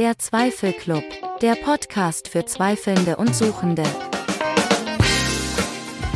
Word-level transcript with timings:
Der 0.00 0.16
Zweifelclub, 0.16 1.04
der 1.42 1.56
Podcast 1.56 2.28
für 2.28 2.46
Zweifelnde 2.46 3.16
und 3.16 3.36
Suchende. 3.36 3.82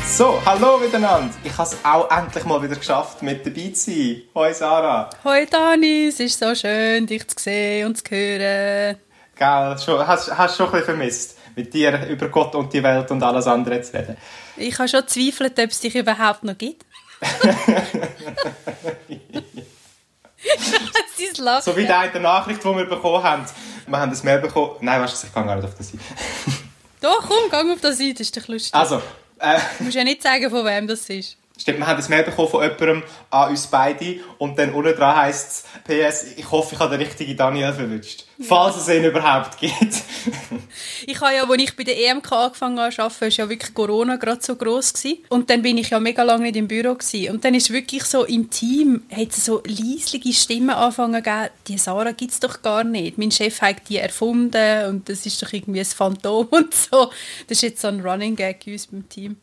So, 0.06 0.40
hallo 0.46 0.78
miteinander. 0.78 1.34
Ich 1.44 1.52
habe 1.52 1.68
es 1.68 1.76
auch 1.84 2.10
endlich 2.10 2.44
mal 2.46 2.62
wieder 2.62 2.76
geschafft, 2.76 3.20
mit 3.20 3.44
dabei 3.44 3.72
zu 3.74 3.90
sein. 3.90 4.22
Hoi 4.34 4.54
Sarah. 4.54 5.10
Hoi 5.22 5.44
Dani, 5.44 6.06
es 6.06 6.18
ist 6.18 6.38
so 6.38 6.54
schön, 6.54 7.06
dich 7.06 7.28
zu 7.28 7.36
sehen 7.38 7.88
und 7.88 7.98
zu 7.98 8.04
hören. 8.10 8.96
Gell, 9.36 9.78
schon, 9.78 10.06
hast, 10.06 10.34
hast 10.34 10.56
schon 10.56 10.64
ein 10.64 10.72
bisschen 10.72 10.86
vermisst, 10.86 11.38
mit 11.54 11.74
dir 11.74 12.06
über 12.06 12.30
Gott 12.30 12.54
und 12.54 12.72
die 12.72 12.82
Welt 12.82 13.10
und 13.10 13.22
alles 13.22 13.46
andere 13.46 13.82
zu 13.82 13.92
reden. 13.92 14.16
Ich 14.56 14.78
habe 14.78 14.88
schon 14.88 15.06
zweifelt, 15.06 15.58
ob 15.58 15.70
es 15.70 15.80
dich 15.80 15.94
überhaupt 15.94 16.42
noch 16.42 16.56
gibt. 16.56 16.86
so 21.62 21.76
wie 21.76 21.84
die 21.84 21.92
eine 21.92 22.20
Nachricht, 22.20 22.64
die 22.64 22.76
wir 22.76 22.86
bekommen 22.86 23.22
haben. 23.22 23.44
Wir 23.86 23.98
haben 23.98 24.10
das 24.10 24.22
Mail 24.22 24.38
bekommen. 24.38 24.76
Nein, 24.80 25.00
weißt 25.00 25.22
du, 25.22 25.26
ich 25.26 25.34
kann 25.34 25.46
gar 25.46 25.56
nicht 25.56 25.64
auf 25.64 25.74
das 25.76 25.92
ein. 25.92 26.00
Doch, 27.00 27.20
komm, 27.20 27.50
geh 27.50 27.72
auf 27.72 27.80
das 27.80 28.00
ein, 28.00 28.12
das 28.12 28.20
ist 28.20 28.36
doch 28.36 28.48
lustig. 28.48 28.74
Also, 28.74 29.02
äh, 29.38 29.58
du 29.78 29.84
musst 29.84 29.96
ja 29.96 30.04
nicht 30.04 30.22
sagen, 30.22 30.48
von 30.48 30.64
wem 30.64 30.86
das 30.86 31.08
ist. 31.10 31.36
Stimmt, 31.56 31.78
wir 31.78 31.86
haben 31.86 31.96
das 31.96 32.08
Mail 32.08 32.24
bekommen 32.24 32.48
von 32.48 32.62
jemandem 32.62 33.04
an 33.30 33.50
uns 33.50 33.68
beide 33.68 34.16
und 34.38 34.58
dann 34.58 34.72
unten 34.72 34.92
dran 34.96 35.14
heisst 35.14 35.64
es, 35.86 36.12
PS, 36.12 36.36
ich 36.36 36.50
hoffe, 36.50 36.74
ich 36.74 36.80
habe 36.80 36.96
den 36.96 37.06
richtigen 37.06 37.36
Daniel 37.36 37.72
verwünscht. 37.72 38.24
Ja. 38.38 38.46
Falls 38.48 38.76
es 38.76 38.88
ihn 38.88 39.04
überhaupt 39.04 39.58
gibt. 39.60 40.02
ich 41.06 41.20
habe 41.20 41.32
ja, 41.32 41.48
als 41.48 41.62
ich 41.62 41.76
bei 41.76 41.84
der 41.84 41.96
EMK 41.96 42.32
angefangen 42.32 42.80
habe 42.80 42.92
zu 42.92 43.02
arbeiten, 43.02 43.20
war 43.20 43.28
ja 43.28 43.48
wirklich 43.48 43.72
Corona 43.72 44.16
gerade 44.16 44.42
so 44.42 44.56
gross 44.56 44.92
gewesen. 44.92 45.18
Und 45.28 45.48
dann 45.48 45.62
bin 45.62 45.78
ich 45.78 45.90
ja 45.90 46.00
mega 46.00 46.24
lange 46.24 46.42
nicht 46.42 46.56
im 46.56 46.66
Büro 46.66 46.94
gewesen. 46.94 47.32
Und 47.32 47.44
dann 47.44 47.54
ist 47.54 47.72
wirklich 47.72 48.02
so 48.02 48.24
im 48.24 48.50
Team, 48.50 49.04
hat 49.12 49.28
es 49.30 49.44
so 49.44 49.62
leislige 49.64 50.32
Stimmen 50.32 50.70
angefangen 50.70 51.22
zu 51.22 51.50
die 51.68 51.78
Sarah 51.78 52.10
gibt 52.10 52.32
es 52.32 52.40
doch 52.40 52.62
gar 52.62 52.82
nicht. 52.82 53.16
Mein 53.16 53.30
Chef 53.30 53.60
hat 53.62 53.88
die 53.88 53.98
erfunden 53.98 54.86
und 54.88 55.08
das 55.08 55.24
ist 55.24 55.40
doch 55.40 55.52
irgendwie 55.52 55.80
ein 55.80 55.86
Phantom 55.86 56.46
und 56.50 56.74
so. 56.74 57.12
Das 57.46 57.58
ist 57.58 57.62
jetzt 57.62 57.80
so 57.80 57.88
ein 57.88 58.00
Running 58.00 58.34
Gag 58.34 58.66
in 58.66 58.72
uns 58.72 58.88
beim 58.88 59.08
Team. 59.08 59.36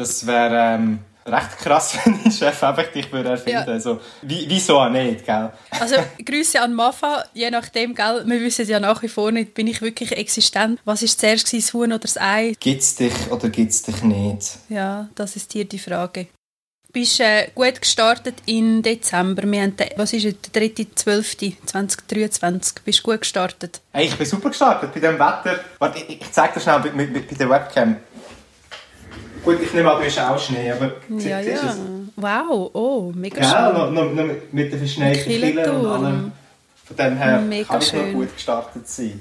Das 0.00 0.26
wäre 0.26 0.76
ähm, 0.76 1.00
recht 1.26 1.58
krass, 1.58 1.98
wenn 2.04 2.18
dein 2.22 2.32
Chef 2.32 2.62
einfach 2.62 2.86
dich 2.86 3.12
würde 3.12 3.28
erfinden 3.28 3.58
würde. 3.58 3.70
Ja. 3.70 3.74
Also, 3.74 4.00
wie, 4.22 4.46
wieso 4.48 4.78
auch 4.78 4.88
nicht, 4.88 5.26
gell? 5.26 5.52
Also, 5.78 5.96
Grüße 6.24 6.58
an 6.58 6.72
Mafa, 6.72 7.26
je 7.34 7.50
nachdem, 7.50 7.94
gell? 7.94 8.22
Wir 8.24 8.40
wissen 8.40 8.66
ja 8.66 8.80
nach 8.80 9.02
wie 9.02 9.08
vor 9.08 9.30
nicht, 9.30 9.52
bin 9.52 9.66
ich 9.66 9.82
wirklich 9.82 10.12
existent? 10.12 10.80
Was 10.86 11.02
ist 11.02 11.20
zuerst 11.20 11.52
das 11.52 11.74
Huhn 11.74 11.92
oder 11.92 11.98
das 11.98 12.16
Ei? 12.16 12.54
Gibt 12.58 12.80
es 12.80 12.96
dich 12.96 13.12
oder 13.30 13.50
gibt 13.50 13.72
es 13.72 13.82
dich 13.82 14.02
nicht? 14.02 14.56
Ja, 14.70 15.10
das 15.16 15.36
ist 15.36 15.52
hier 15.52 15.66
die 15.66 15.78
Frage. 15.78 16.28
Du 16.86 16.92
bist 16.94 17.20
äh, 17.20 17.48
gut 17.54 17.82
gestartet 17.82 18.36
im 18.46 18.82
Dezember. 18.82 19.42
Wir 19.42 19.62
haben 19.62 19.76
den, 19.76 19.88
was 19.96 20.14
ist 20.14 20.24
es, 20.24 20.34
der 20.50 20.62
3.12.2023. 20.62 22.76
Bist 22.84 23.00
du 23.00 23.02
gut 23.02 23.20
gestartet? 23.20 23.82
Hey, 23.92 24.06
ich 24.06 24.16
bin 24.16 24.26
super 24.26 24.48
gestartet 24.48 24.94
bei 24.94 25.00
dem 25.00 25.14
Wetter. 25.14 25.60
Warte, 25.78 25.98
ich, 25.98 26.22
ich 26.22 26.32
zeige 26.32 26.54
dir 26.54 26.60
schnell 26.60 26.80
bei, 26.80 26.88
bei, 26.88 27.06
bei 27.06 27.36
der 27.38 27.50
Webcam. 27.50 27.96
Gut, 29.44 29.62
ich 29.62 29.72
nehme 29.72 29.90
an, 29.90 30.00
du 30.00 30.06
hast 30.06 30.18
auch 30.18 30.38
Schnee, 30.38 30.70
aber 30.70 30.92
ja, 31.18 31.40
ja. 31.40 31.54
Es? 31.54 31.78
Wow, 32.16 32.70
oh, 32.74 33.12
mega 33.14 33.40
ja, 33.40 33.44
schön. 33.44 33.52
Ja, 33.52 33.90
noch, 33.90 34.12
noch, 34.12 34.24
mit 34.52 34.72
den 34.72 34.78
verschneiten 34.78 35.22
Killen 35.22 35.58
und 35.58 35.86
allem. 35.86 36.32
Von 36.84 36.96
dem 36.96 37.16
her 37.16 37.40
mega 37.40 37.68
kann 37.68 37.80
ich 37.80 37.92
noch 37.92 38.12
gut 38.12 38.34
gestartet 38.34 38.88
sein. 38.88 39.20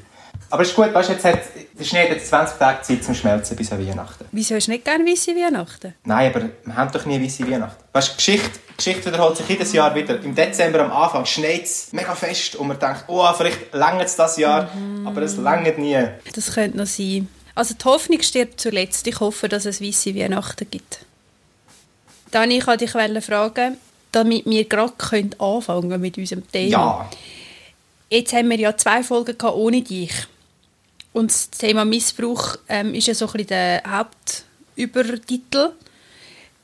Aber 0.51 0.63
es 0.63 0.69
ist 0.69 0.75
gut, 0.75 0.91
weißt, 0.91 1.09
jetzt 1.09 1.25
hat, 1.25 1.39
der 1.77 1.83
Schnee 1.83 2.03
hat 2.03 2.09
jetzt 2.09 2.27
20 2.27 2.57
Tage 2.57 2.81
Zeit 2.81 3.03
zum 3.03 3.13
Schmelzen 3.13 3.55
bis 3.55 3.71
an 3.71 3.85
Weihnachten. 3.87 4.25
Wieso 4.31 4.55
hast 4.55 4.65
du 4.65 4.71
nicht 4.71 4.83
gerne 4.83 5.05
weisse 5.05 5.35
Weihnachten? 5.35 5.93
Nein, 6.03 6.33
aber 6.33 6.49
wir 6.65 6.75
haben 6.75 6.91
doch 6.91 7.05
nie 7.05 7.23
weisse 7.23 7.49
Weihnachten. 7.49 7.83
Weißt, 7.93 8.17
Geschichte, 8.17 8.59
Geschichte 8.75 9.05
wiederholt 9.05 9.37
sich 9.37 9.47
jedes 9.47 9.71
Jahr 9.73 9.93
wieder. 9.93 10.19
Im 10.23 10.33
Dezember 10.33 10.79
am 10.79 10.91
Anfang 10.91 11.25
schneit 11.25 11.65
es 11.65 11.93
mega 11.93 12.15
fest 12.15 12.55
und 12.55 12.67
man 12.67 12.79
denkt, 12.79 13.03
oh, 13.07 13.31
vielleicht 13.37 13.73
längert 13.73 14.07
es 14.07 14.15
das 14.15 14.37
Jahr, 14.37 14.69
mhm. 14.73 15.05
aber 15.05 15.21
es 15.21 15.37
längert 15.37 15.77
nie. 15.77 16.03
Das 16.33 16.53
könnte 16.55 16.77
noch 16.77 16.87
sein. 16.87 17.27
Also 17.59 17.73
die 17.73 17.83
Hoffnung 17.83 18.21
stirbt 18.21 18.61
zuletzt. 18.61 19.05
Ich 19.05 19.19
hoffe, 19.19 19.49
dass 19.49 19.65
es 19.65 19.81
weisse 19.81 20.15
Weihnachten 20.15 20.65
gibt. 20.71 20.99
Dani, 22.31 22.59
ich 22.59 22.65
wollte 22.65 22.85
dich 22.85 23.25
fragen, 23.25 23.77
damit 24.13 24.45
wir 24.45 24.63
gerade 24.63 24.93
anfangen 25.39 25.99
mit 25.99 26.17
unserem 26.17 26.49
Thema. 26.49 26.69
Ja. 26.69 27.09
Jetzt 28.09 28.31
haben 28.31 28.49
wir 28.49 28.57
ja 28.57 28.77
zwei 28.77 29.03
Folgen 29.03 29.35
ohne 29.41 29.81
dich. 29.81 30.13
Und 31.11 31.31
das 31.31 31.49
Thema 31.49 31.83
Missbrauch 31.83 32.55
ähm, 32.69 32.93
ist 32.93 33.07
ja 33.07 33.13
so 33.13 33.25
ein 33.25 33.33
bisschen 33.33 33.47
der 33.47 33.83
Hauptübertitel. 33.85 35.73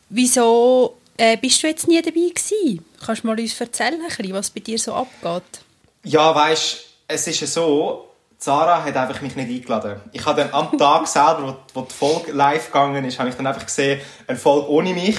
Wieso 0.08 0.96
äh, 1.18 1.36
bist 1.36 1.62
du 1.62 1.68
jetzt 1.68 1.90
nie 1.90 2.02
dabei 2.02 2.30
gewesen? 2.30 2.86
Kannst 3.06 3.24
du 3.24 3.28
mal 3.28 3.38
uns 3.38 3.60
erzählen, 3.60 4.00
was 4.30 4.50
bei 4.50 4.62
dir 4.62 4.80
so 4.80 4.94
abgeht? 4.94 5.60
Ja, 6.06 6.34
weißt, 6.34 6.86
es 7.10 7.28
ist 7.28 7.42
ja 7.42 7.48
so, 7.48 8.15
Sarah 8.46 8.84
hat 8.84 8.96
einfach 8.96 9.22
mich 9.22 9.36
nicht 9.36 9.50
eingeladen. 9.50 10.00
Ich 10.12 10.24
habe 10.24 10.44
dann 10.44 10.54
am 10.54 10.78
Tag 10.78 11.08
selber, 11.08 11.58
wo, 11.74 11.82
wo 11.82 11.86
die 11.86 11.94
Folge 11.96 12.32
live 12.32 12.68
gegangen 12.68 13.04
ist, 13.04 13.18
habe 13.18 13.30
ich 13.30 13.36
dann 13.36 13.48
einfach 13.48 13.66
gesehen, 13.66 14.00
eine 14.28 14.38
Folge 14.38 14.70
ohne 14.70 14.94
mich. 14.94 15.18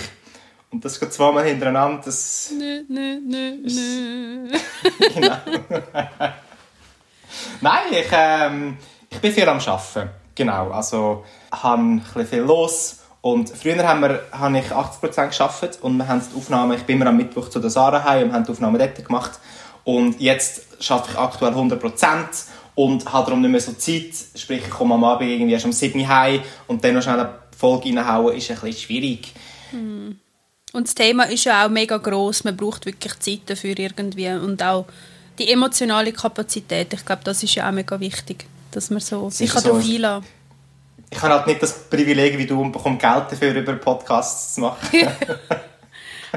Und 0.70 0.84
das 0.84 1.00
geht 1.00 1.12
zweimal 1.12 1.44
hintereinander. 1.44 2.02
Das 2.04 2.52
nö, 2.56 2.84
nö, 2.88 3.18
nö, 3.26 3.56
nö. 3.64 4.58
genau. 5.14 5.36
Nein, 7.60 7.82
ich, 7.90 8.06
ähm, 8.12 8.78
ich 9.10 9.18
bin 9.18 9.32
viel 9.32 9.48
am 9.48 9.58
Arbeiten. 9.58 10.10
Genau, 10.36 10.70
also 10.70 11.24
habe 11.50 11.82
ein 11.82 11.98
bisschen 11.98 12.26
viel 12.26 12.42
los. 12.42 13.00
Und 13.22 13.50
früher 13.50 13.82
haben 13.88 14.02
wir, 14.02 14.22
habe 14.30 14.56
ich 14.56 14.66
80% 14.66 15.36
gearbeitet 15.36 15.78
und 15.82 15.96
wir 15.96 16.06
haben 16.06 16.22
die 16.32 16.38
Aufnahme, 16.38 16.76
ich 16.76 16.84
bin 16.84 16.94
immer 16.94 17.08
am 17.08 17.16
Mittwoch 17.16 17.48
zu 17.48 17.58
der 17.58 17.70
Sarah 17.70 18.04
heim 18.04 18.28
und 18.28 18.34
haben 18.34 18.44
die 18.44 18.52
Aufnahme 18.52 18.78
dort 18.78 19.04
gemacht. 19.04 19.32
Und 19.82 20.20
jetzt 20.20 20.62
arbeite 20.88 21.10
ich 21.10 21.18
aktuell 21.18 21.52
100% 21.52 22.46
und 22.76 23.10
habe 23.12 23.26
darum 23.26 23.40
nicht 23.40 23.50
mehr 23.50 23.60
so 23.60 23.72
Zeit. 23.72 24.12
Sprich, 24.36 24.62
ich 24.62 24.70
komme 24.70 24.94
am 24.94 25.02
Abend 25.02 25.28
irgendwie 25.28 25.54
erst 25.54 25.64
um 25.64 25.72
7 25.72 25.98
Uhr 25.98 26.08
heim 26.08 26.42
und 26.68 26.84
dann 26.84 26.94
noch 26.94 27.02
schnell 27.02 27.18
eine 27.18 27.34
Folge 27.56 27.88
reinhauen, 27.88 28.36
ist 28.36 28.50
ein 28.50 28.60
bisschen 28.60 28.72
schwierig. 28.72 29.32
Hm. 29.70 30.20
Und 30.72 30.86
das 30.86 30.94
Thema 30.94 31.24
ist 31.24 31.44
ja 31.44 31.64
auch 31.64 31.70
mega 31.70 31.96
groß. 31.96 32.44
Man 32.44 32.56
braucht 32.56 32.84
wirklich 32.84 33.18
Zeit 33.18 33.40
dafür 33.46 33.76
irgendwie 33.78 34.28
und 34.28 34.62
auch 34.62 34.84
die 35.38 35.50
emotionale 35.50 36.12
Kapazität. 36.12 36.92
Ich 36.92 37.04
glaube, 37.04 37.22
das 37.24 37.42
ist 37.42 37.54
ja 37.54 37.68
auch 37.68 37.72
mega 37.72 37.98
wichtig, 37.98 38.46
dass 38.70 38.90
man 38.90 39.00
so 39.00 39.30
sich 39.30 39.50
so. 39.50 39.60
darauf 39.60 39.82
einlassen 39.82 40.26
Ich 41.10 41.22
habe 41.22 41.34
halt 41.34 41.46
nicht 41.46 41.62
das 41.62 41.88
Privileg 41.88 42.36
wie 42.36 42.46
du 42.46 42.60
und 42.60 42.72
bekomme 42.72 42.98
Geld 42.98 43.24
dafür, 43.30 43.54
über 43.54 43.72
Podcasts 43.74 44.54
zu 44.54 44.60
machen. 44.60 44.78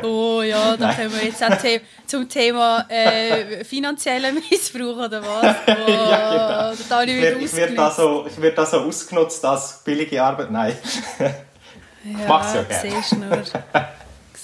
Oh 0.03 0.41
ja, 0.41 0.77
da 0.77 0.93
kommen 0.93 1.13
wir 1.13 1.25
jetzt 1.25 1.43
auch 1.43 1.57
zum 2.05 2.27
Thema 2.27 2.85
äh, 2.89 3.63
finanzieller 3.63 4.31
Missbrauch 4.31 5.05
oder 5.05 5.21
was? 5.21 5.55
Oh, 5.67 5.91
ja, 5.91 6.73
genau. 6.73 7.01
Ich 7.01 7.21
werde, 7.21 7.39
ich, 7.39 7.53
werde 7.55 7.75
da 7.75 7.91
so, 7.91 8.25
ich 8.27 8.41
werde 8.41 8.55
da 8.55 8.65
so 8.65 8.77
ausgenutzt 8.77 9.43
als 9.45 9.81
billige 9.83 10.21
Arbeit. 10.21 10.51
Nein. 10.51 10.77
ja, 11.19 12.47
es 12.47 12.53
ja 12.53 12.63
gerne. 12.63 13.01
Siehst 13.01 13.17
nur. 13.17 13.43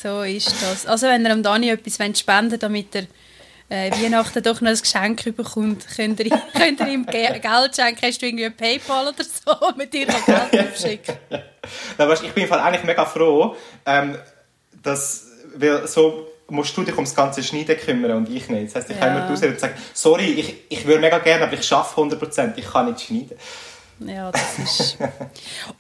So 0.02 0.22
ist 0.22 0.54
das. 0.62 0.86
Also 0.86 1.08
wenn 1.08 1.26
ihr 1.26 1.30
dem 1.30 1.42
Dani 1.42 1.70
etwas 1.70 2.20
spenden 2.20 2.60
damit 2.60 2.94
er 2.96 3.08
äh, 3.70 3.92
Weihnachten 3.92 4.44
doch 4.44 4.62
noch 4.62 4.70
ein 4.70 4.78
Geschenk 4.78 5.36
bekommt, 5.36 5.86
könnt 5.96 6.20
ihr, 6.20 6.30
könnt 6.56 6.80
ihr 6.80 6.88
ihm 6.88 7.06
Geld 7.08 7.44
schenken. 7.76 8.02
Hast 8.04 8.22
du 8.22 8.26
irgendwie 8.28 8.46
ein 8.46 8.56
Paypal 8.56 9.08
oder 9.08 9.24
so, 9.24 9.72
mit 9.78 9.94
dir 9.94 10.06
Geld 10.06 10.68
aufschicken? 10.70 11.16
ja, 11.98 12.14
ich 12.14 12.32
bin 12.34 12.52
eigentlich 12.52 12.84
mega 12.84 13.06
froh, 13.06 13.56
ähm, 13.86 14.18
dass 14.84 15.25
weil 15.58 15.88
so 15.88 16.28
musst 16.48 16.78
du 16.78 16.84
dich 16.84 16.96
ums 16.96 17.16
ganze 17.16 17.44
Schneiden 17.44 17.78
kümmern 17.78 18.12
und 18.12 18.30
ich 18.30 18.48
nicht. 18.50 18.68
Das 18.68 18.76
heisst, 18.76 18.90
ich 18.90 18.98
ja. 18.98 19.08
kann 19.08 19.18
immer 19.18 19.30
und 19.30 19.60
sagen, 19.60 19.74
sorry, 19.94 20.26
ich, 20.26 20.56
ich 20.70 20.86
würde 20.86 21.02
mega 21.02 21.18
gerne, 21.18 21.46
aber 21.46 21.54
ich 21.54 21.64
schaffe 21.64 22.00
100%, 22.00 22.54
ich 22.56 22.66
kann 22.66 22.86
nicht 22.86 23.02
schneiden. 23.02 23.38
Ja, 24.00 24.32
das 24.32 24.60
ist... 24.60 24.98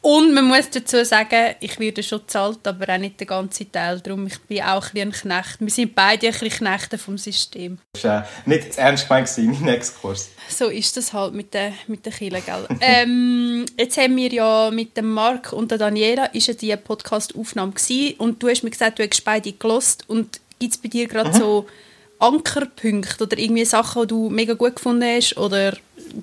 und 0.01 0.33
man 0.33 0.45
muss 0.45 0.69
dazu 0.69 1.03
sagen, 1.03 1.55
ich 1.59 1.79
werde 1.79 2.01
schon 2.01 2.19
gezahlt, 2.19 2.65
aber 2.65 2.93
auch 2.93 2.97
nicht 2.97 3.19
den 3.19 3.27
ganzen 3.27 3.71
Teil. 3.71 3.99
Darum 3.99 4.27
ich 4.27 4.39
bin 4.41 4.61
auch 4.61 4.93
ein, 4.93 5.01
ein 5.01 5.11
Knecht. 5.11 5.57
Wir 5.59 5.69
sind 5.69 5.95
beide 5.95 6.27
ein 6.27 6.33
bisschen 6.33 6.49
Knechte 6.49 6.97
vom 6.97 7.17
System. 7.17 7.77
Das 7.93 8.03
war 8.05 8.21
äh, 8.21 8.49
nicht 8.49 8.77
ernst 8.77 9.07
gemeint, 9.07 9.29
mein 9.37 9.67
Exkurs. 9.67 10.29
So 10.49 10.69
ist 10.69 10.95
das 10.95 11.11
halt 11.11 11.33
mit 11.33 11.53
den, 11.53 11.73
mit 11.87 12.05
den 12.05 12.13
Kindern, 12.13 12.43
gell? 12.45 12.67
ähm, 12.81 13.65
jetzt 13.77 13.97
haben 13.97 14.15
wir 14.15 14.31
ja 14.31 14.71
mit 14.71 14.95
dem 14.95 15.11
Marc 15.11 15.51
und 15.51 15.71
der 15.71 15.77
Daniela 15.77 16.25
ist 16.27 16.47
ja 16.47 16.53
die 16.53 16.75
Podcast-Aufnahme 16.75 17.73
und 18.17 18.41
du 18.41 18.49
hast 18.49 18.63
mir 18.63 18.71
gesagt, 18.71 18.99
du 18.99 19.03
hast 19.03 19.25
beide 19.25 19.51
gelost 19.51 20.05
und 20.07 20.39
gibt 20.59 20.73
es 20.73 20.77
bei 20.77 20.87
dir 20.87 21.07
gerade 21.07 21.31
mhm. 21.31 21.33
so 21.33 21.65
Ankerpunkte 22.19 23.23
oder 23.23 23.37
irgendwie 23.37 23.65
Sachen, 23.65 24.03
die 24.03 24.07
du 24.07 24.29
mega 24.29 24.53
gut 24.53 24.77
gefunden 24.77 25.03
hast 25.03 25.37
oder 25.37 25.75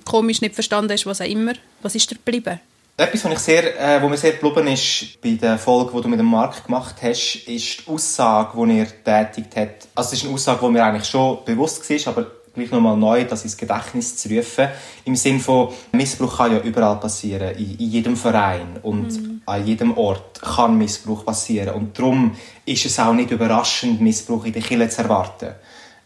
komisch 0.04 0.40
nicht 0.40 0.54
verstanden 0.54 0.92
hast, 0.92 1.06
was 1.06 1.20
auch 1.20 1.26
immer? 1.26 1.52
Was 1.82 1.94
ist 1.94 2.10
dir 2.10 2.16
geblieben? 2.16 2.60
Etwas, 2.96 3.24
was, 3.24 3.32
ich 3.32 3.38
sehr, 3.38 3.80
äh, 3.80 4.02
wo 4.02 4.08
mir 4.08 4.18
sehr 4.18 4.32
geblieben 4.32 4.68
ist 4.68 5.20
bei 5.22 5.30
der 5.30 5.58
Folge, 5.58 5.92
die 5.96 6.02
du 6.02 6.08
mit 6.08 6.18
dem 6.18 6.26
Markt 6.26 6.64
gemacht 6.66 6.96
hast, 7.02 7.36
ist 7.46 7.80
die 7.80 7.90
Aussage, 7.90 8.66
die 8.66 8.78
er 8.78 9.32
tätigt 9.32 9.56
hat. 9.56 9.88
Also 9.94 10.08
es 10.08 10.18
ist 10.18 10.24
eine 10.24 10.34
Aussage, 10.34 10.66
die 10.66 10.72
mir 10.72 10.84
eigentlich 10.84 11.08
schon 11.08 11.38
bewusst 11.44 11.88
war, 11.88 12.12
aber 12.12 12.30
gleich 12.54 12.70
nochmal 12.70 12.96
neu, 12.96 13.24
das 13.24 13.44
ins 13.44 13.56
Gedächtnis 13.56 14.16
zu 14.16 14.28
rufen. 14.28 14.68
Im 15.04 15.16
Sinne 15.16 15.40
von, 15.40 15.72
Missbrauch 15.92 16.36
kann 16.36 16.52
ja 16.52 16.60
überall 16.60 17.00
passieren, 17.00 17.56
in, 17.56 17.78
in 17.78 17.90
jedem 17.90 18.16
Verein 18.16 18.78
und 18.82 19.10
mhm. 19.10 19.42
an 19.46 19.66
jedem 19.66 19.96
Ort 19.96 20.40
kann 20.42 20.76
Missbrauch 20.76 21.24
passieren. 21.24 21.74
Und 21.74 21.98
darum 21.98 22.36
ist 22.66 22.84
es 22.84 22.98
auch 22.98 23.14
nicht 23.14 23.30
überraschend, 23.30 24.00
Missbrauch 24.00 24.44
in 24.44 24.52
der 24.52 24.62
Kirche 24.62 24.88
zu 24.90 25.02
erwarten. 25.02 25.54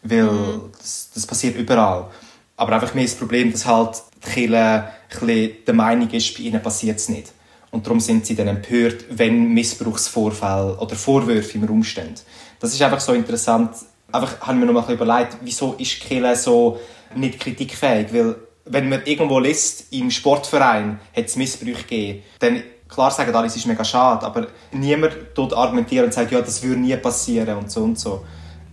Weil 0.02 0.24
mhm. 0.24 0.70
das, 0.78 1.10
das 1.12 1.26
passiert 1.26 1.56
überall. 1.56 2.10
Aber 2.56 2.73
einfach 2.73 2.94
mehr 2.94 3.05
das 3.05 3.14
Problem, 3.14 3.53
dass 3.53 3.67
halt 3.67 4.03
die 4.25 4.31
Kirche 4.31 5.49
der 5.67 5.75
Meinung 5.75 6.11
ist, 6.11 6.37
bei 6.37 6.44
ihnen 6.44 6.62
passiert 6.62 6.99
es 6.99 7.08
nicht. 7.08 7.32
Und 7.70 7.87
darum 7.87 8.00
sind 8.00 8.25
sie 8.25 8.35
dann 8.35 8.49
empört, 8.49 9.05
wenn 9.11 9.53
Missbrauchsvorfälle 9.53 10.79
oder 10.79 10.97
Vorwürfe 10.97 11.58
im 11.58 11.64
Raum 11.64 11.85
stehen. 11.85 12.14
Das 12.58 12.73
ist 12.73 12.81
einfach 12.81 13.00
so 13.00 13.12
interessant. 13.12 13.70
Einfach 14.11 14.41
habe 14.41 14.55
ich 14.55 14.58
mir 14.64 14.73
noch 14.73 14.87
mal 14.87 14.93
überlegt, 14.93 15.37
wieso 15.43 15.75
ist 15.75 16.00
Kirche 16.00 16.37
so 16.37 16.79
nicht 17.14 17.38
kritikfähig? 17.38 18.12
Weil 18.12 18.37
wenn 18.64 18.88
man 18.88 19.03
irgendwo 19.05 19.38
liest, 19.38 19.93
im 19.93 20.11
Sportverein 20.11 20.99
hat 21.14 21.26
es 21.26 21.37
Missbrauch 21.37 21.82
gegeben, 21.82 22.23
dann 22.38 22.62
klar 22.88 23.11
sagen 23.11 23.35
alle, 23.35 23.47
es 23.47 23.56
ist 23.56 23.67
mega 23.67 23.85
schade, 23.85 24.25
aber 24.25 24.47
niemand 24.73 25.35
tut 25.35 25.53
argumentieren 25.53 26.06
und 26.06 26.14
sagt, 26.14 26.32
ja, 26.32 26.41
das 26.41 26.62
würde 26.62 26.81
nie 26.81 26.97
passieren 26.97 27.58
und 27.58 27.70
so 27.70 27.82
und 27.82 27.99
so. 27.99 28.25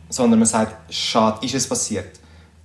Sondern 0.10 0.40
man 0.40 0.48
sagt, 0.48 0.94
schade, 0.94 1.46
ist 1.46 1.56
es 1.56 1.68
passiert. 1.68 2.20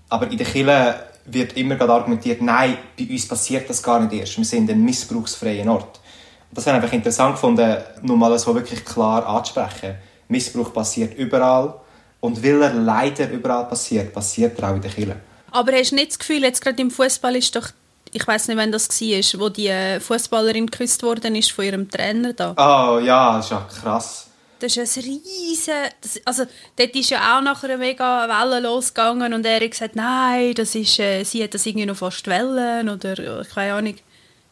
Aber 0.09 0.31
in 0.31 0.38
der 0.38 0.47
Kirche 0.47 1.07
wird 1.30 1.56
immer 1.56 1.76
gerade 1.76 1.92
argumentiert, 1.92 2.42
nein, 2.42 2.78
bei 2.98 3.06
uns 3.10 3.26
passiert 3.26 3.69
das 3.69 3.82
gar 3.82 4.00
nicht 4.00 4.12
erst. 4.12 4.38
Wir 4.38 4.44
sind 4.44 4.70
ein 4.70 4.84
missbrauchsfreier 4.84 5.70
Ort. 5.70 6.00
Das 6.50 6.66
ich 6.66 6.72
einfach 6.72 6.92
interessant 6.92 7.34
gefunden, 7.34 7.76
nur 8.02 8.16
mal 8.16 8.38
so 8.38 8.54
wirklich 8.54 8.84
klar 8.84 9.26
anzusprechen. 9.26 9.96
Missbrauch 10.28 10.72
passiert 10.72 11.16
überall. 11.16 11.75
Und 12.20 12.42
weil 12.42 12.62
er 12.62 12.75
leider 12.75 13.30
überall 13.30 13.66
passiert, 13.66 14.12
passiert 14.12 14.58
er 14.58 14.70
auch 14.70 14.75
in 14.75 14.82
der 14.82 14.90
Kirche. 14.90 15.16
Aber 15.50 15.72
hast 15.72 15.92
du 15.92 15.94
nicht 15.94 16.10
das 16.10 16.19
Gefühl, 16.19 16.42
jetzt 16.42 16.60
gerade 16.60 16.80
im 16.82 16.90
Fußball 16.90 17.36
ist 17.36 17.54
doch, 17.54 17.69
ich 18.12 18.26
weiß 18.26 18.48
nicht, 18.48 18.56
wann 18.56 18.72
das 18.72 18.88
war, 18.88 19.40
wo 19.40 19.48
die 19.48 20.00
Fußballerin 20.00 20.66
geküsst 20.66 21.02
worden 21.02 21.36
ist 21.36 21.52
von 21.52 21.64
ihrem 21.64 21.90
Trainer 21.90 22.32
da. 22.32 22.54
Oh 22.56 22.98
ja, 22.98 23.36
das 23.36 23.46
ist 23.46 23.50
ja 23.52 23.66
krass. 23.81 24.27
Das 24.60 24.76
ist 24.76 24.96
ein 24.96 25.05
riesen, 25.05 25.75
das, 26.00 26.20
also 26.25 26.44
dort 26.76 26.96
ist 26.96 27.10
ja 27.10 27.37
auch 27.37 27.43
nachher 27.43 27.70
eine 27.70 27.78
mega 27.78 28.28
Welle 28.28 28.60
losgegangen 28.60 29.32
und 29.32 29.46
er 29.46 29.60
hat 29.60 29.70
gesagt, 29.70 29.94
nein, 29.94 30.52
das 30.55 30.75
ist, 30.75 30.99
äh, 30.99 31.22
sie 31.22 31.44
hat 31.44 31.55
das 31.55 31.64
irgendwie 31.64 31.87
noch 31.87 31.96
fast 31.96 32.26
Wellen 32.26 32.88
oder 32.88 33.44
keine 33.44 33.75
Ahnung. 33.75 33.94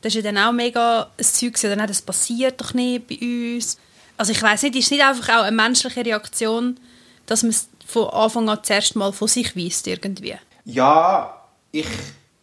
Das 0.01 0.15
ist 0.15 0.23
ja 0.25 0.31
dann 0.31 0.39
auch 0.39 0.53
mega 0.53 1.11
ein 1.19 1.25
Zeug, 1.25 1.59
oder 1.65 1.75
nein, 1.75 1.89
das 1.89 2.03
passiert 2.03 2.61
doch 2.61 2.75
nicht 2.75 3.09
bei 3.09 3.19
uns. 3.21 3.79
Also 4.17 4.33
ich 4.33 4.43
weiß 4.43 4.63
nicht, 4.63 4.77
ist 4.77 4.91
nicht 4.91 5.03
einfach 5.03 5.41
auch 5.41 5.43
eine 5.43 5.57
menschliche 5.57 6.05
Reaktion, 6.05 6.79
dass 7.27 7.43
man 7.43 7.51
es 7.51 7.69
von 7.87 8.09
Anfang 8.11 8.49
an 8.49 8.61
zuerst 8.63 8.97
mal 8.97 9.13
von 9.13 9.29
sich 9.29 9.57
weist 9.57 9.87
irgendwie? 9.87 10.37
Ja, 10.65 11.43
ich, 11.73 11.87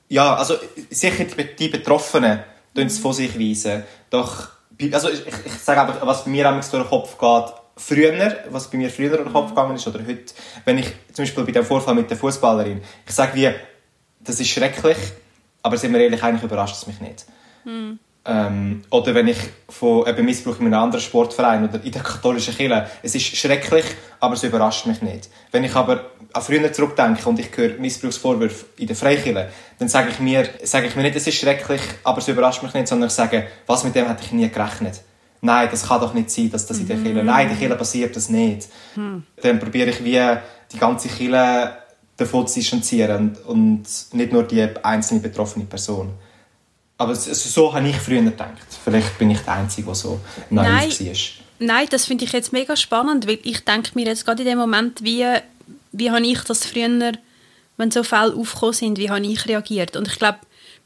ja, 0.10 0.36
also 0.36 0.56
sicher 0.89 1.25
die, 1.25 1.56
die 1.56 1.68
Betroffenen 1.69 2.44
tun 2.75 2.88
es 2.88 3.00
von 3.00 3.13
sich 3.13 3.38
weisen. 3.39 3.83
Doch, 4.10 4.50
also 4.91 5.09
ich, 5.09 5.25
ich, 5.27 5.53
sage 5.53 5.81
einfach, 5.81 6.06
was 6.06 6.25
bei 6.25 6.31
mir 6.31 6.50
durch 6.51 6.69
den 6.69 6.85
Kopf 6.85 7.18
geht, 7.18 7.53
früher, 7.77 8.35
was 8.50 8.69
bei 8.69 8.77
mir 8.77 8.89
früher 8.89 9.09
durch 9.09 9.24
den 9.24 9.33
Kopf 9.33 9.50
gegangen 9.50 9.75
ist 9.75 9.88
oder 9.88 10.00
heute, 10.00 10.33
wenn 10.65 10.77
ich 10.77 10.88
zum 11.13 11.24
Beispiel 11.24 11.44
bei 11.44 11.51
dem 11.51 11.65
Vorfall 11.65 11.95
mit 11.95 12.09
der 12.09 12.18
Fußballerin, 12.18 12.81
ich 13.06 13.13
sage 13.13 13.35
wie, 13.35 13.51
das 14.19 14.39
ist 14.39 14.50
schrecklich, 14.50 14.97
aber 15.62 15.77
sind 15.77 15.94
wir 15.94 16.01
ehrlich, 16.01 16.24
eigentlich 16.24 16.44
überrascht 16.44 16.75
es 16.75 16.88
mich 16.88 17.00
nicht. 17.00 17.25
Mhm. 17.65 18.00
Ähm, 18.25 18.83
oder 18.89 19.13
wenn 19.15 19.27
ich 19.27 19.38
von 19.68 20.07
eben 20.07 20.25
Missbrauch 20.25 20.57
in 20.59 20.68
einem 20.68 20.81
anderen 20.81 21.03
Sportverein 21.03 21.68
oder 21.68 21.83
in 21.83 21.91
der 21.91 22.03
katholischen 22.03 22.56
Kirche, 22.56 22.88
es 23.01 23.15
ist 23.15 23.36
schrecklich, 23.36 23.86
aber 24.21 24.36
es 24.36 24.44
überrascht 24.44 24.86
mich 24.86 25.01
nicht. 25.01 25.29
Wenn 25.51 25.65
ich 25.65 25.75
aber 25.75 26.06
an 26.31 26.41
früher 26.41 26.71
zurückdenke 26.71 27.27
und 27.27 27.39
ich 27.39 27.56
höre 27.56 27.77
Missbrauchsvorwürfe 27.79 28.65
in 28.77 28.88
der 28.88 28.95
Freikirche, 28.95 29.50
dann 29.83 29.89
sage 29.89 30.12
ich 30.12 30.19
mir, 30.19 30.47
sage 30.63 30.88
ich 30.88 30.95
mir 30.95 31.01
nicht, 31.01 31.18
es 31.18 31.27
ist 31.27 31.35
schrecklich, 31.35 31.81
aber 32.06 32.19
es 32.19 32.27
überrascht 32.30 32.63
mich 32.63 32.74
nicht, 32.74 32.88
sondern 32.88 33.07
ich 33.07 33.13
sage, 33.13 33.47
was 33.68 33.83
mit 33.83 33.94
dem 33.94 34.07
hätte 34.07 34.24
ich 34.24 34.31
nie 34.31 34.47
gerechnet. 34.47 35.01
Nein, 35.41 35.68
das 35.69 35.89
kann 35.89 36.00
doch 36.00 36.13
nicht 36.13 36.31
sein, 36.31 36.50
dass 36.50 36.65
das 36.65 36.80
in 36.80 36.88
der 36.88 36.95
Kirche, 36.95 37.21
nein, 37.21 37.47
in 37.47 37.50
der 37.50 37.57
Kirche 37.57 37.75
passiert 37.75 38.15
das 38.15 38.30
nicht. 38.30 38.69
Mhm. 38.95 39.24
Dann 39.41 39.59
probiere 39.59 39.89
ich 39.89 40.01
wie 40.01 40.21
die 40.71 40.77
ganze 40.80 41.09
Kirche 41.09 41.75
davon 42.15 42.47
zu 42.47 42.62
distanzieren 42.62 43.35
und 43.45 43.83
nicht 44.13 44.31
nur 44.31 44.44
die 44.44 44.69
einzelne 44.83 45.19
betroffene 45.19 45.65
Person. 45.65 46.13
Aber 46.97 47.13
so 47.13 47.74
habe 47.74 47.89
ich 47.89 47.97
früher 47.97 48.21
gedacht. 48.21 48.65
Vielleicht 48.86 49.18
bin 49.18 49.31
ich 49.31 49.39
der 49.39 49.56
Einzige, 49.56 49.88
der 49.88 49.95
so 49.95 50.21
Nein. 50.50 50.89
war. 50.89 51.13
Nein, 51.59 51.88
das 51.89 52.06
finde 52.06 52.24
ich 52.24 52.31
jetzt 52.31 52.53
mega 52.53 52.77
spannend, 52.77 53.27
weil 53.27 53.39
ich 53.44 53.65
denke 53.65 53.91
mir 53.95 54.06
jetzt 54.06 54.25
gerade 54.25 54.44
in 54.44 54.47
dem 54.47 54.59
Moment, 54.59 55.03
wie, 55.03 55.25
wie 55.91 56.09
habe 56.09 56.25
ich 56.25 56.39
das 56.39 56.65
früher, 56.65 57.12
wenn 57.78 57.92
so 57.92 58.04
Fälle 58.04 58.36
aufgekommen 58.36 58.74
sind, 58.74 58.98
wie 58.98 59.10
habe 59.10 59.25
ich 59.25 59.48
reagiert? 59.48 59.96
Und 59.96 60.08
ich 60.08 60.18
glaube, 60.18 60.40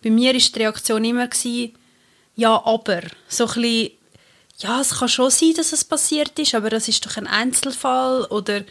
bei 0.03 0.09
mir 0.09 0.33
war 0.33 0.39
die 0.39 0.59
Reaktion 0.59 1.03
immer, 1.03 1.27
gewesen, 1.27 1.73
ja, 2.35 2.61
aber. 2.65 3.01
So 3.27 3.45
ein 3.47 3.53
bisschen, 3.53 3.91
ja, 4.59 4.81
es 4.81 4.97
kann 4.99 5.09
schon 5.09 5.31
sein, 5.31 5.53
dass 5.55 5.73
es 5.73 5.83
passiert 5.83 6.37
ist, 6.39 6.55
aber 6.55 6.69
das 6.69 6.87
ist 6.87 7.05
doch 7.05 7.17
ein 7.17 7.27
Einzelfall. 7.27 8.25
Oder 8.25 8.61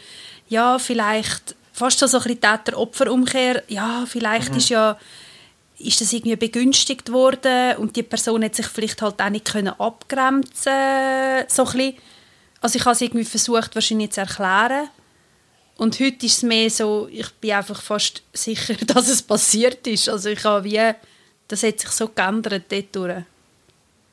ja, 0.47 0.79
vielleicht 0.79 1.55
fast 1.73 1.99
so 1.99 2.05
ein 2.05 2.11
bisschen 2.23 2.41
Täter-Opfer-Umkehr. 2.41 3.63
Ja, 3.67 4.05
vielleicht 4.07 4.51
mhm. 4.51 4.57
ist 4.57 4.69
ja 4.69 4.97
ist 5.79 6.01
das 6.01 6.11
irgendwie 6.11 6.35
begünstigt 6.35 7.11
worden 7.11 7.77
und 7.77 7.95
die 7.95 8.03
Person 8.03 8.43
hat 8.43 8.55
sich 8.55 8.65
vielleicht 8.65 9.01
halt 9.01 9.21
auch 9.21 9.29
nicht 9.29 9.45
können 9.45 9.79
abgrenzen 9.79 10.73
so 11.47 11.65
ein 11.65 11.93
Also 12.61 12.79
ich 12.79 12.85
habe 12.85 12.93
es 12.93 13.01
irgendwie 13.01 13.25
versucht 13.25 13.75
wahrscheinlich 13.75 14.11
zu 14.11 14.21
erklären 14.21 14.89
und 15.77 15.99
heute 15.99 16.25
ist 16.25 16.37
es 16.37 16.43
mehr 16.43 16.69
so, 16.69 17.07
ich 17.11 17.29
bin 17.35 17.51
einfach 17.51 17.81
fast 17.81 18.23
sicher, 18.33 18.73
dass 18.87 19.07
es 19.07 19.21
passiert 19.21 19.85
ist. 19.87 20.09
Also 20.09 20.29
ich 20.29 20.43
habe 20.43 20.63
wie, 20.63 20.81
das 21.47 21.63
hat 21.63 21.79
sich 21.79 21.89
so 21.89 22.09
geändert 22.09 22.65
dort 22.69 23.23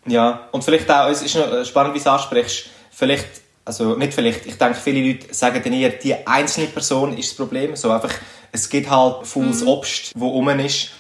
Ja, 0.07 0.49
und 0.53 0.63
vielleicht 0.63 0.91
auch, 0.91 1.09
es 1.09 1.23
ist 1.23 1.35
noch 1.35 1.65
spannend, 1.65 1.95
wie 1.95 1.99
du 1.99 2.03
es 2.03 2.07
ansprichst, 2.07 2.67
vielleicht, 2.91 3.29
also 3.65 3.97
nicht 3.97 4.15
vielleicht, 4.15 4.47
ich 4.47 4.59
denke, 4.59 4.75
viele 4.75 5.07
Leute 5.07 5.35
sagen 5.35 5.61
dann 5.63 5.73
eher, 5.73 5.91
die 5.91 6.15
einzelne 6.27 6.69
Person 6.69 7.17
ist 7.17 7.31
das 7.31 7.37
Problem, 7.37 7.75
so 7.77 7.91
einfach, 7.91 8.13
es 8.53 8.69
gibt 8.69 8.91
halt 8.91 9.27
volles 9.27 9.63
mhm. 9.63 9.69
Obst, 9.69 10.13
wo 10.15 10.29
rum 10.29 10.49
ist 10.61 10.91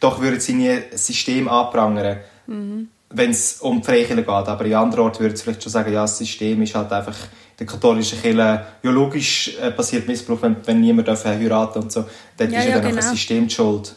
doch 0.00 0.20
würden 0.20 0.40
sie 0.40 0.54
nie 0.54 0.70
ein 0.70 0.84
System 0.92 1.46
anprangern, 1.48 2.20
mhm. 2.46 2.88
wenn 3.10 3.30
es 3.30 3.60
um 3.60 3.80
die 3.80 3.86
Freikirche 3.86 4.16
geht. 4.16 4.28
Aber 4.28 4.64
in 4.64 4.74
anderen 4.74 5.04
Orten 5.04 5.20
würden 5.20 5.36
sie 5.36 5.44
vielleicht 5.44 5.62
schon 5.62 5.70
sagen, 5.70 5.92
ja, 5.92 6.02
das 6.02 6.18
System 6.18 6.60
ist 6.62 6.74
halt 6.74 6.90
einfach 6.90 7.16
der 7.60 7.66
katholischen 7.66 8.20
Kirche, 8.20 8.66
ja 8.82 8.90
logisch 8.90 9.56
äh, 9.60 9.70
passiert 9.70 10.08
Missbrauch, 10.08 10.40
wenn, 10.40 10.56
wenn 10.64 10.80
niemand 10.80 11.06
darf 11.06 11.24
heiraten 11.24 11.82
und 11.82 11.92
so. 11.92 12.06
Dort 12.36 12.50
ja, 12.50 12.60
ist 12.60 12.68
ja, 12.68 12.80
dann 12.80 12.88
genau. 12.88 12.96
ein 12.96 13.14
System 13.14 13.46
die 13.46 13.54
schuld. 13.54 13.94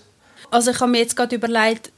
Also 0.51 0.71
ich 0.71 0.79
habe 0.79 0.91
mir 0.91 0.99
jetzt 0.99 1.15
gerade 1.15 1.35
überlegt, 1.35 1.91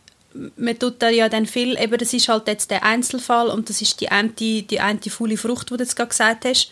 man 0.57 0.77
tut 0.77 1.01
da 1.01 1.09
ja 1.09 1.27
dann 1.27 1.45
viel, 1.45 1.77
eben 1.79 1.97
das 1.97 2.13
ist 2.13 2.29
halt 2.29 2.47
jetzt 2.47 2.69
der 2.69 2.83
Einzelfall 2.83 3.49
und 3.49 3.69
das 3.69 3.81
ist 3.81 3.99
die 3.99 4.09
eine, 4.09 4.29
die 4.29 4.79
eine 4.79 4.99
faule 5.09 5.37
Frucht, 5.37 5.71
die 5.71 5.77
du 5.77 5.83
jetzt 5.83 5.95
gerade 5.95 6.09
gesagt 6.09 6.45
hast. 6.45 6.71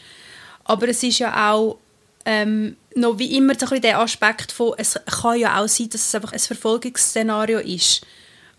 Aber 0.64 0.88
es 0.88 1.02
ist 1.02 1.20
ja 1.20 1.52
auch 1.52 1.78
ähm, 2.26 2.78
noch 2.96 3.18
wie 3.18 3.36
immer 3.36 3.54
so 3.58 3.68
ein 3.74 3.82
der 3.82 4.00
Aspekt 4.00 4.52
von, 4.52 4.74
es 4.78 5.00
kann 5.22 5.40
ja 5.40 5.60
auch 5.60 5.68
sein, 5.68 5.90
dass 5.90 6.08
es 6.08 6.16
einfach 6.16 6.34
ein 6.34 6.40
Verfolgungsszenario 6.40 7.60
ist. 7.60 8.06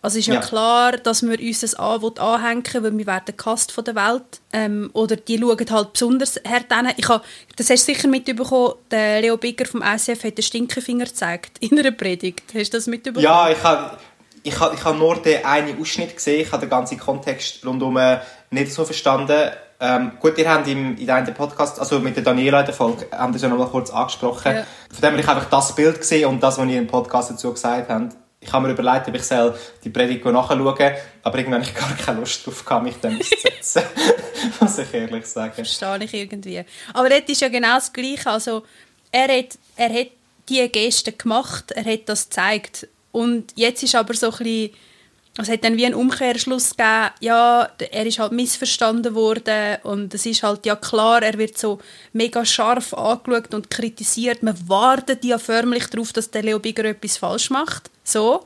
Also 0.05 0.19
ist 0.19 0.27
ja, 0.27 0.35
ja, 0.35 0.41
klar, 0.41 0.93
dass 0.93 1.23
wir 1.23 1.41
uns 1.41 1.61
das 1.61 1.75
an, 1.77 1.99
anhängen 2.19 2.63
weil 2.75 2.99
wir 2.99 3.07
werden 3.07 3.35
gehasst 3.39 3.73
von 3.73 3.85
der 3.85 3.95
Welt. 3.95 4.43
Ähm, 4.53 4.91
oder 4.93 5.17
die 5.17 5.39
schauen 5.39 5.71
halt 5.71 5.95
besonders 5.95 6.39
hart. 6.47 6.67
Ich 6.99 7.09
habe, 7.09 7.25
das 7.57 7.71
hast 7.71 7.89
du 7.89 7.95
sicher 7.95 8.07
mitbekommen, 8.09 8.75
der 8.91 9.23
Leo 9.23 9.39
Bigger 9.39 9.65
vom 9.65 9.83
ICF 9.83 10.25
hat 10.25 10.37
den 10.37 10.43
Stinkefinger 10.43 11.07
gezeigt 11.07 11.57
in 11.61 11.79
einer 11.79 11.91
Predigt. 11.91 12.43
Hast 12.55 12.75
du 12.75 12.77
das 12.77 12.87
mitbekommen? 12.87 13.25
Ja, 13.25 13.49
ich 13.49 13.63
habe 13.63 13.97
ich 14.43 14.61
habe, 14.61 14.75
ich 14.75 14.85
habe 14.85 14.99
nur 14.99 15.17
den 15.23 15.43
einen 15.43 15.81
Ausschnitt 15.81 16.15
gesehen. 16.15 16.43
Ich 16.43 16.53
habe 16.53 16.61
den 16.61 16.69
ganzen 16.69 16.99
Kontext 16.99 17.65
rundum 17.65 17.97
äh, 17.97 18.19
nicht 18.51 18.75
so 18.75 18.85
verstanden. 18.85 19.53
Ähm, 19.81 20.13
gut, 20.21 20.37
ihr 20.37 20.53
habt 20.53 20.69
im, 20.69 20.99
in 20.99 21.09
einem 21.09 21.33
Podcast, 21.33 21.81
also 21.81 21.99
mit 21.99 22.15
der 22.15 22.25
Daniela 22.25 22.61
in 22.61 22.67
der 22.67 22.75
Folge, 22.75 23.07
haben 23.11 23.33
das 23.33 23.41
ja 23.41 23.49
noch 23.49 23.57
mal 23.57 23.69
kurz 23.69 23.89
angesprochen. 23.89 24.55
Ja. 24.55 24.67
Von 24.91 25.01
dem 25.01 25.13
habe 25.13 25.21
ich 25.21 25.29
einfach 25.29 25.49
das 25.49 25.75
Bild 25.75 25.99
gesehen 25.99 26.29
und 26.29 26.43
das, 26.43 26.59
was 26.59 26.69
ihr 26.69 26.79
im 26.79 26.87
Podcast 26.87 27.31
dazu 27.31 27.55
gesagt 27.55 27.89
habt. 27.89 28.15
Ich 28.45 28.53
habe 28.53 28.67
mir 28.67 28.73
überlegt, 28.75 29.09
ob 29.09 29.15
ich 29.15 29.23
soll 29.23 29.59
die 29.83 29.91
Predigt 29.91 30.25
nachschauen 30.25 30.95
aber 31.23 31.39
irgendwann 31.39 31.63
habe 31.63 31.71
ich 31.71 31.75
gar 31.75 31.97
keine 31.97 32.21
Lust 32.21 32.45
gehabt, 32.45 32.85
mich 32.85 32.97
dann 33.01 33.21
zu 33.21 33.35
setzen. 33.37 33.83
Muss 34.61 34.79
ich 34.79 34.93
ehrlich 34.93 35.27
sagen. 35.27 35.55
Verstehe 35.55 36.05
ich 36.05 36.15
irgendwie. 36.15 36.63
Aber 36.93 37.09
dort 37.09 37.29
ist 37.29 37.41
ja 37.41 37.49
genau 37.49 37.77
das 37.77 37.93
Gleiche. 37.93 38.31
Also, 38.31 38.65
er 39.11 39.29
hat, 39.39 39.59
er 39.77 39.93
hat 39.93 40.09
diese 40.49 40.69
Geste 40.69 41.13
gemacht, 41.13 41.73
er 41.73 41.85
hat 41.85 42.09
das 42.09 42.29
gezeigt. 42.29 42.87
Und 43.13 43.53
jetzt 43.57 43.83
ist 43.83 43.95
aber 43.95 44.15
so 44.15 44.31
ein 44.31 44.37
bisschen 44.39 44.71
es 45.37 45.49
hat 45.49 45.65
dann 45.65 45.77
wie 45.77 45.85
einen 45.85 45.97
Umkehrschluss 45.97 46.77
gegeben, 46.77 47.11
ja, 47.19 47.69
er 47.91 48.07
ist 48.07 48.21
halt 48.21 48.31
missverstanden 48.31 49.17
worden 49.17 49.79
und 49.83 50.15
es 50.15 50.27
ist 50.27 50.45
halt 50.45 50.65
ja 50.65 50.77
klar, 50.77 51.23
er 51.23 51.37
wird 51.39 51.59
so 51.59 51.81
mega 52.13 52.45
scharf 52.45 52.95
angeschaut 52.95 53.53
und 53.53 53.69
kritisiert. 53.69 54.45
Man 54.45 54.57
wartet 54.69 55.25
ja 55.25 55.39
förmlich 55.39 55.89
darauf, 55.89 56.13
dass 56.13 56.31
der 56.31 56.45
Leo 56.45 56.61
Bigger 56.61 56.85
etwas 56.85 57.17
falsch 57.17 57.51
macht. 57.51 57.91
So. 58.05 58.45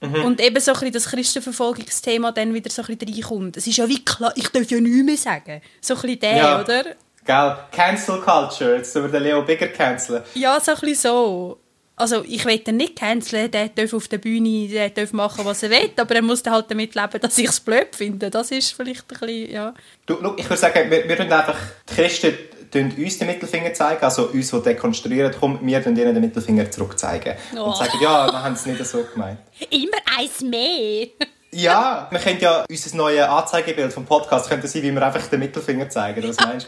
Mhm. 0.00 0.24
Und 0.24 0.40
eben 0.40 0.60
so 0.60 0.72
ein 0.72 0.74
bisschen 0.74 0.92
das 0.92 1.08
Christenverfolgungsthema 1.08 2.32
dann 2.32 2.52
wieder 2.52 2.70
so 2.70 2.82
ein 2.82 2.96
bisschen 2.96 3.14
reinkommt. 3.14 3.56
Es 3.56 3.66
ist 3.66 3.76
ja 3.76 3.88
wie 3.88 4.04
klar, 4.04 4.32
ich 4.36 4.48
darf 4.48 4.70
ja 4.70 4.80
nichts 4.80 5.04
mehr 5.04 5.16
sagen. 5.16 5.62
So 5.80 5.94
ein 5.94 6.00
bisschen 6.02 6.20
der, 6.20 6.36
ja. 6.36 6.60
oder? 6.60 6.84
Gell, 7.24 7.56
Cancel 7.72 8.20
Culture, 8.20 8.76
jetzt 8.76 8.94
über 8.94 9.08
den 9.08 9.22
Leo 9.22 9.40
Bigger 9.42 9.68
canceln. 9.68 10.22
Ja, 10.34 10.60
so 10.60 10.72
ein 10.72 10.80
bisschen 10.80 10.96
so 10.96 11.58
also 11.96 12.24
ich 12.26 12.44
will 12.44 12.60
ihn 12.66 12.76
nicht 12.76 12.96
canceln, 12.96 13.50
der 13.50 13.68
darf 13.68 13.92
auf 13.94 14.08
der 14.08 14.18
Bühne 14.18 14.68
der 14.68 14.90
darf 14.90 15.12
machen, 15.12 15.44
was 15.44 15.62
er 15.62 15.70
will, 15.70 15.90
aber 15.96 16.16
er 16.16 16.22
muss 16.22 16.42
halt 16.44 16.70
damit 16.70 16.94
leben, 16.94 17.20
dass 17.20 17.38
ich 17.38 17.48
es 17.48 17.60
blöd 17.60 17.94
finde. 17.94 18.30
Das 18.30 18.50
ist 18.50 18.72
vielleicht 18.72 19.02
ein 19.02 19.18
bisschen, 19.18 19.50
ja. 19.50 19.74
Du, 20.06 20.14
look, 20.20 20.38
ich 20.38 20.44
würde 20.46 20.56
sagen, 20.56 20.90
wir, 20.90 21.08
wir 21.08 21.20
einfach, 21.20 21.56
die 21.88 21.94
Christen 21.94 22.34
uns 22.74 23.18
den 23.18 23.26
Mittelfinger 23.26 23.72
zeigen, 23.74 24.02
also 24.04 24.28
uns, 24.28 24.50
die 24.50 24.62
dekonstruieren, 24.62 25.34
komm, 25.38 25.58
wir 25.62 25.82
tun 25.82 25.96
ihnen 25.96 26.14
den 26.14 26.20
Mittelfinger 26.22 26.70
zurückzeigen. 26.70 27.34
Oh. 27.56 27.64
Und 27.64 27.76
sagen, 27.76 27.92
ja, 28.02 28.26
wir 28.30 28.42
haben 28.42 28.54
es 28.54 28.66
nicht 28.66 28.84
so 28.84 29.04
gemeint. 29.12 29.38
Immer 29.70 29.98
eins 30.18 30.40
mehr. 30.40 31.08
Ja, 31.52 32.08
wir 32.10 32.18
können 32.18 32.40
ja 32.40 32.64
unser 32.68 32.96
neues 32.96 33.22
Anzeigebild 33.28 33.92
vom 33.92 34.04
Podcast 34.04 34.48
könnte 34.48 34.66
sein, 34.66 34.82
wie 34.82 34.90
wir 34.92 35.02
einfach 35.06 35.26
den 35.28 35.40
Mittelfinger 35.40 35.88
zeigen. 35.88 36.26
Was 36.28 36.36
meinst 36.38 36.66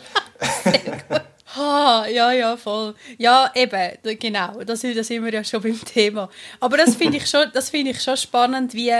du? 0.64 1.12
Ha, 1.56 2.06
ja, 2.08 2.32
ja, 2.32 2.54
voll. 2.56 2.94
Ja, 3.16 3.50
eben, 3.54 4.18
genau. 4.18 4.62
Da 4.66 4.76
sind, 4.76 4.94
da 4.94 5.02
sind 5.02 5.24
wir 5.24 5.32
ja 5.32 5.42
schon 5.42 5.62
beim 5.62 5.80
Thema. 5.82 6.28
Aber 6.60 6.76
das 6.76 6.96
finde 6.96 7.16
ich, 7.16 7.26
schon- 7.30 7.50
das 7.54 7.70
finde 7.70 7.92
ich 7.92 8.02
schon 8.02 8.16
spannend, 8.18 8.74
wie 8.74 8.92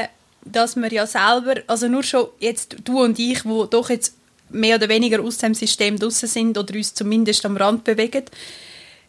dass 0.43 0.77
wir 0.77 0.91
ja 0.93 1.07
selber, 1.07 1.57
also 1.67 1.89
nur 1.89 2.03
schon 2.03 2.29
jetzt 2.39 2.77
du 2.85 3.03
und 3.03 3.19
ich, 3.19 3.45
wo 3.45 3.67
doch 3.67 3.91
jetzt 3.91 4.15
mehr 4.51 4.77
oder 4.77 4.89
weniger 4.89 5.23
aus 5.23 5.39
dem 5.39 5.55
System 5.55 5.99
draussen 5.99 6.29
sind 6.29 6.57
oder 6.59 6.75
uns 6.75 6.95
zumindest 6.95 7.45
am 7.45 7.57
Rand 7.57 7.85
bewegen, 7.85 8.25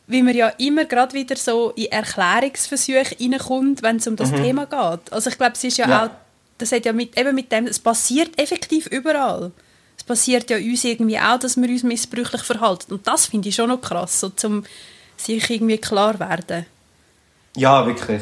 wie 0.08 0.24
man 0.24 0.36
ja 0.36 0.48
immer 0.58 0.86
gerade 0.86 1.14
wieder 1.14 1.36
so 1.36 1.72
in 1.72 1.92
Erklärungsversuche 1.92 3.16
reinkommt, 3.20 3.84
wenn 3.84 3.98
es 3.98 4.08
um 4.08 4.16
das 4.16 4.32
Thema 4.32 4.66
geht. 4.66 5.12
Also 5.12 5.30
ich 5.30 5.38
glaube, 5.38 5.54
es 5.54 5.64
ist 5.64 5.78
ja, 5.78 5.88
Ja. 5.88 6.06
auch, 6.06 6.10
das 6.58 6.72
hat 6.72 6.86
ja 6.86 6.94
mit, 6.94 7.18
eben 7.18 7.36
mit 7.36 7.52
dem, 7.52 7.68
es 7.68 7.78
passiert 7.80 8.40
effektiv 8.40 8.88
überall. 8.88 9.52
Es 9.98 10.04
passiert 10.04 10.50
ja 10.50 10.58
uns 10.58 10.84
irgendwie 10.84 11.20
auch, 11.20 11.40
dass 11.40 11.58
wir 11.58 11.68
uns 11.70 11.84
missbräuchlich 11.84 12.44
verhalten. 12.44 12.94
Und 12.94 13.06
das 13.08 13.26
finde 13.26 13.50
ich 13.50 13.56
schon 13.56 13.70
noch 13.70 13.82
krass, 13.82 14.20
so 14.22 14.30
zum 14.30 14.64
sich 15.18 15.50
irgendwie 15.50 15.78
klar 15.78 16.20
werden. 16.20 16.66
Ja, 17.56 17.86
wirklich. 17.86 18.22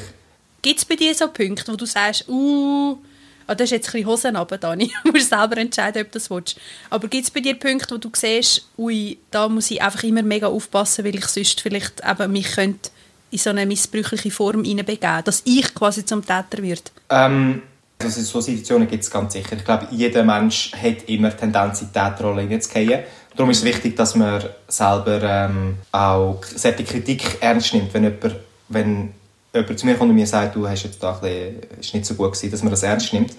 Gibt 0.61 0.79
es 0.79 0.85
bei 0.85 0.95
dir 0.95 1.13
so 1.13 1.27
Punkte, 1.27 1.71
wo 1.71 1.75
du 1.75 1.85
sagst, 1.85 2.27
uh, 2.29 2.97
ah, 3.47 3.55
das 3.55 3.65
ist 3.65 3.71
jetzt 3.71 3.87
ein 3.89 3.91
bisschen 3.93 4.07
Hosen 4.07 4.35
runter, 4.35 4.57
Dani. 4.57 4.91
Du 5.03 5.11
musst 5.11 5.29
selber 5.29 5.57
entscheiden, 5.57 6.01
ob 6.01 6.11
du 6.11 6.19
das 6.19 6.29
willst. 6.29 6.57
Aber 6.89 7.07
gibt 7.07 7.23
es 7.23 7.31
bei 7.31 7.39
dir 7.39 7.55
Punkte, 7.55 7.95
wo 7.95 7.97
du 7.97 8.09
siehst, 8.13 8.67
ui, 8.77 9.17
da 9.31 9.47
muss 9.49 9.71
ich 9.71 9.81
einfach 9.81 10.03
immer 10.03 10.23
mega 10.23 10.47
aufpassen, 10.47 11.05
weil 11.05 11.15
ich 11.15 11.25
sonst 11.25 11.61
vielleicht 11.61 12.01
eben 12.07 12.31
mich 12.31 12.55
könnte 12.55 12.89
in 13.31 13.37
so 13.37 13.49
eine 13.49 13.65
missbräuchliche 13.65 14.31
Form 14.31 14.63
hineinbegeben, 14.63 15.23
dass 15.23 15.41
ich 15.45 15.73
quasi 15.73 16.05
zum 16.05 16.21
Täter 16.21 16.61
werde? 16.61 16.83
Ähm, 17.09 17.61
also 18.01 18.21
so 18.21 18.41
Situationen 18.41 18.87
gibt 18.87 19.03
es 19.03 19.11
ganz 19.11 19.33
sicher. 19.33 19.55
Ich 19.57 19.65
glaube, 19.65 19.87
jeder 19.91 20.23
Mensch 20.23 20.71
hat 20.73 21.07
immer 21.07 21.29
die 21.29 21.37
Tendenz, 21.37 21.81
in 21.81 21.87
die 21.87 21.93
Täterrolle 21.93 22.41
hineinzugehen. 22.41 23.03
Darum 23.35 23.49
ist 23.49 23.59
es 23.59 23.65
wichtig, 23.65 23.95
dass 23.97 24.15
man 24.15 24.43
selber 24.67 25.21
ähm, 25.23 25.77
auch 25.91 26.41
solche 26.43 26.83
Kritik 26.83 27.37
ernst 27.41 27.73
nimmt, 27.73 27.93
wenn 27.93 28.03
jemand, 28.03 28.35
wenn 28.69 29.13
jemand 29.59 29.79
zu 29.79 29.85
mir 29.85 29.95
kommt 29.95 30.09
und 30.09 30.15
mir 30.15 30.27
sagt, 30.27 30.55
du 30.55 30.67
hast 30.67 30.83
jetzt 30.83 31.01
da 31.01 31.15
ein 31.15 31.21
bisschen, 31.21 31.79
ist 31.79 31.93
nicht 31.93 32.05
so 32.05 32.15
gut 32.15 32.33
gewesen, 32.33 32.51
dass 32.51 32.63
man 32.63 32.71
das 32.71 32.83
ernst 32.83 33.13
nimmt. 33.13 33.33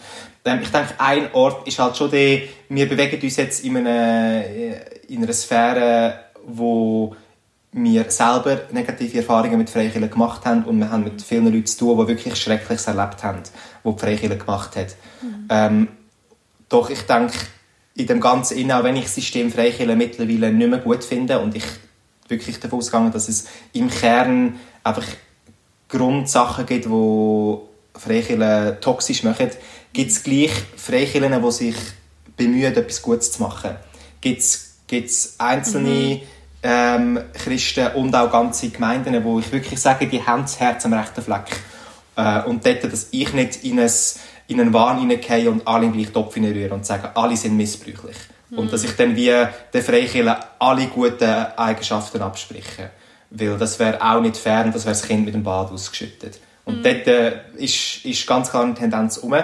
Ähm, 0.44 0.60
ich 0.62 0.70
denke, 0.70 0.94
ein 0.98 1.32
Ort 1.32 1.66
ist 1.66 1.78
halt 1.78 1.96
schon 1.96 2.10
der, 2.10 2.40
wir 2.68 2.88
bewegen 2.88 3.20
uns 3.22 3.36
jetzt 3.36 3.64
in 3.64 3.76
einer, 3.76 4.44
in 5.08 5.22
einer 5.22 5.32
Sphäre, 5.32 6.20
wo 6.46 7.14
wir 7.72 8.10
selber 8.10 8.62
negative 8.72 9.18
Erfahrungen 9.18 9.58
mit 9.58 9.68
Freikirchen 9.68 10.10
gemacht 10.10 10.46
haben 10.46 10.64
und 10.64 10.78
wir 10.78 10.90
haben 10.90 11.04
mit 11.04 11.20
vielen 11.20 11.52
Leuten 11.52 11.66
zu 11.66 11.78
tun, 11.78 11.98
die 11.98 12.08
wirklich 12.08 12.36
Schreckliches 12.36 12.86
erlebt 12.86 13.22
haben, 13.22 13.42
die 13.84 13.92
die 13.92 13.98
Freikirche 13.98 14.38
gemacht 14.38 14.76
hat. 14.76 14.96
Ähm, 15.50 15.88
doch 16.68 16.88
ich 16.90 17.02
denke, 17.02 17.34
in 17.94 18.06
dem 18.06 18.20
Ganzen, 18.20 18.58
innen, 18.58 18.72
auch 18.72 18.84
wenn 18.84 18.96
ich 18.96 19.04
das 19.04 19.14
System 19.14 19.50
Freikirche 19.50 19.94
mittlerweile 19.94 20.52
nicht 20.52 20.70
mehr 20.70 20.78
gut 20.78 21.04
finde 21.04 21.38
und 21.38 21.54
ich 21.54 21.64
wirklich 22.28 22.58
davon 22.60 22.78
ausgegangen, 22.78 23.12
dass 23.12 23.28
es 23.28 23.46
im 23.72 23.88
Kern 23.88 24.58
einfach 24.82 25.04
Grundsachen 25.88 26.66
gibt, 26.66 26.86
die 26.86 27.58
Freikirchen 27.98 28.80
toxisch 28.80 29.22
machen, 29.22 29.50
gibt 29.92 30.10
es 30.10 30.22
gleich 30.22 30.52
Freikirchen, 30.76 31.42
die 31.42 31.52
sich 31.52 31.76
bemühen, 32.36 32.74
etwas 32.74 33.02
Gutes 33.02 33.32
zu 33.32 33.42
machen. 33.42 33.76
Gibt 34.20 34.42
es 34.42 35.34
einzelne 35.38 36.20
ähm, 36.62 37.20
Christen 37.32 37.88
und 37.94 38.14
auch 38.14 38.30
ganze 38.30 38.70
Gemeinden, 38.70 39.22
wo 39.24 39.38
ich 39.38 39.50
wirklich 39.52 39.80
sage, 39.80 40.06
die 40.06 40.22
haben 40.22 40.42
das 40.42 40.58
Herz 40.58 40.84
am 40.84 40.92
rechten 40.92 41.22
Fleck. 41.22 41.46
Äh, 42.16 42.42
und 42.42 42.66
dort, 42.66 42.84
dass 42.84 43.08
ich 43.12 43.32
nicht 43.32 43.64
in, 43.64 43.78
ein, 43.78 43.90
in 44.48 44.60
einen 44.60 44.72
Wahn 44.72 44.98
hineingehe 44.98 45.50
und 45.50 45.66
alle 45.66 45.86
im 45.86 45.92
gleichen 45.92 46.12
Topf 46.12 46.34
hineinrühre 46.34 46.74
und 46.74 46.84
sage, 46.84 47.14
alle 47.14 47.36
sind 47.36 47.56
missbräuchlich. 47.56 48.16
Und 48.50 48.72
dass 48.72 48.84
ich 48.84 48.92
dann 48.96 49.16
wie 49.16 49.32
den 49.74 49.82
Freikirchen 49.82 50.34
alle 50.58 50.86
guten 50.86 51.24
Eigenschaften 51.56 52.22
abspreche. 52.22 52.90
Weil 53.38 53.58
das 53.58 53.78
wäre 53.78 54.00
auch 54.00 54.20
nicht 54.20 54.36
fair 54.36 54.64
und 54.64 54.74
das 54.74 54.84
wäre 54.84 54.94
das 54.94 55.02
Kind 55.02 55.24
mit 55.24 55.34
dem 55.34 55.42
Bad 55.42 55.70
ausgeschüttet. 55.70 56.38
Und 56.64 56.84
dort 56.84 57.06
äh, 57.06 57.32
ist, 57.56 58.04
ist 58.04 58.26
ganz 58.26 58.50
klar 58.50 58.64
eine 58.64 58.74
Tendenz 58.74 59.18
um. 59.18 59.34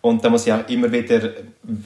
Und 0.00 0.24
da 0.24 0.30
muss 0.30 0.46
ich 0.46 0.52
auch 0.52 0.68
immer 0.68 0.90
wieder, 0.90 1.30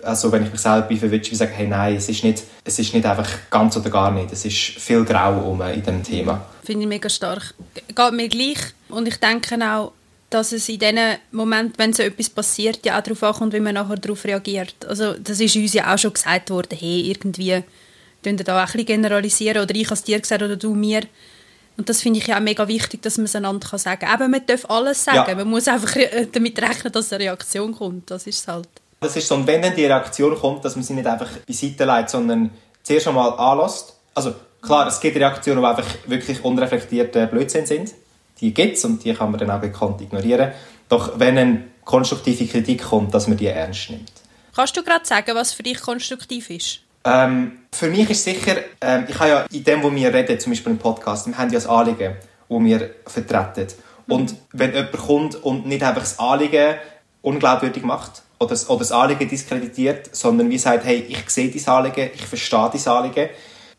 also 0.03 0.33
wenn 0.33 0.45
ich 0.45 0.51
mich 0.51 0.61
selber 0.61 0.97
verwünsche, 0.97 1.37
sagen, 1.37 1.53
hey, 1.55 1.69
nein, 1.69 1.97
es 1.97 2.09
ist, 2.09 2.25
nicht, 2.25 2.43
es 2.65 2.79
ist 2.79 2.95
nicht 2.95 3.05
einfach 3.05 3.29
ganz 3.51 3.77
oder 3.77 3.91
gar 3.91 4.11
nicht. 4.11 4.33
Es 4.33 4.45
ist 4.47 4.57
viel 4.57 5.05
Grau 5.05 5.51
um 5.51 5.61
in 5.61 5.83
diesem 5.83 6.03
Thema. 6.03 6.47
Finde 6.65 6.83
ich 6.83 6.89
mega 6.89 7.11
stark. 7.11 7.55
Geht 7.95 8.13
mir 8.13 8.29
gleich. 8.29 8.59
Und 8.89 9.07
ich 9.07 9.17
denke 9.17 9.57
auch, 9.71 9.93
dass 10.31 10.53
es 10.53 10.67
in 10.71 10.79
diesen 10.79 10.99
Momenten, 11.31 11.75
wenn 11.77 11.93
so 11.93 12.03
etwas 12.03 12.31
passiert, 12.31 12.85
ja 12.87 12.99
auch 12.99 13.03
darauf 13.03 13.23
ankommt, 13.23 13.53
wie 13.53 13.61
man 13.61 13.75
nachher 13.75 13.97
darauf 13.97 14.25
reagiert. 14.25 14.75
Also 14.89 15.13
das 15.13 15.39
ist 15.39 15.55
uns 15.55 15.75
ja 15.75 15.93
auch 15.93 15.99
schon 15.99 16.15
gesagt 16.15 16.49
worden, 16.49 16.77
hey, 16.79 17.11
irgendwie 17.11 17.63
tun 18.23 18.37
da 18.39 18.57
auch 18.57 18.61
ein 18.61 18.67
bisschen 18.67 18.87
generalisieren 18.87 19.63
oder 19.63 19.75
ich 19.75 19.91
es 19.91 20.03
dir 20.03 20.19
gesagt 20.19 20.43
oder 20.43 20.57
du 20.57 20.75
mir. 20.75 21.03
Und 21.77 21.89
das 21.89 22.01
finde 22.01 22.21
ich 22.21 22.27
ja 22.27 22.37
auch 22.37 22.41
mega 22.41 22.67
wichtig, 22.69 23.03
dass 23.03 23.19
man 23.19 23.27
es 23.27 23.37
einander 23.37 23.69
kann 23.69 23.79
sagen 23.79 24.01
kann. 24.01 24.21
Eben, 24.21 24.31
man 24.31 24.47
darf 24.47 24.65
alles 24.71 25.05
sagen. 25.05 25.29
Ja. 25.29 25.35
Man 25.35 25.49
muss 25.49 25.69
einfach 25.69 25.95
äh, 25.97 26.27
damit 26.31 26.61
rechnen, 26.61 26.93
dass 26.93 27.13
eine 27.13 27.25
Reaktion 27.25 27.75
kommt. 27.75 28.11
Das 28.11 28.27
ist 28.27 28.41
es 28.41 28.49
halt. 28.49 28.69
Das 29.01 29.15
ist 29.15 29.29
so, 29.29 29.35
und 29.35 29.47
wenn 29.47 29.61
dann 29.61 29.75
die 29.75 29.85
Reaktion 29.85 30.37
kommt, 30.39 30.65
dass 30.65 30.75
man 30.75 30.83
sie 30.83 30.95
nicht 30.95 31.07
einfach 31.07 31.29
beiseite 31.47 31.85
legt, 31.85 32.11
sondern 32.11 32.51
zuerst 32.83 33.09
einmal 33.09 33.33
anlässt. 33.39 33.95
Also 34.15 34.35
klar, 34.63 34.87
es 34.87 35.01
gibt 35.01 35.17
Reaktionen, 35.17 35.61
die 35.61 35.67
einfach 35.67 35.87
wirklich 36.07 36.43
unreflektierte 36.43 37.27
Blödsinn 37.27 37.67
sind. 37.67 37.93
Die 38.41 38.55
gibt 38.55 38.79
es 38.79 38.85
und 38.85 39.05
die 39.05 39.13
kann 39.13 39.31
man 39.31 39.41
dann 39.41 39.51
auch 39.51 39.61
gekonnt 39.61 40.01
ignorieren. 40.01 40.53
Doch 40.89 41.19
wenn 41.19 41.37
eine 41.37 41.65
konstruktive 41.85 42.47
Kritik 42.47 42.85
kommt, 42.85 43.13
dass 43.15 43.29
man 43.29 43.37
die 43.37 43.47
ernst 43.47 43.91
nimmt. 43.91 44.13
Kannst 44.55 44.77
du 44.77 44.83
gerade 44.83 45.05
sagen, 45.05 45.35
was 45.35 45.53
für 45.53 45.63
dich 45.63 45.81
konstruktiv 45.81 46.49
ist? 46.49 46.81
Ähm, 47.07 47.53
für 47.73 47.89
mich 47.89 48.11
ist 48.11 48.25
sicher, 48.25 48.57
ähm, 48.81 49.05
ich 49.09 49.19
habe 49.19 49.29
ja 49.29 49.47
in 49.53 49.63
dem, 49.63 49.83
wo 49.83 49.95
wir 49.95 50.13
reden, 50.13 50.41
zum 50.41 50.53
Beispiel 50.53 50.73
im 50.73 50.79
Podcast, 50.79 51.29
wir 51.29 51.39
haben 51.39 51.51
ja 51.51 51.55
das 51.55 51.69
Anliegen, 51.69 52.17
das 52.49 52.61
wir 52.61 52.91
vertreten. 53.07 53.69
Und 54.09 54.35
wenn 54.53 54.75
jemand 54.75 54.93
kommt 54.93 55.35
und 55.37 55.67
nicht 55.67 55.83
einfach 55.83 56.03
das 56.03 56.19
Anliegen 56.19 56.77
unglaubwürdig 57.23 57.85
macht 57.85 58.23
oder 58.39 58.51
das, 58.51 58.69
oder 58.69 58.81
das 58.81 58.93
Anliegen 58.93 59.29
diskreditiert, 59.29 60.15
sondern 60.15 60.51
wie 60.51 60.59
sagt, 60.59 60.85
hey, 60.85 61.05
ich 61.09 61.29
sehe 61.31 61.51
dein 61.51 61.75
Anliegen, 61.75 62.11
ich 62.15 62.27
verstehe 62.27 62.71
dein 62.73 62.93
Anliegen, 62.93 63.29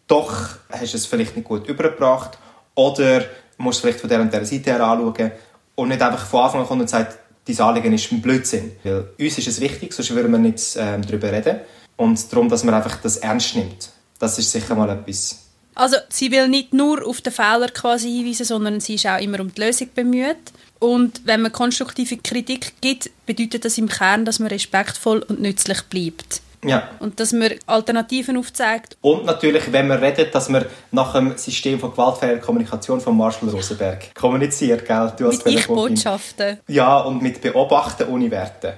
doch 0.08 0.50
hast 0.70 0.94
du 0.94 0.98
es 0.98 1.06
vielleicht 1.06 1.36
nicht 1.36 1.48
gut 1.48 1.68
übergebracht 1.68 2.38
oder 2.76 3.26
musst 3.58 3.78
es 3.78 3.82
vielleicht 3.82 4.00
von 4.00 4.10
der 4.10 4.22
und 4.22 4.32
der 4.32 4.46
Seite 4.46 4.72
her 4.72 4.82
anschauen 4.86 5.32
und 5.76 5.90
nicht 5.90 6.02
einfach 6.02 6.26
von 6.26 6.44
Anfang 6.44 6.62
an 6.62 6.68
kommt 6.68 6.82
und 6.82 6.90
sagt, 6.90 7.18
dein 7.46 7.60
Anliegen 7.60 7.94
ist 7.94 8.12
ein 8.12 8.22
Blödsinn. 8.22 8.72
Weil 8.84 9.10
uns 9.20 9.38
ist 9.38 9.48
es 9.48 9.60
wichtig, 9.60 9.94
sonst 9.94 10.14
würden 10.14 10.32
wir 10.32 10.40
nicht 10.40 10.78
ähm, 10.78 11.02
darüber 11.02 11.32
reden. 11.32 11.60
Und 11.98 12.32
darum, 12.32 12.50
dass 12.50 12.64
man 12.64 12.74
einfach 12.74 12.98
das 13.02 13.18
ernst 13.18 13.56
nimmt. 13.56 13.90
Das 14.20 14.40
ist 14.40 14.52
sicher 14.52 14.76
mal 14.76 14.90
etwas. 14.90 15.44
Also 15.76 15.98
sie 16.10 16.32
will 16.32 16.48
nicht 16.48 16.74
nur 16.74 17.06
auf 17.06 17.22
den 17.22 17.32
Fehler 17.32 17.68
quasi 17.68 18.10
hinweisen, 18.10 18.46
sondern 18.46 18.80
sie 18.80 18.96
ist 18.96 19.06
auch 19.06 19.20
immer 19.20 19.40
um 19.40 19.54
die 19.54 19.62
Lösung 19.62 19.90
bemüht. 19.94 20.38
Und 20.80 21.22
wenn 21.26 21.42
man 21.42 21.52
konstruktive 21.52 22.18
Kritik 22.18 22.74
gibt, 22.82 23.12
bedeutet 23.26 23.66
das 23.66 23.78
im 23.78 23.88
Kern, 23.88 24.26
dass 24.26 24.40
man 24.40 24.48
respektvoll 24.48 25.20
und 25.28 25.40
nützlich 25.40 25.84
bleibt. 25.84 26.42
Ja. 26.64 26.90
Und 27.00 27.20
dass 27.20 27.32
man 27.32 27.52
Alternativen 27.68 28.38
aufzeigt. 28.38 28.98
Und 29.02 29.26
natürlich, 29.26 29.72
wenn 29.72 29.88
man 29.88 30.00
redet, 30.00 30.34
dass 30.34 30.50
man 30.50 30.66
nach 30.92 31.14
dem 31.14 31.38
System 31.38 31.80
von 31.80 31.92
gewaltfreier 31.92 32.38
Kommunikation 32.38 33.00
von 33.00 33.16
Marshall 33.16 33.50
Rosenberg 33.50 34.16
kommuniziert, 34.16 34.86
gell? 34.86 35.14
Du 35.18 35.28
Mit. 35.28 35.46
Ich-Botschaften. 35.46 36.60
Ja, 36.68 37.00
und 37.00 37.22
mit 37.22 37.42
Beobachten 37.42 38.08
ohne 38.10 38.32
Werten. 38.32 38.74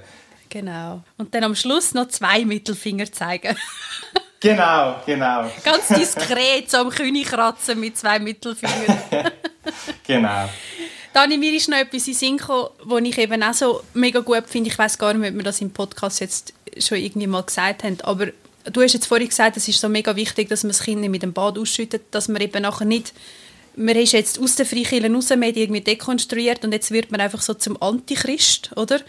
Genau. 0.49 1.03
Und 1.17 1.33
dann 1.33 1.43
am 1.43 1.55
Schluss 1.55 1.93
noch 1.93 2.07
zwei 2.07 2.45
Mittelfinger 2.45 3.11
zeigen. 3.11 3.55
Genau, 4.41 4.95
genau, 5.05 5.51
Ganz 5.65 5.89
diskret 5.89 6.71
so 6.71 6.77
am 6.77 6.89
König 6.91 7.27
kratzen 7.27 7.77
mit 7.77 7.97
zwei 7.97 8.19
Mittelfingern. 8.19 8.97
genau. 10.07 10.49
Dani, 11.11 11.37
mir 11.37 11.53
ist 11.53 11.67
noch 11.67 11.77
etwas 11.77 12.07
in 12.07 12.13
Sinn 12.13 12.37
gekommen, 12.37 12.69
was 12.83 13.01
ich 13.01 13.17
eben 13.17 13.43
auch 13.43 13.53
so 13.53 13.81
mega 13.93 14.21
gut 14.21 14.45
finde. 14.47 14.69
Ich 14.69 14.77
weiß 14.77 14.97
gar 14.97 15.13
nicht, 15.13 15.29
ob 15.29 15.35
wir 15.35 15.43
das 15.43 15.59
im 15.59 15.71
Podcast 15.71 16.21
jetzt 16.21 16.53
schon 16.77 16.99
irgendwie 16.99 17.27
mal 17.27 17.43
gesagt 17.43 17.83
haben, 17.83 17.97
aber 18.03 18.27
du 18.63 18.81
hast 18.81 18.93
jetzt 18.93 19.07
vorhin 19.07 19.27
gesagt, 19.27 19.57
es 19.57 19.67
ist 19.67 19.81
so 19.81 19.89
mega 19.89 20.15
wichtig, 20.15 20.47
dass 20.47 20.63
man 20.63 20.69
das 20.69 20.83
Kind 20.83 21.01
nicht 21.01 21.09
mit 21.09 21.21
dem 21.21 21.33
Bad 21.33 21.57
ausschüttet, 21.57 22.03
dass 22.11 22.29
man 22.29 22.41
eben 22.41 22.61
nachher 22.61 22.85
nicht 22.85 23.13
man 23.75 23.95
ist 23.95 24.11
jetzt 24.11 24.39
aus 24.39 24.55
den 24.55 24.65
Freikirchen 24.65 25.15
raus, 25.15 25.29
man 25.29 25.43
irgendwie 25.43 25.81
dekonstruiert 25.81 26.65
und 26.65 26.73
jetzt 26.73 26.91
wird 26.91 27.11
man 27.11 27.21
einfach 27.21 27.41
so 27.41 27.53
zum 27.53 27.81
Antichrist, 27.81 28.71
oder? 28.75 28.99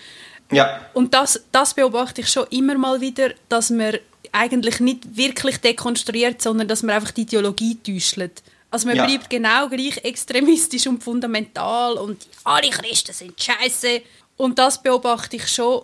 Ja, 0.50 0.80
Und 0.95 1.14
das, 1.14 1.42
das 1.52 1.75
beobachte 1.75 2.23
ich 2.23 2.28
schon 2.28 2.47
immer 2.50 2.76
mal 2.76 3.00
wieder, 3.00 3.30
dass 3.49 3.71
man 3.71 3.99
eigentlich 4.33 4.80
nicht 4.80 5.16
wirklich 5.16 5.59
dekonstruiert, 5.59 6.42
sondern 6.42 6.69
dass 6.69 6.83
man 6.83 6.97
einfach 6.97 7.11
die 7.11 7.23
Ideologie 7.23 7.76
täuscht. 7.76 8.19
Also 8.71 8.87
man 8.87 8.97
Ja. 8.97 9.07
bleibt 9.07 9.28
genau 9.30 9.69
gleich 9.69 10.04
extremistisch 10.04 10.87
und 10.87 11.02
fundamental 11.02 11.95
und 11.95 12.26
alle 12.45 12.71
Christen 12.71 13.12
sind 13.12 13.40
scheiße. 13.40 14.02
Und 14.37 14.59
das 14.59 14.80
beobachte 14.80 15.37
ich 15.37 15.49
schon 15.49 15.83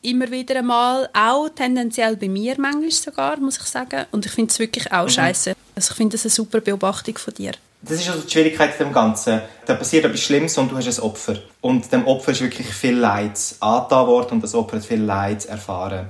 immer 0.00 0.30
wieder 0.30 0.56
einmal, 0.56 1.08
auch 1.12 1.48
tendenziell 1.50 2.16
bei 2.16 2.28
mir 2.28 2.56
manchmal 2.58 2.90
sogar, 2.90 3.36
muss 3.38 3.58
ich 3.58 3.64
sagen. 3.64 4.06
Und 4.10 4.26
ich 4.26 4.32
finde 4.32 4.50
es 4.50 4.58
wirklich 4.58 4.90
auch 4.92 5.04
mhm. 5.04 5.10
scheiße. 5.10 5.54
Also 5.74 5.90
ich 5.92 5.96
finde 5.96 6.16
das 6.16 6.24
eine 6.24 6.30
super 6.30 6.60
Beobachtung 6.60 7.16
von 7.18 7.34
dir. 7.34 7.52
Das 7.82 8.00
ist 8.00 8.08
also 8.08 8.22
die 8.22 8.30
Schwierigkeit 8.30 8.78
in 8.78 8.86
dem 8.86 8.92
Ganzen. 8.92 9.40
Da 9.66 9.74
passiert 9.74 10.04
etwas 10.04 10.20
Schlimmes 10.20 10.56
und 10.56 10.70
du 10.70 10.76
hast 10.76 10.86
ein 10.86 11.02
Opfer. 11.02 11.36
Und 11.60 11.92
dem 11.92 12.06
Opfer 12.06 12.32
ist 12.32 12.40
wirklich 12.40 12.68
viel 12.68 12.96
Leid 12.96 13.38
angetan 13.58 14.06
worden 14.06 14.32
und 14.32 14.44
das 14.44 14.54
Opfer 14.54 14.76
hat 14.76 14.84
viel 14.84 15.02
Leid 15.02 15.46
erfahren. 15.46 16.08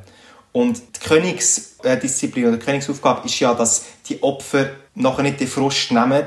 Und 0.53 0.83
die 0.97 1.01
Königsdisziplin 1.01 2.49
oder 2.49 2.57
die 2.59 2.65
Königsaufgabe 2.65 3.27
ist 3.27 3.41
ja, 3.41 3.55
dass 3.55 3.87
die 4.07 4.23
Opfer 4.23 4.71
nachher 4.95 5.23
nicht 5.23 5.41
den 5.41 5.49
Frust 5.49 5.91
nehmen 5.91 6.27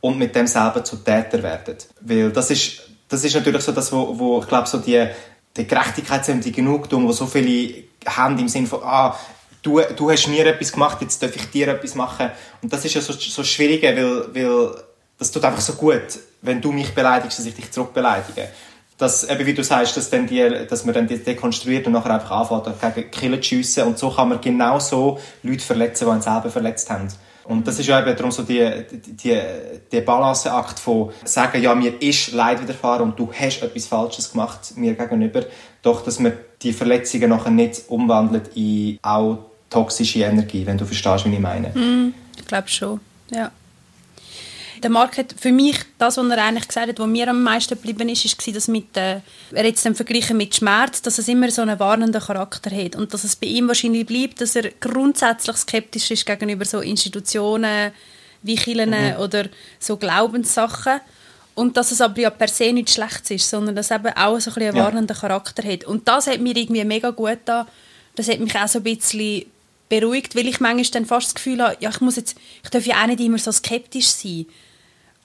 und 0.00 0.18
mit 0.18 0.34
dem 0.34 0.46
selber 0.46 0.82
zu 0.82 0.96
Täter 0.96 1.42
werden. 1.42 1.76
Weil 2.00 2.30
das 2.30 2.50
ist, 2.50 2.80
das 3.08 3.22
ist 3.22 3.34
natürlich 3.34 3.62
so 3.62 3.72
das, 3.72 3.92
wo, 3.92 4.18
wo 4.18 4.40
ich 4.40 4.48
glaube, 4.48 4.66
so 4.66 4.78
die, 4.78 5.06
die 5.56 5.66
Gerechtigkeitssinn, 5.66 6.40
die 6.40 6.52
Genugtuung, 6.52 7.06
wo 7.06 7.12
so 7.12 7.26
viele 7.26 7.84
haben 8.06 8.38
im 8.38 8.48
Sinne 8.48 8.66
von, 8.66 8.80
ah, 8.82 9.14
du, 9.62 9.80
du 9.94 10.10
hast 10.10 10.28
mir 10.28 10.46
etwas 10.46 10.72
gemacht, 10.72 10.98
jetzt 11.02 11.22
darf 11.22 11.36
ich 11.36 11.50
dir 11.50 11.68
etwas 11.68 11.94
machen. 11.94 12.30
Und 12.62 12.72
das 12.72 12.84
ist 12.84 12.94
ja 12.94 13.02
so, 13.02 13.12
so 13.12 13.44
schwierig, 13.44 13.82
weil, 13.82 14.34
weil 14.34 14.74
das 15.18 15.30
tut 15.30 15.44
einfach 15.44 15.60
so 15.60 15.74
gut, 15.74 16.18
wenn 16.42 16.60
du 16.60 16.72
mich 16.72 16.94
beleidigst, 16.94 17.38
dass 17.38 17.46
ich 17.46 17.54
dich 17.54 17.70
zurückbeleidige. 17.70 18.48
Dass, 18.98 19.24
eben 19.24 19.44
wie 19.44 19.52
du 19.52 19.62
sagst, 19.62 19.96
dass, 19.96 20.08
dann 20.08 20.26
die, 20.26 20.66
dass 20.68 20.84
man 20.86 20.94
dann 20.94 21.06
dekonstruiert 21.06 21.86
und 21.86 21.92
nachher 21.92 22.14
einfach 22.14 22.30
anfängt, 22.30 22.94
gegen 22.94 23.10
Killen 23.10 23.42
zu 23.42 23.48
schiessen. 23.48 23.84
Und 23.84 23.98
so 23.98 24.10
kann 24.10 24.30
man 24.30 24.40
genau 24.40 24.78
so 24.78 25.18
Leute 25.42 25.64
verletzen, 25.64 26.06
die 26.06 26.10
einen 26.10 26.22
selber 26.22 26.50
verletzt 26.50 26.88
haben. 26.88 27.08
Und 27.44 27.66
das 27.66 27.78
ist 27.78 27.86
ja 27.86 28.00
eben 28.00 28.16
darum 28.16 28.32
so 28.32 28.42
die, 28.42 28.68
die, 28.90 29.38
die 29.92 30.00
Balanceakt 30.00 30.78
von 30.78 31.12
sagen, 31.24 31.62
ja, 31.62 31.74
mir 31.74 32.00
ist 32.02 32.32
Leid 32.32 32.60
widerfahren 32.60 33.02
und 33.02 33.18
du 33.18 33.30
hast 33.32 33.62
etwas 33.62 33.86
Falsches 33.86 34.32
gemacht 34.32 34.76
mir 34.76 34.94
gegenüber, 34.94 35.44
doch 35.82 36.02
dass 36.02 36.18
man 36.18 36.32
die 36.62 36.72
Verletzungen 36.72 37.30
nachher 37.30 37.50
nicht 37.50 37.82
umwandelt 37.88 38.50
in 38.56 38.98
auch 39.02 39.38
toxische 39.70 40.20
Energie, 40.20 40.66
wenn 40.66 40.78
du 40.78 40.84
verstehst, 40.84 41.24
wie 41.26 41.34
ich 41.34 41.40
meine. 41.40 41.68
Mm, 41.68 42.14
ich 42.36 42.46
glaube 42.46 42.68
schon, 42.68 43.00
ja. 43.30 43.52
Der 44.86 44.92
Marc 44.92 45.18
hat 45.18 45.34
für 45.36 45.50
mich 45.50 45.80
das, 45.98 46.16
was 46.16 46.28
er 46.28 46.44
eigentlich 46.44 46.68
gesagt 46.68 46.86
hat, 46.86 47.00
was 47.00 47.08
mir 47.08 47.26
am 47.26 47.42
meisten 47.42 47.74
geblieben 47.74 48.08
ist, 48.08 48.24
ist 48.24 48.54
dass 48.54 48.68
mit, 48.68 48.96
äh, 48.96 49.18
er 49.50 49.64
jetzt 49.64 49.84
dann 49.84 49.96
verglichen 49.96 50.36
mit 50.36 50.54
Schmerz, 50.54 51.02
dass 51.02 51.18
es 51.18 51.26
immer 51.26 51.50
so 51.50 51.62
einen 51.62 51.80
warnenden 51.80 52.22
Charakter 52.22 52.70
hat 52.70 52.94
und 52.94 53.12
dass 53.12 53.24
es 53.24 53.34
bei 53.34 53.48
ihm 53.48 53.66
wahrscheinlich 53.66 54.06
bleibt, 54.06 54.40
dass 54.40 54.54
er 54.54 54.70
grundsätzlich 54.78 55.56
skeptisch 55.56 56.12
ist 56.12 56.24
gegenüber 56.24 56.64
so 56.64 56.78
Institutionen 56.78 57.90
wie 58.42 58.54
Kirchen 58.54 58.90
mhm. 58.90 59.16
oder 59.18 59.46
so 59.80 59.96
Glaubenssachen 59.96 61.00
und 61.56 61.76
dass 61.76 61.90
es 61.90 62.00
aber 62.00 62.20
ja 62.20 62.30
per 62.30 62.46
se 62.46 62.72
nicht 62.72 62.90
schlecht 62.90 63.28
ist, 63.32 63.50
sondern 63.50 63.74
dass 63.74 63.90
es 63.90 63.96
eben 63.96 64.16
auch 64.16 64.38
so 64.38 64.52
ein 64.52 64.62
einen 64.68 64.76
warnenden 64.76 65.16
Charakter 65.16 65.66
hat. 65.66 65.82
Und 65.82 66.06
das 66.06 66.28
hat 66.28 66.38
mir 66.38 66.56
irgendwie 66.56 66.84
mega 66.84 67.10
gut 67.10 67.40
da. 67.46 67.66
Das 68.14 68.28
hat 68.28 68.38
mich 68.38 68.54
auch 68.54 68.68
so 68.68 68.78
ein 68.78 68.84
bisschen 68.84 69.46
beruhigt, 69.88 70.36
weil 70.36 70.46
ich 70.46 70.60
manchmal 70.60 70.84
dann 70.92 71.06
fast 71.06 71.26
das 71.26 71.34
Gefühl 71.34 71.60
habe, 71.60 71.76
ja, 71.80 71.90
ich 71.90 72.00
muss 72.00 72.14
jetzt, 72.14 72.36
ich 72.62 72.70
darf 72.70 72.86
ja 72.86 73.02
auch 73.02 73.08
nicht 73.08 73.18
immer 73.18 73.38
so 73.38 73.50
skeptisch 73.50 74.06
sein. 74.06 74.46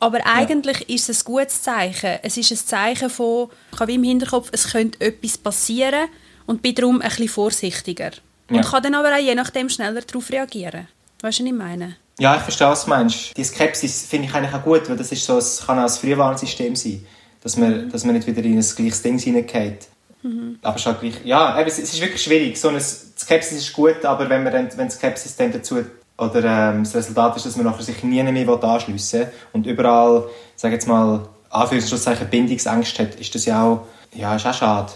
Aber 0.01 0.19
eigentlich 0.25 0.79
ja. 0.79 0.95
ist 0.95 1.09
es 1.09 1.21
ein 1.21 1.25
gutes 1.25 1.61
Zeichen. 1.61 2.17
Es 2.23 2.35
ist 2.35 2.51
ein 2.51 2.57
Zeichen 2.57 3.09
von, 3.09 3.49
ich 3.71 3.79
habe 3.79 3.93
im 3.93 4.03
Hinterkopf, 4.03 4.49
es 4.51 4.71
könnte 4.71 4.99
etwas 4.99 5.37
passieren 5.37 6.09
und 6.47 6.63
bin 6.63 6.73
darum 6.73 7.01
ein 7.01 7.09
bisschen 7.09 7.27
vorsichtiger. 7.29 8.09
Ja. 8.49 8.57
Und 8.57 8.65
kann 8.65 8.81
dann 8.81 8.95
aber 8.95 9.13
auch 9.13 9.19
je 9.19 9.35
nachdem 9.35 9.69
schneller 9.69 10.01
darauf 10.01 10.31
reagieren. 10.31 10.87
Weißt 11.21 11.39
du, 11.39 11.43
was 11.43 11.51
ich 11.51 11.57
meine? 11.57 11.97
Ja, 12.19 12.35
ich 12.35 12.41
verstehe, 12.41 12.67
was 12.67 12.85
du 12.85 12.89
meinst. 12.89 13.37
Die 13.37 13.43
Skepsis 13.43 14.07
finde 14.07 14.27
ich 14.27 14.33
eigentlich 14.33 14.53
auch 14.53 14.63
gut, 14.63 14.89
weil 14.89 14.97
das 14.97 15.11
ist 15.11 15.23
so, 15.23 15.37
es 15.37 15.63
kann 15.65 15.77
auch 15.77 15.83
ein 15.83 15.89
Frühwarnsystem 15.89 16.75
sein, 16.75 17.05
dass 17.43 17.57
man, 17.57 17.89
dass 17.91 18.03
man 18.03 18.15
nicht 18.15 18.25
wieder 18.25 18.43
in 18.43 18.57
ein 18.57 18.65
gleiches 18.75 19.03
Ding 19.03 19.19
hineingeht. 19.19 19.87
Mhm. 20.23 20.57
Aber 20.63 20.79
schon 20.79 20.99
gleich, 20.99 21.23
ja, 21.23 21.61
es 21.61 21.77
ist 21.77 22.01
wirklich 22.01 22.23
schwierig. 22.23 22.59
So 22.59 22.69
eine 22.69 22.81
Skepsis 22.81 23.59
ist 23.59 23.73
gut, 23.73 24.03
aber 24.03 24.27
wenn 24.29 24.43
man 24.43 24.51
dann, 24.51 24.77
wenn 24.77 24.89
Skepsis 24.89 25.35
dann 25.35 25.51
dazu 25.51 25.83
oder 26.21 26.43
ähm, 26.43 26.83
das 26.83 26.93
Resultat 26.93 27.35
ist, 27.35 27.47
dass 27.47 27.55
man 27.55 27.65
nachher 27.65 27.81
sich 27.83 28.03
nie 28.03 28.21
mehr 28.21 28.63
anschliessen 28.63 29.21
will 29.21 29.31
und 29.53 29.65
überall, 29.65 30.25
sage 30.55 30.75
jetzt 30.75 30.87
mal, 30.87 31.27
Anführungszeichen 31.49 32.29
Bindungsängste 32.29 33.01
hat, 33.03 33.15
ist 33.15 33.33
das 33.33 33.45
ja 33.45 33.63
auch, 33.63 33.87
ja, 34.13 34.35
ist 34.35 34.45
auch 34.45 34.53
schade. 34.53 34.91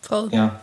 Voll. 0.00 0.28
Ja. 0.32 0.60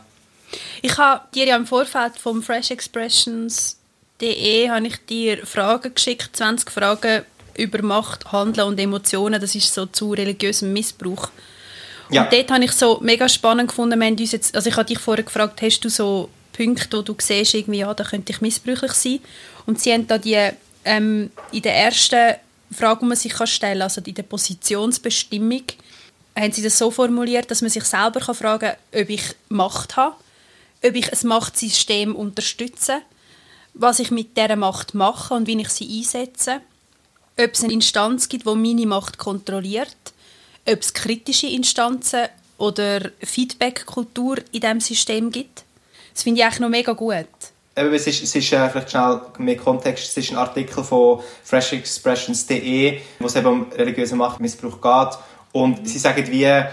Ich 0.81 0.97
habe 0.97 1.23
dir 1.35 1.47
ja 1.47 1.57
im 1.57 1.67
Vorfeld 1.67 2.17
vom 2.17 2.41
freshexpressions.de 2.41 4.69
habe 4.69 4.87
ich 4.87 5.05
dir 5.05 5.45
Fragen 5.45 5.93
geschickt, 5.93 6.29
20 6.33 6.71
Fragen 6.71 7.25
über 7.57 7.83
Macht, 7.83 8.31
Handeln 8.31 8.67
und 8.67 8.79
Emotionen. 8.79 9.41
Das 9.41 9.55
ist 9.55 9.73
so 9.73 9.87
zu 9.87 10.13
religiösem 10.13 10.71
Missbrauch. 10.71 11.27
Ja. 12.09 12.23
Und 12.23 12.31
dort 12.31 12.49
habe 12.49 12.63
ich 12.63 12.71
so 12.71 12.99
mega 13.01 13.27
spannend 13.27 13.67
gefunden, 13.67 13.99
wir 13.99 14.09
uns 14.09 14.31
jetzt, 14.31 14.55
also 14.55 14.69
ich 14.69 14.77
habe 14.77 14.85
dich 14.85 14.99
vorher 14.99 15.25
gefragt, 15.25 15.61
hast 15.61 15.81
du 15.81 15.89
so 15.89 16.29
Punkte, 16.57 16.97
wo 16.97 17.01
du 17.03 17.15
siehst, 17.19 17.53
irgendwie, 17.53 17.79
ja, 17.79 17.93
da 17.93 18.03
könnte 18.03 18.33
ich 18.33 18.41
missbräuchlich 18.41 18.93
sein. 18.93 19.19
Und 19.67 19.79
sie 19.79 19.93
haben 19.93 20.07
da 20.07 20.17
die, 20.17 20.49
ähm, 20.83 21.29
in 21.51 21.61
der 21.61 21.75
ersten 21.75 22.35
Frage, 22.71 23.01
die 23.01 23.05
man 23.05 23.17
sich 23.17 23.33
stellen 23.47 23.73
kann, 23.73 23.81
also 23.83 24.01
in 24.01 24.15
der 24.15 24.23
Positionsbestimmung, 24.23 25.63
haben 26.35 26.51
sie 26.51 26.63
das 26.63 26.77
so 26.77 26.91
formuliert, 26.91 27.49
dass 27.49 27.61
man 27.61 27.69
sich 27.69 27.83
selber 27.83 28.19
kann 28.19 28.35
fragen 28.35 28.71
kann, 28.91 29.01
ob 29.01 29.09
ich 29.09 29.23
Macht 29.49 29.95
habe, 29.95 30.15
ob 30.83 30.95
ich 30.95 31.11
ein 31.11 31.27
Machtsystem 31.27 32.15
unterstütze, 32.15 33.01
was 33.73 33.99
ich 33.99 34.11
mit 34.11 34.35
dieser 34.35 34.55
Macht 34.55 34.93
mache 34.93 35.33
und 35.33 35.47
wie 35.47 35.59
ich 35.59 35.69
sie 35.69 35.99
einsetze, 35.99 36.61
ob 37.39 37.53
es 37.53 37.63
eine 37.63 37.73
Instanz 37.73 38.29
gibt, 38.29 38.45
die 38.47 38.55
meine 38.55 38.85
Macht 38.85 39.17
kontrolliert, 39.17 39.95
ob 40.67 40.81
es 40.81 40.93
kritische 40.93 41.47
Instanzen 41.47 42.27
oder 42.57 43.11
Feedback-Kultur 43.21 44.37
in 44.51 44.61
diesem 44.61 44.81
System 44.81 45.31
gibt. 45.31 45.63
Das 46.17 46.23
finde 46.23 46.39
ich 46.39 46.45
eigentlich 46.45 46.59
noch 46.61 46.69
mega 46.69 46.93
gut. 46.93 47.27
Es 47.75 48.07
ist, 48.07 48.23
es 48.23 48.35
ist 48.35 48.51
äh, 48.51 48.69
vielleicht 48.69 48.89
schnell 48.89 49.21
mehr 49.37 49.55
Kontext. 49.55 50.05
Es 50.05 50.17
ist 50.17 50.31
ein 50.31 50.37
Artikel 50.39 50.83
von 50.83 51.19
freshexpressions.de, 51.43 53.01
wo 53.19 53.27
es 53.27 53.35
eben 53.35 53.45
um 53.45 53.67
religiösen 53.71 54.17
Machtmissbrauch 54.17 54.81
geht. 54.81 55.19
Und 55.51 55.83
mhm. 55.83 55.85
sie 55.85 55.99
sagen 55.99 56.25
wie, 56.31 56.63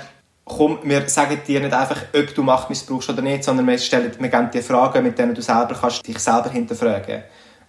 komm, 0.47 0.79
wir 0.85 1.07
sagen 1.11 1.39
dir 1.47 1.61
nicht 1.61 1.75
einfach, 1.75 2.05
ob 2.19 2.35
du 2.35 2.43
Macht 2.43 2.71
missbrauchst 2.71 3.11
oder 3.11 3.21
nicht, 3.21 3.45
sondern 3.45 3.67
wir, 3.67 3.77
stellen, 3.77 4.13
wir 4.19 4.29
geben 4.31 4.51
dir 4.51 4.63
Fragen, 4.63 5.03
mit 5.03 5.19
denen 5.19 5.35
du 5.35 5.43
selber 5.43 5.77
kannst 5.79 6.07
dich 6.07 6.19
selber 6.19 6.49
hinterfragen 6.49 7.25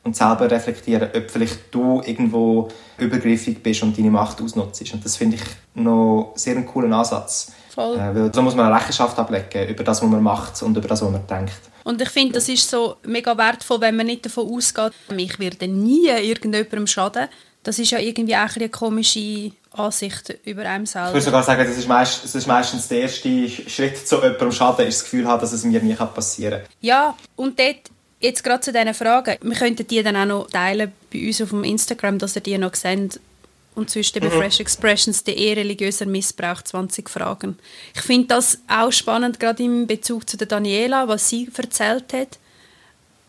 und 0.05 0.15
selber 0.15 0.49
reflektieren, 0.49 1.09
ob 1.13 1.29
vielleicht 1.29 1.59
du 1.71 2.01
irgendwo 2.05 2.69
übergriffig 2.97 3.61
bist 3.61 3.83
und 3.83 3.97
deine 3.97 4.11
Macht 4.11 4.41
ausnutzt. 4.41 4.93
Und 4.93 5.03
das 5.03 5.17
finde 5.17 5.35
ich 5.35 5.43
noch 5.73 6.31
sehr 6.37 6.55
einen 6.55 6.65
coolen 6.65 6.93
Ansatz. 6.93 7.51
Voll. 7.75 7.97
Äh, 7.97 8.15
weil 8.15 8.33
so 8.33 8.41
muss 8.41 8.55
man 8.55 8.67
eine 8.67 8.75
Rechenschaft 8.75 9.19
ablegen 9.19 9.67
über 9.67 9.83
das, 9.83 10.01
was 10.01 10.09
man 10.09 10.23
macht 10.23 10.61
und 10.63 10.75
über 10.75 10.87
das, 10.87 11.01
was 11.01 11.11
man 11.11 11.27
denkt. 11.27 11.59
Und 11.83 12.01
ich 12.01 12.09
finde, 12.09 12.33
das 12.33 12.49
ist 12.49 12.67
so 12.69 12.95
mega 13.03 13.37
wertvoll, 13.37 13.81
wenn 13.81 13.95
man 13.95 14.07
nicht 14.07 14.25
davon 14.25 14.51
ausgeht, 14.51 14.93
ich 15.15 15.37
werde 15.39 15.67
nie 15.67 16.07
irgendjemandem 16.07 16.87
schaden. 16.87 17.27
Das 17.61 17.77
ist 17.77 17.91
ja 17.91 17.99
irgendwie 17.99 18.35
auch 18.35 18.55
eine 18.55 18.69
komische 18.69 19.51
Ansicht 19.71 20.37
über 20.45 20.63
einen 20.63 20.85
selber. 20.85 21.09
Ich 21.09 21.13
würde 21.15 21.25
sogar 21.25 21.43
sagen, 21.43 21.67
das 21.67 21.77
ist, 21.77 21.87
meist, 21.87 22.23
das 22.23 22.33
ist 22.33 22.47
meistens 22.47 22.87
der 22.87 23.01
erste 23.01 23.49
Schritt 23.49 24.07
zu 24.07 24.15
jemandem 24.15 24.51
Schaden, 24.51 24.87
ist 24.87 25.01
das 25.01 25.03
Gefühl 25.03 25.27
haben, 25.27 25.41
dass 25.41 25.51
es 25.51 25.63
mir 25.63 25.81
nie 25.81 25.93
passieren 25.93 26.61
kann. 26.61 26.69
Ja, 26.81 27.15
und 27.35 27.59
dort 27.59 27.91
Jetzt 28.25 28.43
gerade 28.43 28.61
zu 28.61 28.71
diesen 28.71 28.93
Fragen. 28.93 29.35
Wir 29.41 29.55
könnten 29.55 29.85
die 29.85 30.01
dann 30.01 30.15
auch 30.15 30.25
noch 30.25 30.49
teilen 30.49 30.91
bei 31.13 31.27
uns 31.27 31.41
auf 31.41 31.49
dem 31.49 31.63
Instagram, 31.63 32.17
dass 32.17 32.35
ihr 32.35 32.41
die 32.41 32.57
noch 32.57 32.73
seht. 32.73 33.19
Und 33.75 33.89
zwischen 33.89 34.23
mhm. 34.23 34.31
freshexpressions.de 34.31 35.53
religiöser 35.53 36.05
Missbrauch 36.05 36.61
20 36.61 37.09
Fragen. 37.09 37.57
Ich 37.93 38.01
finde 38.01 38.27
das 38.29 38.59
auch 38.67 38.91
spannend, 38.91 39.39
gerade 39.39 39.63
im 39.63 39.85
Bezug 39.85 40.29
zu 40.29 40.37
der 40.37 40.47
Daniela, 40.47 41.07
was 41.07 41.29
sie 41.29 41.49
erzählt 41.55 42.13
hat, 42.13 42.39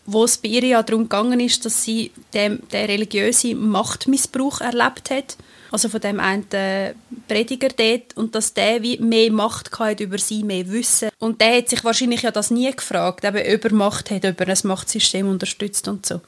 wo 0.05 0.23
es 0.23 0.37
bei 0.37 0.47
ihr 0.47 0.63
ja 0.63 0.81
darum 0.83 1.03
gegangen 1.03 1.41
ist, 1.41 1.65
dass 1.65 1.83
sie 1.83 2.11
den, 2.33 2.61
den 2.71 2.85
religiösen 2.85 3.69
Machtmissbrauch 3.69 4.61
erlebt 4.61 5.09
hat 5.09 5.37
also 5.71 5.89
von 5.89 6.01
dem 6.01 6.19
einen 6.19 6.45
Prediger 7.27 7.69
dort, 7.69 8.15
und 8.15 8.35
dass 8.35 8.53
der 8.53 8.81
wie 8.81 8.97
mehr 8.97 9.31
Macht 9.31 9.77
hatte 9.79 10.03
über 10.03 10.17
sie, 10.17 10.43
mehr 10.43 10.69
Wissen. 10.69 11.09
Und 11.19 11.41
der 11.41 11.57
hat 11.57 11.69
sich 11.69 11.83
wahrscheinlich 11.83 12.21
ja 12.21 12.31
das 12.31 12.51
nie 12.51 12.71
gefragt, 12.71 13.25
eben 13.25 13.45
über 13.45 13.73
Macht 13.73 14.11
hat, 14.11 14.23
über 14.23 14.47
ein 14.47 14.57
Machtsystem 14.63 15.27
unterstützt 15.27 15.87
und 15.87 16.05
so. 16.05 16.21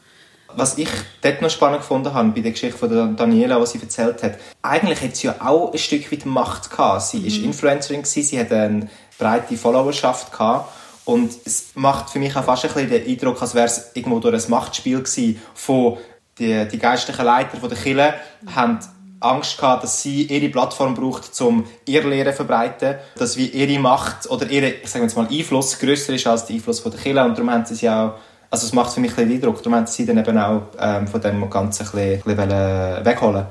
Was 0.59 0.77
ich 0.77 0.89
dort 1.21 1.41
noch 1.41 1.49
spannend 1.49 1.79
gefunden 1.79 2.13
habe, 2.13 2.29
bei 2.29 2.41
der 2.41 2.51
Geschichte 2.51 2.77
von 2.77 3.15
Daniela, 3.15 3.61
was 3.61 3.71
sie 3.71 3.79
erzählt 3.81 4.21
hat, 4.23 4.33
eigentlich 4.61 5.01
hat 5.01 5.15
sie 5.15 5.27
ja 5.27 5.35
auch 5.39 5.71
ein 5.71 5.77
Stück 5.77 6.11
weit 6.11 6.25
Macht 6.25 6.69
gehabt. 6.69 7.03
Sie 7.03 7.19
mhm. 7.19 7.25
ist 7.25 7.37
Influencerin 7.37 8.01
gewesen, 8.01 8.23
sie 8.23 8.39
hat 8.39 8.51
eine 8.51 8.89
breite 9.17 9.55
Followerschaft 9.55 10.33
gehabt. 10.33 10.69
Und 11.05 11.31
es 11.45 11.69
macht 11.75 12.09
für 12.09 12.19
mich 12.19 12.35
auch 12.35 12.43
fast 12.43 12.65
ein 12.65 12.73
bisschen 12.73 12.89
den 12.89 13.07
Eindruck, 13.07 13.41
als 13.41 13.55
wäre 13.55 13.67
es 13.67 13.91
irgendwo 13.93 14.19
durch 14.19 14.45
ein 14.45 14.51
Machtspiel 14.51 14.99
gewesen, 14.99 15.41
von 15.53 15.97
die, 16.37 16.67
die 16.67 16.77
geistlichen 16.77 17.25
Leiter 17.25 17.57
von 17.57 17.69
der 17.69 17.77
Kirche 17.77 18.13
mhm. 18.41 18.55
haben 18.55 18.79
Angst 19.21 19.57
gehabt, 19.57 19.83
dass 19.83 20.01
sie 20.01 20.23
ihre 20.23 20.49
Plattform 20.49 20.93
braucht, 20.93 21.39
um 21.41 21.65
ihre 21.85 22.09
Lehre 22.09 22.31
zu 22.31 22.37
verbreiten, 22.37 22.95
dass 23.17 23.37
wie 23.37 23.47
ihre 23.47 23.79
Macht 23.79 24.29
oder 24.29 24.49
ihre, 24.49 24.67
ich 24.67 24.89
sage 24.89 25.05
jetzt 25.05 25.15
mal, 25.15 25.27
Einfluss 25.29 25.79
größer 25.79 26.13
ist 26.13 26.27
als 26.27 26.45
der 26.45 26.55
Einfluss 26.55 26.79
von 26.79 26.91
der 26.91 26.99
Kirche 26.99 27.23
und 27.23 27.37
darum 27.37 27.49
haben 27.49 27.65
sie 27.65 27.75
sie 27.75 27.89
auch, 27.89 28.13
also 28.49 28.65
es 28.65 28.73
macht 28.73 28.93
für 28.93 28.99
mich 28.99 29.17
ein 29.17 29.31
Eindruck, 29.31 29.57
darum 29.57 29.75
haben 29.75 29.87
sie 29.87 30.05
dann 30.05 30.17
eben 30.17 30.37
auch 30.37 30.63
ähm, 30.79 31.07
von 31.07 31.21
dem 31.21 31.49
Ganzen 31.49 31.85
ein 31.85 31.91
bisschen, 31.91 32.31
ein 32.31 32.35
bisschen 32.37 33.05
wegholen 33.05 33.45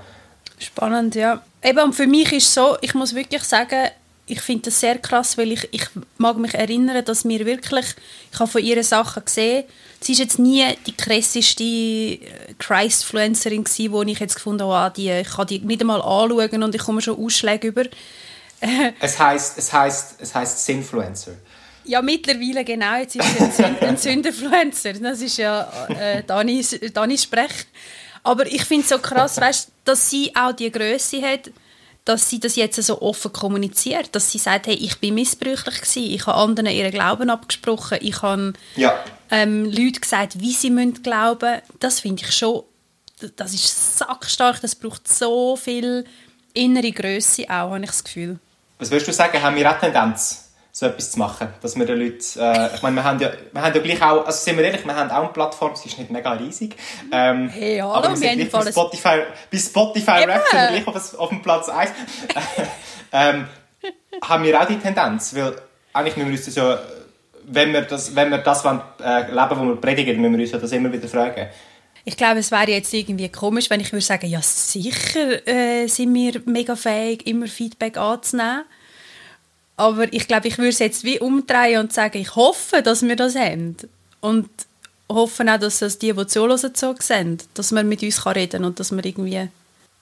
Spannend, 0.59 1.15
ja. 1.15 1.41
Eben, 1.63 1.79
und 1.79 1.93
für 1.93 2.07
mich 2.07 2.33
ist 2.33 2.49
es 2.49 2.55
so, 2.55 2.77
ich 2.81 2.95
muss 2.95 3.15
wirklich 3.15 3.45
sagen, 3.45 3.91
ich 4.27 4.41
finde 4.41 4.65
das 4.65 4.81
sehr 4.81 4.99
krass, 4.99 5.39
weil 5.39 5.53
ich, 5.53 5.69
ich 5.73 5.87
mag 6.19 6.37
mich 6.37 6.55
erinnern, 6.55 7.05
dass 7.05 7.25
mir 7.25 7.47
wirklich, 7.47 7.87
ich 8.33 8.39
habe 8.39 8.51
von 8.51 8.63
ihr 8.63 8.83
Sachen 8.85 9.25
gesehen, 9.25 9.65
sie 10.01 10.13
ist 10.13 10.19
jetzt 10.19 10.39
nie 10.39 10.65
die 10.87 10.97
krasseste 10.97 11.65
äh, 11.65 12.19
Christfluencerin 12.59 13.65
gewesen, 13.65 13.93
wo 13.93 14.03
ich 14.03 14.19
jetzt 14.19 14.35
gefunden 14.35 14.65
habe, 14.65 14.75
ah, 14.75 14.91
die, 14.91 15.11
ich 15.11 15.31
kann 15.31 15.47
die 15.47 15.61
nicht 15.61 15.81
einmal 15.81 16.03
anschauen 16.03 16.63
und 16.63 16.75
ich 16.75 16.83
komme 16.83 17.01
schon 17.01 17.25
Ausschläge 17.25 17.69
über. 17.69 17.85
es 19.01 19.19
heißt 19.19 19.57
es 19.59 19.73
heißt 19.73 20.17
es 20.21 20.35
heißt 20.35 20.65
Sinfluencer. 20.65 21.33
Ja, 21.89 22.03
mittlerweile 22.03 22.65
genau. 22.65 22.97
Jetzt 22.97 23.17
ist 23.17 23.57
sie 23.57 23.65
ein 23.65 23.97
Sündenfluencer. 23.97 24.93
Das 24.93 25.23
ist 25.23 25.39
ja 25.39 25.67
äh, 25.89 26.23
Danis, 26.23 26.79
Danis 26.93 27.23
Sprech. 27.23 27.67
Aber 28.23 28.47
ich 28.47 28.63
finde 28.65 28.83
es 28.83 28.91
so 28.91 28.99
krass, 28.99 29.41
weißt, 29.41 29.71
dass 29.87 30.11
sie 30.11 30.31
auch 30.37 30.53
die 30.53 30.71
Größe 30.71 31.23
hat, 31.23 31.51
dass 32.05 32.29
sie 32.29 32.41
das 32.41 32.57
jetzt 32.57 32.83
so 32.83 33.01
offen 33.01 33.33
kommuniziert, 33.33 34.15
dass 34.15 34.31
sie 34.31 34.37
sagt, 34.37 34.67
hey, 34.67 34.75
ich 34.75 34.99
bin 34.99 35.15
missbräuchlich 35.15 35.81
gewesen, 35.81 36.13
ich 36.13 36.27
habe 36.27 36.39
anderen 36.39 36.71
ihren 36.71 36.91
Glauben 36.91 37.31
abgesprochen, 37.31 37.99
ich 38.03 38.21
habe 38.21 38.53
ja. 38.77 38.95
ähm, 39.31 39.65
Leute 39.65 40.01
gesagt, 40.01 40.41
wie 40.41 40.53
sie 40.53 40.71
müssen 40.71 41.03
glauben. 41.03 41.63
Das 41.81 42.01
finde 42.01 42.23
ich 42.23 42.35
schon, 42.35 42.65
das 43.37 43.55
ist 43.55 43.99
sackstark, 43.99 44.61
das 44.61 44.75
braucht 44.75 45.09
so 45.09 45.57
viel 45.57 46.05
innere 46.53 46.93
Größe 46.93 47.45
auch, 47.45 47.71
habe 47.71 47.81
ich 47.81 47.91
das 47.91 48.05
Gefühl. 48.05 48.39
Was 48.79 48.91
würdest 48.91 49.09
du 49.09 49.13
sagen, 49.15 49.41
haben 49.41 49.57
wir 49.57 49.71
auch 49.71 49.81
Tendenz? 49.81 50.48
So 50.79 50.87
etwas 50.87 51.11
zu 51.11 51.19
machen. 51.19 51.49
Dass 51.61 51.77
wir 51.77 51.87
den 51.87 51.99
Leuten, 51.99 52.39
äh, 52.39 52.73
ich 52.73 52.83
meine, 52.83 52.95
wir 52.95 53.03
haben, 53.03 53.19
ja, 53.19 53.33
wir 53.51 53.63
haben 53.63 53.75
ja 53.75 53.81
gleich 53.81 54.01
auch, 54.01 54.25
also 54.25 54.39
sind 54.39 54.57
wir 54.57 54.65
ehrlich, 54.65 54.85
wir 54.85 54.95
haben 54.95 55.11
auch 55.11 55.25
eine 55.25 55.29
Plattform, 55.31 55.75
sie 55.75 55.89
ist 55.89 55.99
nicht 55.99 56.09
mega 56.09 56.31
riesig. 56.35 56.77
Ähm, 57.11 57.49
hey, 57.49 57.79
hallo, 57.79 57.95
aber 57.95 58.11
wir 58.11 58.17
sind 58.17 58.37
gleich 58.37 58.51
bei 58.51 58.71
Spotify, 58.71 59.23
bei 59.51 59.59
Spotify 59.59 60.11
Rap 60.25 60.45
sind 60.49 60.61
wir 60.61 60.69
gleich 60.69 60.87
auf, 60.87 61.19
auf 61.19 61.29
dem 61.31 61.43
Platz 61.43 61.69
1. 61.69 61.91
ähm, 63.13 63.49
haben 64.23 64.45
wir 64.45 64.61
auch 64.61 64.67
die 64.67 64.79
Tendenz, 64.79 65.35
weil 65.35 65.57
eigentlich 65.93 66.17
müssen 66.17 66.29
wir 66.29 66.37
uns 66.37 66.45
das 66.45 66.55
ja, 66.55 66.79
wenn 67.49 67.73
wir 67.73 67.83
das, 67.83 68.15
wenn 68.15 68.31
wir 68.31 68.39
das 68.39 68.65
wollen, 68.65 68.81
äh, 69.03 69.23
leben, 69.23 69.35
was 69.37 69.59
wir 69.59 69.77
predigen, 69.81 70.21
müssen 70.21 70.35
wir 70.35 70.41
uns 70.45 70.53
ja 70.53 70.59
das 70.59 70.71
immer 70.71 70.93
wieder 70.93 71.09
fragen. 71.09 71.49
Ich 72.05 72.17
glaube, 72.17 72.39
es 72.39 72.53
wäre 72.53 72.71
jetzt 72.71 72.95
irgendwie 72.95 73.29
komisch, 73.31 73.69
wenn 73.69 73.81
ich 73.81 73.93
würde 73.93 74.05
sagen, 74.05 74.29
ja 74.29 74.41
sicher 74.43 75.45
äh, 75.49 75.89
sind 75.89 76.15
wir 76.15 76.41
mega 76.47 76.77
fähig, 76.77 77.27
immer 77.27 77.49
Feedback 77.49 77.97
anzunehmen. 77.97 78.63
Aber 79.79 80.13
ich 80.13 80.27
glaube, 80.27 80.49
ich 80.49 80.59
würde 80.59 80.71
es 80.71 80.81
jetzt 80.81 81.05
wie 81.05 81.21
umdrehen 81.21 81.79
und 81.79 81.93
sagen, 81.93 82.19
ich 82.19 82.35
hoffe, 82.35 82.83
dass 82.83 83.03
wir 83.03 83.15
das 83.15 83.37
haben. 83.37 83.77
Und 84.21 84.51
hoffe 85.09 85.45
auch, 85.45 85.59
dass 85.59 85.79
das 85.79 85.99
die, 85.99 86.13
die 86.13 86.27
zuhören, 86.27 86.59
so 86.75 86.95
sehen. 86.99 87.39
Dass 87.55 87.71
man 87.71 87.89
mit 87.89 88.03
uns 88.03 88.27
reden 88.27 88.51
kann 88.51 88.65
und 88.65 88.81
dass 88.81 88.91
wir 88.91 89.05
irgendwie... 89.05 89.49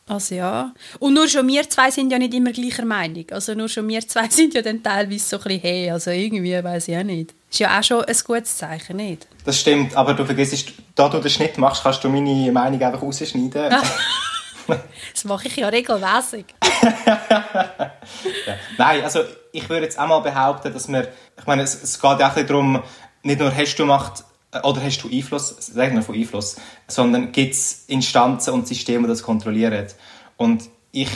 Also 0.09 0.37
ja. 0.37 0.73
Und 0.99 1.15
nur 1.15 1.29
schon 1.29 1.47
wir 1.49 1.69
zwei 1.69 1.91
sind 1.91 2.11
ja 2.11 2.19
nicht 2.19 2.33
immer 2.33 2.53
gleicher 2.53 2.85
Meinung. 2.87 3.27
Also 3.33 3.55
nur 3.55 3.69
schon 3.69 3.87
wir 3.89 4.01
zwei 4.09 4.29
sind 4.31 4.55
ja 4.55 4.63
dann 4.63 4.83
teilweise 4.83 5.19
so 5.19 5.37
ein 5.37 5.43
bisschen, 5.43 5.61
hey, 5.61 5.91
also 5.91 6.11
irgendwie, 6.11 6.65
weiß 6.65 6.89
ich 6.89 6.97
auch 6.97 7.03
nicht. 7.03 7.35
Ist 7.51 7.59
ja 7.59 7.79
auch 7.79 7.83
schon 7.83 8.05
ein 8.05 8.17
gutes 8.25 8.57
Zeichen, 8.57 8.97
nicht? 8.97 9.27
Das 9.45 9.61
stimmt, 9.61 9.95
aber 9.95 10.15
du 10.15 10.25
vergisst, 10.25 10.73
da 10.95 11.11
du 11.11 11.19
den 11.19 11.31
Schnitt 11.31 11.59
machst, 11.59 11.83
kannst 11.83 12.03
du 12.03 12.09
meine 12.09 12.51
Meinung 12.51 12.81
einfach 12.81 13.03
rausschneiden. 13.03 13.51
das 15.13 15.25
mache 15.25 15.49
ich 15.49 15.57
ja 15.57 15.69
regelmäßig. 15.69 16.47
Ja. 17.07 18.55
Nein, 18.79 19.03
also 19.03 19.21
ich 19.53 19.69
würde 19.69 19.85
jetzt 19.85 19.99
auch 19.99 20.07
mal 20.07 20.21
behaupten, 20.21 20.73
dass 20.73 20.89
wir, 20.89 21.09
ich 21.39 21.47
meine, 21.47 21.63
es, 21.63 21.83
es 21.83 22.01
geht 22.01 22.21
ja 22.21 22.31
auch 22.31 22.35
darum, 22.35 22.83
nicht 23.23 23.41
nur 23.41 23.55
hast 23.55 23.77
du 23.77 23.85
Macht 23.85 24.25
äh, 24.53 24.61
oder 24.61 24.83
hast 24.83 25.03
du 25.03 25.09
Einfluss, 25.11 25.49
sagen 25.59 25.97
wir 25.97 26.03
von 26.03 26.15
Einfluss, 26.15 26.57
sondern 26.87 27.33
gibt 27.33 27.55
es 27.55 27.85
Instanzen 27.89 28.55
und 28.55 28.69
Systeme, 28.69 29.03
die 29.03 29.09
das 29.09 29.23
kontrollieren. 29.23 29.87
Und 30.37 30.65
ich 30.93 31.11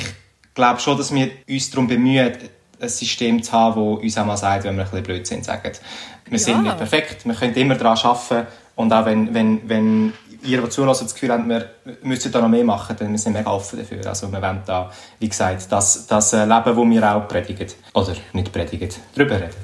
glaube 0.54 0.80
schon, 0.80 0.98
dass 0.98 1.14
wir 1.14 1.30
uns 1.48 1.70
darum 1.70 1.86
bemühen, 1.86 2.32
ein 2.80 2.88
System 2.88 3.42
zu 3.42 3.52
haben, 3.52 3.94
das 3.94 4.02
uns 4.02 4.18
auch 4.18 4.24
mal 4.24 4.36
sagt, 4.36 4.64
wenn 4.64 4.76
wir 4.76 4.84
ein 4.84 4.90
bisschen 4.90 5.04
Blödsinn 5.04 5.42
sagen. 5.42 5.72
Wir 6.24 6.32
ja. 6.32 6.38
sind 6.38 6.62
nicht 6.62 6.76
perfekt, 6.76 7.26
wir 7.26 7.34
können 7.34 7.54
immer 7.54 7.74
daran 7.74 7.98
arbeiten 7.98 8.46
und 8.76 8.92
auch 8.92 9.04
wenn, 9.04 9.34
wenn, 9.34 9.68
wenn 9.68 10.12
ihr, 10.42 10.60
die 10.60 10.68
zulassen, 10.68 11.04
das 11.04 11.14
Gefühl 11.14 11.30
haben, 11.30 11.48
wir 11.48 11.70
müssen 12.02 12.32
da 12.32 12.40
noch 12.40 12.48
mehr 12.48 12.64
machen, 12.64 12.96
dann 12.98 13.16
sind 13.16 13.34
wir 13.34 13.40
mega 13.40 13.50
offen 13.50 13.78
dafür. 13.78 14.06
Also 14.06 14.30
wir 14.30 14.40
wollen 14.40 14.62
da, 14.66 14.90
wie 15.18 15.28
gesagt, 15.28 15.70
das, 15.70 16.06
das 16.06 16.32
äh, 16.32 16.44
Leben, 16.44 16.64
das 16.64 16.76
wir 16.76 17.14
auch 17.14 17.28
predigen. 17.28 17.68
Oder 17.94 18.14
nicht 18.32 18.52
predigen, 18.52 18.90
darüber 19.14 19.36
reden. 19.36 19.54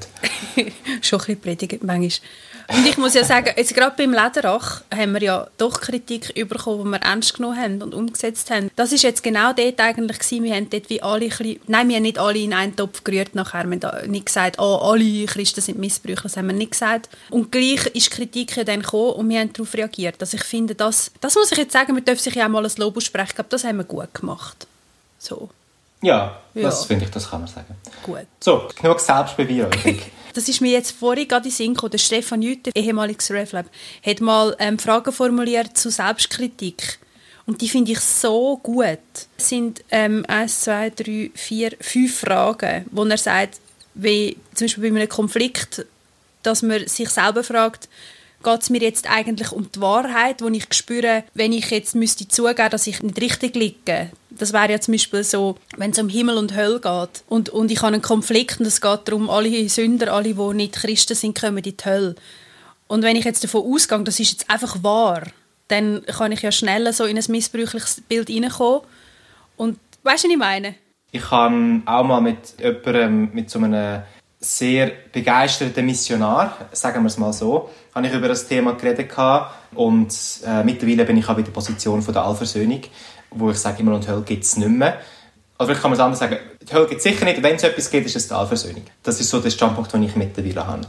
Schon 1.03 1.21
ein 1.21 1.25
bisschen 1.27 1.41
predigen 1.41 1.81
manchmal. 1.83 2.29
Und 2.69 2.87
ich 2.87 2.99
muss 2.99 3.15
ja 3.15 3.25
sagen, 3.25 3.53
jetzt 3.57 3.75
gerade 3.75 3.95
beim 3.97 4.13
Lederach 4.13 4.83
haben 4.93 5.13
wir 5.13 5.23
ja 5.23 5.47
doch 5.57 5.81
Kritik 5.81 6.35
bekommen, 6.35 6.85
die 6.85 6.91
wir 6.91 7.03
ernst 7.03 7.35
genommen 7.35 7.59
haben 7.59 7.83
und 7.83 7.95
umgesetzt 7.95 8.51
haben. 8.51 8.71
Das 8.77 8.93
ist 8.93 9.03
jetzt 9.03 9.23
genau 9.23 9.53
dort 9.53 9.81
eigentlich 9.81 10.19
gewesen. 10.19 10.45
Wir 10.45 10.55
haben 10.55 10.71
dort 10.71 10.91
wie 10.91 11.03
alle, 11.03 11.29
nein, 11.69 11.89
wir 11.89 11.97
haben 11.97 12.03
nicht 12.03 12.19
alle 12.19 12.39
in 12.39 12.53
einen 12.53 12.75
Topf 12.75 13.05
gerührt 13.05 13.35
nachher. 13.35 13.65
Wir 13.71 13.79
haben 13.81 14.11
nicht 14.11 14.27
gesagt, 14.27 14.59
oh, 14.59 14.79
alle 14.83 15.27
Christen 15.27 15.61
sind 15.61 15.79
Missbrüche, 15.79 16.23
das 16.25 16.37
haben 16.37 16.49
wir 16.49 16.55
nicht 16.55 16.73
gesagt. 16.73 17.09
Und 17.31 17.53
gleich 17.53 17.87
ist 17.87 18.11
Kritik 18.11 18.57
ja 18.57 18.65
dann 18.65 18.83
gekommen 18.83 19.13
und 19.13 19.29
wir 19.29 19.41
haben 19.41 19.53
darauf 19.53 19.75
reagiert. 19.75 20.17
Also 20.21 20.37
ich 20.37 20.45
finde, 20.45 20.75
das, 20.75 21.13
das 21.21 21.35
muss 21.37 21.53
ich 21.53 21.59
jetzt 21.59 21.73
sagen, 21.73 21.95
wir 21.95 22.03
dürfen 22.03 22.23
sich 22.23 22.35
ja 22.35 22.47
auch 22.47 22.51
mal 22.51 22.65
ein 22.65 22.73
Lob 22.77 22.97
aussprechen. 22.97 23.29
Ich 23.29 23.35
glaube, 23.37 23.51
das 23.51 23.65
haben 23.65 23.79
wir 23.79 23.85
gut 23.85 24.13
gemacht. 24.13 24.67
So. 25.19 25.49
Ja, 26.03 26.41
ja. 26.55 26.63
das 26.63 26.85
finde 26.85 27.07
ich, 27.07 27.11
das 27.11 27.31
kann 27.31 27.41
man 27.41 27.49
sagen. 27.49 27.75
Gut. 28.03 28.27
So, 28.41 28.69
genug 28.81 29.01
Selbstbeweihräucherung. 29.01 30.01
Das 30.37 30.51
ist 30.51 30.61
mir 30.61 30.73
jetzt 30.73 30.91
vorhin 30.91 31.27
gerade 31.27 31.47
in 31.47 31.51
Sinn 31.51 31.73
gekommen. 31.73 31.93
Der 31.93 31.99
Stefan 31.99 32.43
Jütter, 32.43 32.71
ehemaliges 32.75 33.31
RevLab, 33.31 33.71
hat 34.05 34.21
mal 34.21 34.55
ähm, 34.59 34.79
Fragen 34.79 35.11
formuliert 35.11 35.79
zu 35.79 35.89
Selbstkritik. 35.89 36.99
Und 37.47 37.63
die 37.63 37.71
finde 37.71 37.93
ich 37.93 38.01
so 38.01 38.59
gut. 38.59 38.99
Es 39.39 39.49
sind 39.49 39.83
ähm, 39.91 40.27
eins, 40.29 40.61
zwei, 40.61 40.91
drei, 40.91 41.31
vier, 41.33 41.73
fünf 41.81 42.21
Fragen, 42.21 42.85
wo 42.91 43.05
er 43.05 43.17
sagt, 43.17 43.61
wie 43.95 44.37
zum 44.55 44.67
Beispiel 44.67 44.91
bei 44.91 44.97
einem 44.99 45.09
Konflikt, 45.09 45.87
dass 46.43 46.61
man 46.61 46.87
sich 46.87 47.09
selber 47.09 47.43
fragt, 47.43 47.89
geht 48.45 48.63
es 48.63 48.69
mir 48.69 48.83
jetzt 48.83 49.11
eigentlich 49.11 49.53
um 49.53 49.71
die 49.73 49.81
Wahrheit, 49.81 50.43
wo 50.43 50.49
ich 50.49 50.67
spüre, 50.73 51.25
wenn 51.33 51.53
ich 51.53 51.71
jetzt 51.71 51.95
müsste 51.95 52.29
zugeben, 52.29 52.71
dass 52.71 52.87
ich 52.87 53.03
nicht 53.03 53.21
richtig 53.21 53.57
liege. 53.57 54.11
Das 54.39 54.53
wäre 54.53 54.73
ja 54.73 54.81
zum 54.81 54.93
Beispiel 54.93 55.25
so, 55.25 55.57
wenn 55.77 55.91
es 55.91 55.99
um 55.99 56.09
Himmel 56.09 56.37
und 56.37 56.55
Hölle 56.55 56.81
geht 56.81 57.25
und, 57.29 57.49
und 57.49 57.71
ich 57.71 57.79
habe 57.83 57.95
einen 57.95 58.03
Konflikt 58.03 58.61
und 58.61 58.67
es 58.67 58.81
geht 58.81 59.01
darum, 59.05 59.31
alle 59.31 59.69
Sünder, 59.69 60.13
alle, 60.13 60.35
die 60.35 60.55
nicht 60.55 60.75
Christen 60.75 61.15
sind, 61.15 61.39
kommen 61.39 61.59
in 61.59 61.63
die 61.63 61.77
Hölle. 61.85 62.15
Und 62.87 63.03
wenn 63.03 63.17
ich 63.17 63.25
jetzt 63.25 63.43
davon 63.43 63.73
ausgehe, 63.73 64.03
das 64.05 64.21
ist 64.21 64.31
jetzt 64.31 64.51
einfach 64.51 64.83
wahr, 64.83 65.23
dann 65.69 66.05
kann 66.07 66.33
ich 66.33 66.43
ja 66.43 66.53
schneller 66.53 66.93
so 66.93 67.05
in 67.05 67.17
ein 67.19 67.25
missbräuchliches 67.29 68.03
Bild 68.03 68.29
hineinkommen. 68.29 68.83
Und 69.57 69.79
weißt 70.03 70.25
du, 70.25 70.29
was 70.29 70.33
ich 70.33 70.39
meine? 70.39 70.75
Ich 71.11 71.31
habe 71.31 71.83
auch 71.87 72.05
mal 72.05 72.21
mit 72.21 72.55
jemandem, 72.61 73.31
mit 73.33 73.51
so 73.51 73.59
einem 73.59 74.03
sehr 74.39 74.93
begeisterten 75.13 75.85
Missionar, 75.87 76.69
sagen 76.73 77.03
wir 77.03 77.09
es 77.09 77.17
mal 77.17 77.33
so, 77.33 77.71
habe 77.95 78.07
ich 78.07 78.13
über 78.13 78.29
das 78.29 78.47
Thema 78.47 78.75
geredet 78.75 79.11
und 79.75 80.15
äh, 80.47 80.63
mittlerweile 80.63 81.05
bin 81.05 81.17
ich 81.17 81.29
auch 81.29 81.39
in 81.39 81.45
der 81.45 81.53
Position 81.53 82.03
von 82.03 82.13
der 82.13 82.25
Allversöhnung, 82.25 82.83
wo 83.31 83.51
ich 83.51 83.59
sage, 83.59 83.79
Himmel 83.79 83.95
und 83.95 84.09
Hölle 84.09 84.23
gibt 84.23 84.45
es 84.45 84.57
nicht 84.57 84.69
mehr. 84.69 84.99
Oder 85.59 85.67
vielleicht 85.67 85.83
kann 85.83 85.91
man 85.91 85.99
es 85.99 86.05
anders 86.05 86.19
sagen, 86.19 86.37
die 86.61 86.73
Hölle 86.73 86.87
gibt 86.87 86.99
es 86.99 87.05
sicher 87.05 87.25
nicht, 87.25 87.43
wenn 87.43 87.57
es 87.57 87.63
etwas 87.63 87.91
gibt, 87.91 88.07
ist 88.07 88.17
es 88.17 88.29
die 88.29 88.35
Allversöhnung. 88.35 88.83
Das 89.03 89.21
ist 89.21 89.31
so 89.31 89.41
der 89.41 89.51
Standpunkt, 89.51 89.93
den 89.93 90.03
ich 90.03 90.17
mittlerweile 90.17 90.67
habe. 90.67 90.83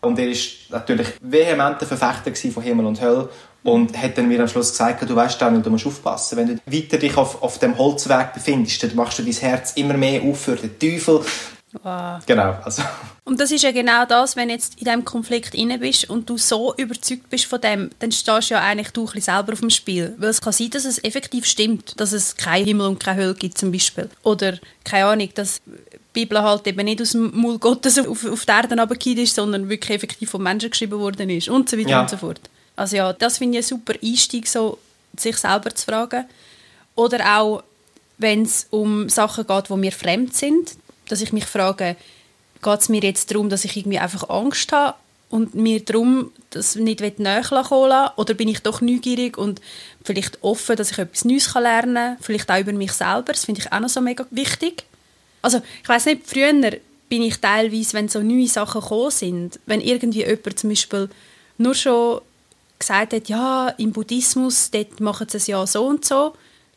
Und 0.00 0.18
er 0.18 0.28
war 0.28 0.36
natürlich 0.70 1.08
vehementer 1.20 1.86
Verfechter 1.86 2.50
von 2.52 2.62
Himmel 2.62 2.86
und 2.86 3.00
Hölle 3.00 3.28
und 3.62 3.96
hat 4.00 4.16
dann 4.18 4.28
mir 4.28 4.40
am 4.40 4.48
Schluss 4.48 4.70
gesagt, 4.70 5.08
du 5.08 5.16
weißt 5.16 5.40
Daniel, 5.40 5.62
du 5.62 5.70
musst 5.70 5.86
aufpassen, 5.86 6.36
wenn 6.36 6.46
du 6.48 6.58
weiter 6.66 6.98
dich 6.98 7.16
auf, 7.16 7.42
auf 7.42 7.58
dem 7.58 7.76
Holzweg 7.78 8.34
befindest, 8.34 8.82
dann 8.82 8.94
machst 8.94 9.18
du 9.18 9.22
dein 9.22 9.32
Herz 9.32 9.72
immer 9.76 9.94
mehr 9.94 10.22
auf 10.22 10.40
für 10.40 10.56
den 10.56 10.78
Teufel 10.78 11.20
Wow. 11.82 12.24
Genau. 12.26 12.56
Also. 12.62 12.82
Und 13.24 13.40
das 13.40 13.50
ist 13.50 13.62
ja 13.62 13.72
genau 13.72 14.04
das, 14.04 14.36
wenn 14.36 14.48
du 14.48 14.54
jetzt 14.54 14.78
in 14.78 14.84
diesem 14.84 15.04
Konflikt 15.04 15.54
inne 15.54 15.78
bist 15.78 16.08
und 16.08 16.28
du 16.28 16.38
so 16.38 16.74
überzeugt 16.76 17.28
bist 17.30 17.46
von 17.46 17.60
dem, 17.60 17.90
dann 17.98 18.12
stehst 18.12 18.50
du 18.50 18.54
ja 18.54 18.60
eigentlich 18.60 18.90
du 18.90 19.08
ein 19.12 19.20
selber 19.20 19.52
auf 19.52 19.60
dem 19.60 19.70
Spiel. 19.70 20.14
Weil 20.18 20.30
es 20.30 20.40
kann 20.40 20.52
sein, 20.52 20.70
dass 20.70 20.84
es 20.84 21.02
effektiv 21.02 21.46
stimmt, 21.46 21.98
dass 22.00 22.12
es 22.12 22.36
kein 22.36 22.64
Himmel 22.64 22.86
und 22.86 23.02
keine 23.02 23.22
Hölle 23.22 23.34
gibt 23.34 23.58
zum 23.58 23.72
Beispiel. 23.72 24.08
Oder, 24.22 24.58
keine 24.84 25.06
Ahnung, 25.06 25.30
dass 25.34 25.60
die 25.64 25.80
Bibel 26.12 26.40
halt 26.42 26.66
eben 26.66 26.84
nicht 26.84 27.02
aus 27.02 27.12
dem 27.12 27.34
Mund 27.36 27.60
Gottes 27.60 27.98
auf, 27.98 28.24
auf 28.24 28.44
die 28.44 28.52
Erde 28.52 28.78
runtergefallen 28.78 29.18
ist, 29.18 29.34
sondern 29.34 29.68
wirklich 29.68 29.96
effektiv 29.96 30.30
von 30.30 30.42
Menschen 30.42 30.70
geschrieben 30.70 30.98
worden 30.98 31.28
ist 31.30 31.48
und 31.48 31.68
so 31.68 31.78
weiter 31.78 31.90
ja. 31.90 32.00
und 32.02 32.10
so 32.10 32.16
fort. 32.16 32.40
Also 32.76 32.96
ja, 32.96 33.12
das 33.12 33.38
finde 33.38 33.58
ich 33.58 33.64
ein 33.64 33.68
super 33.68 33.94
Einstieg, 34.02 34.46
so 34.48 34.78
sich 35.16 35.36
selber 35.36 35.74
zu 35.74 35.84
fragen. 35.86 36.26
Oder 36.94 37.38
auch, 37.38 37.62
wenn 38.18 38.42
es 38.42 38.66
um 38.70 39.08
Sachen 39.08 39.46
geht, 39.46 39.68
die 39.68 39.74
mir 39.74 39.92
fremd 39.92 40.34
sind, 40.34 40.76
dass 41.08 41.20
ich 41.20 41.32
mich 41.32 41.46
frage, 41.46 41.96
geht 42.62 42.80
es 42.80 42.88
mir 42.88 43.02
jetzt 43.02 43.30
darum, 43.30 43.48
dass 43.48 43.64
ich 43.64 43.76
irgendwie 43.76 43.98
einfach 43.98 44.28
Angst 44.28 44.72
habe 44.72 44.96
und 45.30 45.54
mir 45.54 45.84
darum 45.84 46.30
das 46.50 46.76
nicht 46.76 47.00
nachkommen 47.18 47.88
lassen 47.88 48.12
oder 48.16 48.34
bin 48.34 48.48
ich 48.48 48.60
doch 48.60 48.80
neugierig 48.80 49.36
und 49.36 49.60
vielleicht 50.04 50.42
offen, 50.42 50.76
dass 50.76 50.92
ich 50.92 50.98
etwas 50.98 51.24
Neues 51.24 51.52
lernen 51.54 51.94
kann, 51.94 52.16
vielleicht 52.20 52.50
auch 52.50 52.58
über 52.58 52.72
mich 52.72 52.92
selber, 52.92 53.32
das 53.32 53.44
finde 53.44 53.60
ich 53.60 53.72
auch 53.72 53.80
noch 53.80 53.88
so 53.88 54.00
mega 54.00 54.26
wichtig. 54.30 54.84
Also 55.42 55.60
ich 55.82 55.88
weiß 55.88 56.06
nicht, 56.06 56.22
früher 56.26 56.52
bin 57.08 57.22
ich 57.22 57.40
teilweise, 57.40 57.92
wenn 57.94 58.08
so 58.08 58.20
neue 58.20 58.48
Sachen 58.48 58.80
gekommen 58.80 59.10
sind, 59.10 59.60
wenn 59.66 59.80
irgendwie 59.80 60.24
jemand 60.24 60.58
zum 60.58 60.70
Beispiel 60.70 61.10
nur 61.58 61.74
schon 61.74 62.20
gesagt 62.78 63.12
hat, 63.12 63.28
ja, 63.28 63.68
im 63.76 63.92
Buddhismus, 63.92 64.70
dort 64.70 65.00
machen 65.00 65.28
sie 65.28 65.36
es 65.36 65.46
ja 65.46 65.66
so 65.66 65.86
und 65.86 66.04
so, 66.04 66.34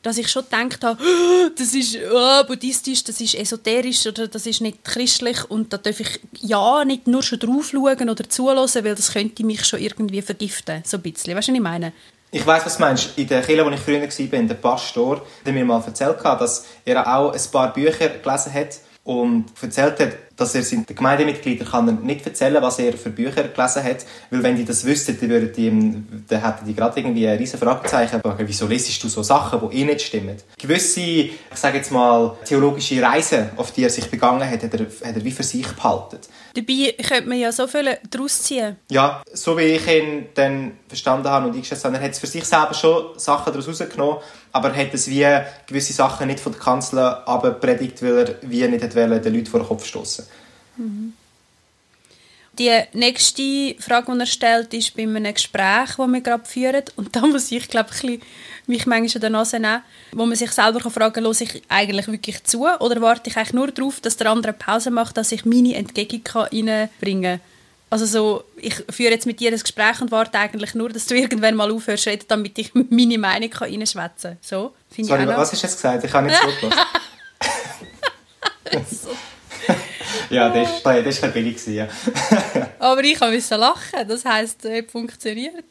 dass 0.07 0.17
ich 0.17 0.29
schon 0.29 0.43
gedacht 0.43 0.83
habe, 0.83 1.01
«Oh, 1.01 1.49
das 1.57 1.73
ist 1.73 1.97
oh, 2.11 2.43
buddhistisch, 2.45 3.03
das 3.03 3.19
ist 3.21 3.35
esoterisch 3.35 4.07
oder 4.07 4.27
das 4.27 4.45
ist 4.45 4.61
nicht 4.61 4.83
christlich 4.83 5.43
und 5.49 5.73
da 5.73 5.77
darf 5.77 5.99
ich 5.99 6.19
ja 6.39 6.85
nicht 6.85 7.07
nur 7.07 7.21
schon 7.21 7.39
drauf 7.39 7.69
schauen 7.71 8.09
oder 8.09 8.29
zuhören, 8.29 8.85
weil 8.85 8.95
das 8.95 9.13
könnte 9.13 9.45
mich 9.45 9.65
schon 9.65 9.79
irgendwie 9.79 10.21
vergiften, 10.21 10.81
so 10.85 10.97
ein 10.97 11.03
bisschen. 11.03 11.35
Weißt 11.35 11.49
du, 11.49 11.51
was 11.51 11.57
ich 11.57 11.61
meine? 11.61 11.93
Ich 12.31 12.45
weiß, 12.45 12.65
was 12.65 12.77
du 12.77 12.83
meinst. 12.83 13.17
In 13.17 13.27
der 13.27 13.41
Kirche, 13.41 13.65
wo 13.65 13.69
ich 13.69 13.79
früher 13.79 14.01
war, 14.01 14.43
der 14.43 14.55
Pastor, 14.55 15.25
der 15.45 15.53
mir 15.53 15.63
mal 15.63 15.81
erzählt 15.85 16.23
hat, 16.23 16.41
dass 16.41 16.65
er 16.83 17.07
auch 17.07 17.33
ein 17.33 17.51
paar 17.51 17.73
Bücher 17.73 18.09
gelesen 18.09 18.53
hat 18.53 18.79
und 19.03 19.45
erzählt 19.61 19.99
hat, 19.99 20.26
dass 20.37 20.55
er 20.55 20.63
seinen 20.63 20.85
Gemeindemitgliedern 20.85 21.67
kann 21.67 22.03
nicht 22.03 22.25
erzählen 22.25 22.61
was 22.61 22.79
er 22.79 22.93
für 22.93 23.09
Bücher 23.09 23.43
gelesen 23.43 23.83
hat, 23.83 24.05
weil 24.29 24.43
wenn 24.43 24.55
die 24.55 24.65
das 24.65 24.85
wüssten, 24.85 25.17
dann, 25.19 25.29
würden 25.29 25.51
die, 25.53 26.25
dann 26.27 26.41
hätten 26.41 26.65
die 26.65 26.73
gerade 26.73 26.99
irgendwie 26.99 27.27
ein 27.27 27.37
riesen 27.37 27.59
Fragezeichen. 27.59 28.21
Wieso 28.37 28.67
lesest 28.67 29.03
du 29.03 29.09
so 29.09 29.23
Sachen, 29.23 29.69
die 29.69 29.77
eh 29.77 29.85
nicht 29.85 30.01
stimmen? 30.01 30.37
Gewisse, 30.57 31.01
ich 31.01 31.31
sage 31.53 31.77
jetzt 31.77 31.91
mal, 31.91 32.37
theologische 32.45 33.01
Reisen, 33.01 33.49
auf 33.57 33.71
die 33.71 33.83
er 33.83 33.89
sich 33.89 34.09
begangen 34.09 34.49
hat, 34.49 34.63
hat 34.63 34.73
er, 34.73 34.79
hat 34.79 35.15
er 35.15 35.23
wie 35.23 35.31
für 35.31 35.43
sich 35.43 35.67
behalten. 35.67 36.19
Dabei 36.53 36.95
könnte 37.07 37.29
man 37.29 37.37
ja 37.37 37.51
so 37.51 37.67
viel 37.67 37.97
daraus 38.09 38.41
ziehen. 38.41 38.77
Ja, 38.89 39.21
so 39.31 39.57
wie 39.57 39.63
ich 39.63 39.87
ihn 39.87 40.27
dann 40.33 40.77
verstanden 40.87 41.27
habe 41.27 41.47
und 41.47 41.55
eingeschätzt 41.55 41.85
habe, 41.85 41.97
er 41.97 42.03
hat 42.03 42.15
für 42.15 42.27
sich 42.27 42.43
selber 42.45 42.73
schon 42.73 43.17
Sachen 43.17 43.53
daraus 43.53 43.67
rausgenommen, 43.67 44.17
aber 44.57 44.73
er 44.73 44.85
hat 44.85 44.93
es 44.93 45.07
wie 45.07 45.25
gewisse 45.67 45.93
Sachen 45.93 46.27
nicht 46.27 46.39
von 46.39 46.51
der 46.51 46.61
Kanzel 46.61 46.99
abgepredigt, 46.99 48.01
weil 48.01 48.17
er 48.17 48.35
wie 48.41 48.67
nicht 48.67 48.95
wollte, 48.95 49.21
den 49.21 49.33
Leuten 49.33 49.45
vor 49.45 49.59
den 49.59 49.67
Kopf 49.67 49.85
stoßen. 49.85 50.25
Mhm. 50.77 51.13
Die 52.57 52.71
nächste 52.93 53.75
Frage, 53.77 54.11
die 54.11 54.19
er 54.19 54.25
stellt, 54.25 54.73
ist 54.73 54.95
bei 54.95 55.03
einem 55.03 55.31
Gespräch, 55.31 55.95
das 55.95 56.07
wir 56.07 56.21
gerade 56.21 56.45
führen. 56.45 56.83
Und 56.95 57.15
da 57.15 57.21
muss 57.21 57.51
ich, 57.51 57.67
glaube 57.67 57.91
ich, 58.01 58.19
mich 58.65 58.87
manchmal 58.87 59.15
an 59.15 59.21
der 59.21 59.29
Nase 59.29 59.59
nehmen, 59.59 59.83
wo 60.11 60.25
man 60.25 60.35
sich 60.35 60.51
selber 60.51 60.79
fragen 60.89 61.13
kann, 61.13 61.23
höre 61.25 61.39
ich 61.39 61.61
eigentlich 61.69 62.07
wirklich 62.07 62.43
zu 62.45 62.65
oder 62.65 62.99
warte 62.99 63.29
ich 63.29 63.37
eigentlich 63.37 63.53
nur 63.53 63.71
darauf, 63.71 63.99
dass 64.01 64.17
der 64.17 64.31
andere 64.31 64.53
Pause 64.53 64.89
macht, 64.89 65.17
dass 65.17 65.31
ich 65.31 65.45
meine 65.45 65.75
Entgegnung 65.75 66.23
reinbringen 66.33 67.39
kann. 67.39 67.56
Also 67.89 68.05
so, 68.05 68.43
ich 68.57 68.75
führe 68.89 69.11
jetzt 69.11 69.25
mit 69.25 69.39
dir 69.39 69.49
ein 69.51 69.59
Gespräch 69.59 70.01
und 70.01 70.11
warte 70.11 70.37
eigentlich 70.37 70.75
nur, 70.75 70.89
dass 70.89 71.05
du 71.05 71.15
irgendwann 71.15 71.55
mal 71.55 71.71
aufhörst 71.71 72.03
zu 72.03 72.09
reden, 72.09 72.25
damit 72.27 72.57
ich 72.59 72.71
meine 72.89 73.17
Meinung 73.17 73.53
reinschwätzen 73.53 74.31
kann. 74.31 74.37
So, 74.41 74.73
Sorry, 75.03 75.25
was 75.27 75.37
hast 75.37 75.53
du 75.53 75.67
jetzt 75.67 75.75
gesagt? 75.75 76.03
Ich 76.03 76.13
habe 76.13 76.27
nicht 76.27 76.37
zugelassen. 76.37 76.81
ja, 80.29 80.49
das 80.49 80.83
war 80.83 81.01
das 81.01 81.21
war 81.21 81.29
billig. 81.29 81.65
Ja. 81.67 81.87
Aber 82.79 83.03
ich 83.03 83.19
musste 83.21 83.55
lachen, 83.55 84.07
das 84.07 84.25
heisst, 84.25 84.65
es 84.65 84.77
hat 84.77 84.91
funktioniert. 84.91 85.65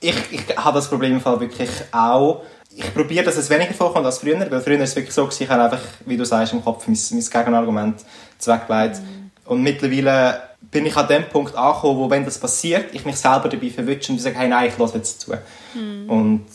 ich, 0.00 0.16
ich 0.32 0.56
habe 0.56 0.78
das 0.78 0.88
Problem 0.88 1.12
im 1.12 1.20
Fall 1.20 1.38
wirklich 1.38 1.70
auch. 1.92 2.42
Ich 2.74 2.92
probiere, 2.92 3.24
dass 3.24 3.36
es 3.36 3.50
weniger 3.50 3.74
vorkommt 3.74 4.06
als 4.06 4.18
früher, 4.18 4.50
weil 4.50 4.60
früher 4.60 4.78
war 4.78 4.84
es 4.84 4.96
wirklich 4.96 5.14
so, 5.14 5.28
ich 5.28 5.48
habe 5.48 5.62
einfach, 5.62 5.82
wie 6.06 6.16
du 6.16 6.24
sagst, 6.24 6.54
im 6.54 6.64
Kopf 6.64 6.88
mein, 6.88 6.98
mein 7.10 7.20
Gegenargument 7.20 8.00
zweckgelegt. 8.38 8.96
Mm. 8.98 9.21
Und 9.44 9.62
mittlerweile 9.62 10.42
bin 10.70 10.86
ich 10.86 10.96
an 10.96 11.08
dem 11.08 11.28
Punkt 11.28 11.56
angekommen, 11.56 11.98
wo, 11.98 12.10
wenn 12.10 12.24
das 12.24 12.38
passiert, 12.38 12.94
ich 12.94 13.04
mich 13.04 13.16
selber 13.16 13.48
dabei 13.48 13.70
verwünsche 13.70 14.12
und 14.12 14.20
sage, 14.20 14.38
hey, 14.38 14.48
nein, 14.48 14.68
ich 14.68 14.78
lasse 14.78 14.98
jetzt 14.98 15.20
zu. 15.20 15.32
Mm. 15.74 16.08
Und 16.08 16.46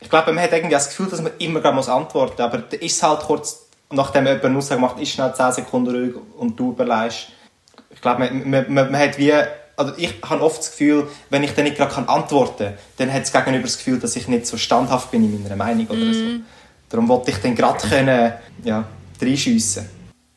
ich 0.00 0.08
glaube, 0.08 0.32
man 0.32 0.42
hat 0.42 0.52
irgendwie 0.52 0.74
das 0.74 0.88
Gefühl, 0.88 1.06
dass 1.08 1.20
man 1.20 1.32
immer 1.38 1.60
gerade 1.60 1.74
muss 1.74 1.88
antworten 1.88 2.34
muss, 2.34 2.40
aber 2.40 2.58
da 2.58 2.76
ist 2.76 2.96
es 2.96 3.02
halt 3.02 3.20
kurz, 3.20 3.66
nachdem 3.90 4.26
jemand 4.26 4.44
eine 4.44 4.58
Aussage 4.58 4.80
macht, 4.80 5.00
ist 5.00 5.10
schnell 5.10 5.34
10 5.34 5.52
Sekunden 5.52 5.94
ruhig 5.94 6.14
und 6.38 6.58
du 6.58 6.70
überlegst. 6.70 7.28
Ich 7.90 8.00
glaube, 8.00 8.20
man, 8.20 8.50
man, 8.50 8.72
man, 8.72 8.90
man 8.92 9.00
hat 9.00 9.18
wie 9.18 9.32
also 9.74 9.94
ich 9.96 10.14
habe 10.22 10.42
oft 10.42 10.58
das 10.58 10.70
Gefühl, 10.70 11.08
wenn 11.30 11.42
ich 11.42 11.54
dann 11.54 11.64
nicht 11.64 11.76
gerade 11.76 12.08
antworten 12.08 12.64
kann, 12.64 12.74
dann 12.98 13.12
hat 13.12 13.22
das 13.22 13.32
Gegenüber 13.32 13.64
das 13.64 13.78
Gefühl, 13.78 13.98
dass 13.98 14.14
ich 14.16 14.28
nicht 14.28 14.46
so 14.46 14.56
standhaft 14.56 15.10
bin 15.10 15.24
in 15.24 15.42
meiner 15.42 15.56
Meinung 15.56 15.86
oder 15.86 15.98
mm. 15.98 16.12
so. 16.12 16.44
Darum 16.90 17.08
wollte 17.08 17.30
ich 17.30 17.38
dann 17.38 17.54
gerade 17.54 17.88
können, 17.88 18.32
ja, 18.64 18.84
reinschiessen. 19.20 19.88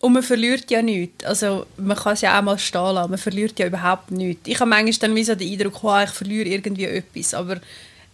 Und 0.06 0.14
man 0.14 0.22
verliert 0.22 0.70
ja 0.70 0.84
nichts. 0.84 1.26
Also 1.26 1.66
man 1.78 1.98
kann 1.98 2.14
es 2.14 2.22
ja 2.22 2.38
auch 2.38 2.44
mal 2.44 2.60
stehen 2.60 2.94
lassen. 2.94 3.10
Man 3.10 3.18
verliert 3.18 3.58
ja 3.58 3.66
überhaupt 3.66 4.12
nichts. 4.12 4.48
Ich 4.48 4.60
habe 4.60 4.70
manchmal 4.70 4.94
dann 5.00 5.16
wie 5.16 5.24
so 5.24 5.34
den 5.34 5.52
Eindruck, 5.52 5.84
oh, 5.84 6.00
ich 6.00 6.12
verliere 6.12 6.48
irgendwie 6.48 6.86
etwas. 6.86 7.34
Aber 7.34 7.60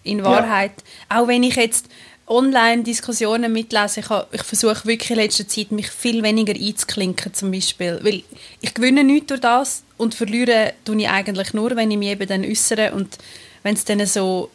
in 0.06 0.24
Wahrheit, 0.24 0.72
ja. 1.10 1.20
auch 1.20 1.28
wenn 1.28 1.44
ich 1.44 1.58
jetzt 1.58 1.88
Online-Diskussionen 2.28 3.52
mitlese, 3.52 4.00
ich, 4.00 4.06
ich 4.32 4.44
versuche 4.44 4.86
wirklich 4.86 5.12
in 5.12 5.18
letzter 5.18 5.46
Zeit, 5.46 5.74
mich 5.74 5.90
viel 5.90 6.24
weniger 6.24 6.54
einzuklinken 6.54 7.34
zum 7.34 7.52
Beispiel. 7.52 8.00
Weil 8.02 8.24
ich 8.62 8.74
gewinne 8.74 9.04
nichts 9.04 9.28
durch 9.28 9.42
das 9.42 9.84
und 9.98 10.16
verliere 10.16 10.72
tue 10.86 10.96
ich 10.96 11.10
eigentlich 11.10 11.54
nur, 11.54 11.76
wenn 11.76 11.92
ich 11.92 11.98
mich 11.98 12.12
eben 12.12 12.26
dann 12.26 12.46
äußere 12.46 12.94
und 12.94 13.18
wenn 13.64 13.76
es 13.76 13.84
dann 13.84 14.06
so 14.06 14.50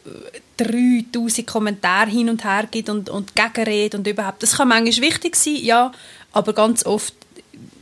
3000 0.57 1.37
äh, 1.37 1.43
Kommentare 1.43 2.09
hin 2.09 2.29
und 2.29 2.43
her 2.43 2.67
gibt 2.71 2.89
und, 2.89 3.11
und 3.11 3.35
Gegenrede 3.35 3.95
und 3.95 4.07
überhaupt. 4.07 4.41
Das 4.41 4.57
kann 4.57 4.69
manchmal 4.69 5.07
wichtig 5.07 5.35
sein, 5.35 5.57
ja, 5.57 5.91
aber 6.31 6.53
ganz 6.53 6.83
oft 6.83 7.13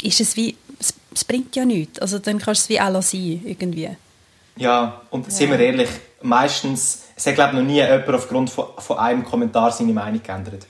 ist 0.03 0.21
es 0.21 0.35
wie, 0.35 0.55
es, 0.79 0.93
es 1.13 1.23
bringt 1.23 1.55
ja 1.55 1.65
nichts. 1.65 1.99
Also 1.99 2.19
dann 2.19 2.39
kannst 2.39 2.69
du 2.69 2.73
es 2.73 2.77
wie 2.77 2.81
auch 2.81 3.01
sein, 3.01 3.41
irgendwie. 3.45 3.89
Ja, 4.57 5.01
und 5.09 5.25
ja. 5.25 5.31
sind 5.31 5.51
wir 5.51 5.59
ehrlich, 5.59 5.89
meistens, 6.21 7.03
es 7.15 7.25
hat 7.27 7.35
glaube 7.35 7.55
noch 7.55 7.63
nie 7.63 7.75
jemand 7.75 8.09
aufgrund 8.09 8.49
von, 8.49 8.65
von 8.77 8.97
einem 8.97 9.23
Kommentar 9.23 9.71
seine 9.71 9.93
Meinung 9.93 10.21
geändert. 10.21 10.65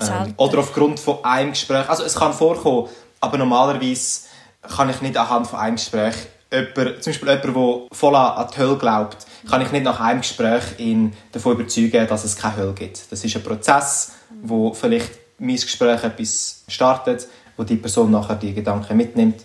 Ähm, 0.00 0.34
oder 0.36 0.58
aufgrund 0.58 0.98
von 0.98 1.24
einem 1.24 1.50
Gespräch. 1.50 1.88
Also 1.88 2.02
es 2.04 2.16
kann 2.16 2.32
vorkommen, 2.32 2.88
aber 3.20 3.38
normalerweise 3.38 4.22
kann 4.62 4.90
ich 4.90 5.00
nicht 5.00 5.16
anhand 5.16 5.46
von 5.46 5.58
einem 5.58 5.76
Gespräch 5.76 6.14
jemand, 6.52 7.02
zum 7.02 7.12
Beispiel 7.12 7.28
jemand, 7.28 7.44
der 7.44 7.96
voll 7.96 8.16
an 8.16 8.48
die 8.52 8.58
Hölle 8.58 8.76
glaubt, 8.76 9.26
kann 9.48 9.60
ich 9.60 9.72
nicht 9.72 9.84
nach 9.84 10.00
einem 10.00 10.20
Gespräch 10.20 10.62
ihn 10.78 11.14
davon 11.32 11.52
überzeugen, 11.52 12.06
dass 12.06 12.24
es 12.24 12.36
keine 12.36 12.56
Hölle 12.56 12.72
gibt. 12.72 13.00
Das 13.10 13.24
ist 13.24 13.36
ein 13.36 13.42
Prozess, 13.42 14.12
wo 14.42 14.72
vielleicht 14.72 15.10
mein 15.38 15.56
Gespräch 15.56 16.02
etwas 16.02 16.64
startet, 16.68 17.28
wo 17.56 17.64
die 17.64 17.76
Person 17.76 18.10
nachher 18.10 18.36
die 18.36 18.54
Gedanken 18.54 18.96
mitnimmt. 18.96 19.44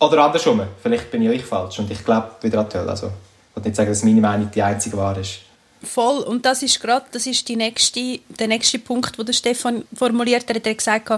Oder 0.00 0.24
andersrum, 0.24 0.62
vielleicht 0.82 1.10
bin 1.10 1.22
ich 1.22 1.44
falsch 1.44 1.78
und 1.78 1.90
ich 1.90 2.04
glaube 2.04 2.30
wieder 2.42 2.60
an 2.60 2.68
die 2.68 2.76
Hölle. 2.78 2.90
Also, 2.90 3.06
ich 3.06 3.56
will 3.56 3.62
nicht 3.64 3.76
sagen, 3.76 3.88
dass 3.88 4.02
meine 4.04 4.20
Meinung 4.20 4.50
die 4.50 4.62
einzige 4.62 4.96
wahre 4.96 5.20
ist. 5.20 5.40
Voll. 5.82 6.22
Und 6.22 6.44
das 6.44 6.62
ist 6.62 6.80
gerade, 6.80 7.06
das 7.12 7.26
ist 7.26 7.48
die 7.48 7.56
nächste, 7.56 8.20
der 8.28 8.48
nächste 8.48 8.78
Punkt, 8.78 9.18
den 9.18 9.32
Stefan 9.32 9.84
formuliert 9.94 10.48
hat. 10.48 10.56
Er 10.56 10.70
hat 10.70 10.78
gesagt, 10.78 11.10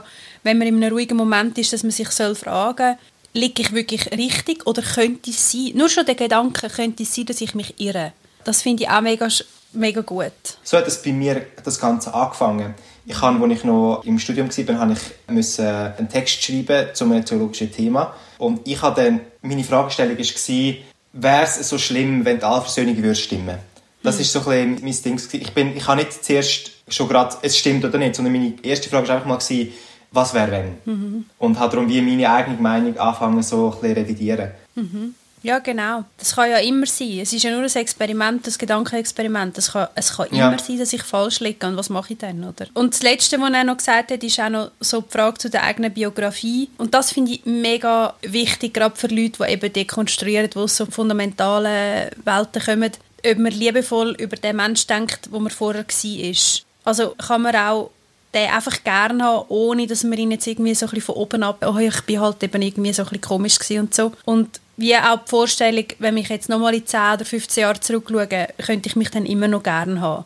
wenn 0.42 0.58
man 0.58 0.68
in 0.68 0.82
einem 0.82 0.92
ruhigen 0.92 1.16
Moment 1.16 1.58
ist, 1.58 1.72
dass 1.72 1.82
man 1.82 1.92
sich 1.92 2.10
soll 2.10 2.34
fragen 2.34 2.96
soll, 2.96 3.40
liege 3.40 3.62
ich 3.62 3.72
wirklich 3.72 4.10
richtig 4.12 4.66
oder 4.66 4.82
könnte 4.82 5.30
es 5.30 5.52
sein, 5.52 5.72
nur 5.74 5.88
schon 5.88 6.06
der 6.06 6.14
Gedanke, 6.14 6.68
könnte 6.68 7.02
es 7.02 7.14
sein, 7.14 7.26
dass 7.26 7.40
ich 7.40 7.54
mich 7.54 7.78
irre. 7.80 8.12
Das 8.44 8.62
finde 8.62 8.84
ich 8.84 8.90
auch 8.90 9.00
mega, 9.00 9.28
mega 9.72 10.00
gut. 10.00 10.32
So 10.62 10.76
hat 10.76 10.86
es 10.86 11.02
bei 11.02 11.12
mir 11.12 11.46
das 11.64 11.78
Ganze 11.78 12.12
angefangen. 12.14 12.74
Ich 13.08 13.22
habe, 13.22 13.42
als 13.42 13.52
ich 13.54 13.64
noch 13.64 14.02
im 14.04 14.18
Studium 14.18 14.50
war, 14.50 14.78
habe 14.78 14.92
ich 14.92 15.32
müssen 15.34 15.66
einen 15.66 16.10
Text 16.10 16.42
schreiben 16.42 16.88
zu 16.92 17.04
einem 17.04 17.24
theologischen 17.24 17.72
Thema. 17.72 18.14
Und 18.36 18.60
ich 18.68 18.82
habe 18.82 19.02
dann, 19.02 19.20
meine 19.40 19.64
Fragestellung 19.64 20.18
war, 20.18 20.74
wäre 21.14 21.42
es 21.42 21.68
so 21.68 21.78
schlimm, 21.78 22.26
wenn 22.26 22.38
die 22.38 22.44
Allversöhnung 22.44 23.14
stimmen 23.14 23.46
würde? 23.46 23.60
Das 24.02 24.18
war 24.18 24.42
so 24.42 24.50
ein 24.50 24.78
mein 24.82 25.02
Ding. 25.02 25.20
Ich, 25.32 25.52
bin, 25.54 25.74
ich 25.74 25.86
habe 25.86 26.00
nicht 26.00 26.22
zuerst 26.22 26.70
schon 26.88 27.08
gerade, 27.08 27.34
es 27.40 27.56
stimmt 27.56 27.82
oder 27.86 27.96
nicht, 27.96 28.14
sondern 28.14 28.34
meine 28.34 28.52
erste 28.62 28.90
Frage 28.90 29.08
war 29.08 29.16
einfach 29.16 29.26
mal, 29.26 29.38
gewesen, 29.38 29.72
was 30.12 30.34
wäre 30.34 30.50
wenn? 30.50 30.74
Mhm. 30.84 31.24
Und 31.38 31.58
habe 31.58 31.74
darum 31.74 31.88
wie 31.88 32.02
meine 32.02 32.30
eigene 32.30 32.60
Meinung 32.60 32.98
anfangen 32.98 33.42
so 33.42 33.72
ein 33.72 33.80
bisschen 33.80 33.96
revidieren. 33.96 34.50
Mhm. 34.74 35.14
Ja, 35.42 35.58
genau. 35.58 36.04
Das 36.18 36.34
kann 36.34 36.50
ja 36.50 36.58
immer 36.58 36.86
sein. 36.86 37.20
Es 37.20 37.32
ist 37.32 37.42
ja 37.42 37.50
nur 37.50 37.62
ein 37.62 37.76
Experiment, 37.76 38.46
ein 38.46 38.54
Gedankenexperiment. 38.58 39.56
Es 39.58 39.72
kann, 39.72 39.88
es 39.94 40.16
kann 40.16 40.28
ja. 40.32 40.48
immer 40.48 40.58
sein, 40.58 40.78
dass 40.78 40.92
ich 40.92 41.02
falsch 41.02 41.40
liege. 41.40 41.66
Und 41.66 41.76
was 41.76 41.90
mache 41.90 42.12
ich 42.12 42.18
dann, 42.18 42.44
oder? 42.44 42.66
Und 42.74 42.94
das 42.94 43.02
Letzte, 43.02 43.40
was 43.40 43.52
er 43.52 43.64
noch 43.64 43.76
gesagt 43.76 44.10
hat, 44.10 44.22
ist 44.22 44.40
auch 44.40 44.48
noch 44.48 44.70
so 44.80 45.00
die 45.00 45.10
Frage 45.10 45.38
zu 45.38 45.50
der 45.50 45.64
eigenen 45.64 45.92
Biografie. 45.92 46.68
Und 46.78 46.94
das 46.94 47.12
finde 47.12 47.32
ich 47.32 47.44
mega 47.44 48.14
wichtig, 48.22 48.74
gerade 48.74 48.96
für 48.96 49.08
Leute, 49.08 49.44
die 49.44 49.52
eben 49.52 49.72
dekonstruieren, 49.72 50.50
die 50.50 50.58
aus 50.58 50.76
so 50.76 50.86
fundamentalen 50.86 52.10
Welten 52.24 52.62
kommen 52.62 52.92
ob 53.26 53.38
man 53.38 53.52
liebevoll 53.52 54.14
über 54.18 54.36
den 54.36 54.56
Mensch 54.56 54.86
denkt, 54.86 55.30
wo 55.32 55.40
man 55.40 55.50
vorher 55.50 55.84
war. 55.84 56.62
Also 56.84 57.14
kann 57.18 57.42
man 57.42 57.56
auch 57.56 57.90
den 58.34 58.50
einfach 58.50 58.84
gerne 58.84 59.24
haben, 59.24 59.46
ohne 59.48 59.86
dass 59.86 60.04
man 60.04 60.18
ihn 60.18 60.30
jetzt 60.30 60.46
irgendwie 60.46 60.74
so 60.74 60.86
ein 60.86 60.90
bisschen 60.90 61.06
von 61.06 61.14
oben 61.16 61.42
ab, 61.42 61.64
oh, 61.66 61.78
ich 61.78 62.00
bin 62.02 62.20
halt 62.20 62.42
eben 62.42 62.62
irgendwie 62.62 62.92
so 62.92 63.02
ein 63.02 63.08
bisschen 63.08 63.22
komisch 63.22 63.58
und 63.70 63.94
so. 63.94 64.12
Und 64.24 64.60
wie 64.78 64.96
auch 64.96 65.18
die 65.24 65.28
Vorstellung, 65.28 65.84
wenn 65.98 66.16
ich 66.16 66.28
jetzt 66.28 66.48
nochmal 66.48 66.74
in 66.74 66.86
10 66.86 67.00
oder 67.14 67.24
15 67.24 67.62
Jahre 67.62 67.80
zurückschaue, 67.80 68.28
könnte 68.64 68.88
ich 68.88 68.96
mich 68.96 69.10
dann 69.10 69.26
immer 69.26 69.48
noch 69.48 69.62
gerne 69.62 70.00
haben. 70.00 70.24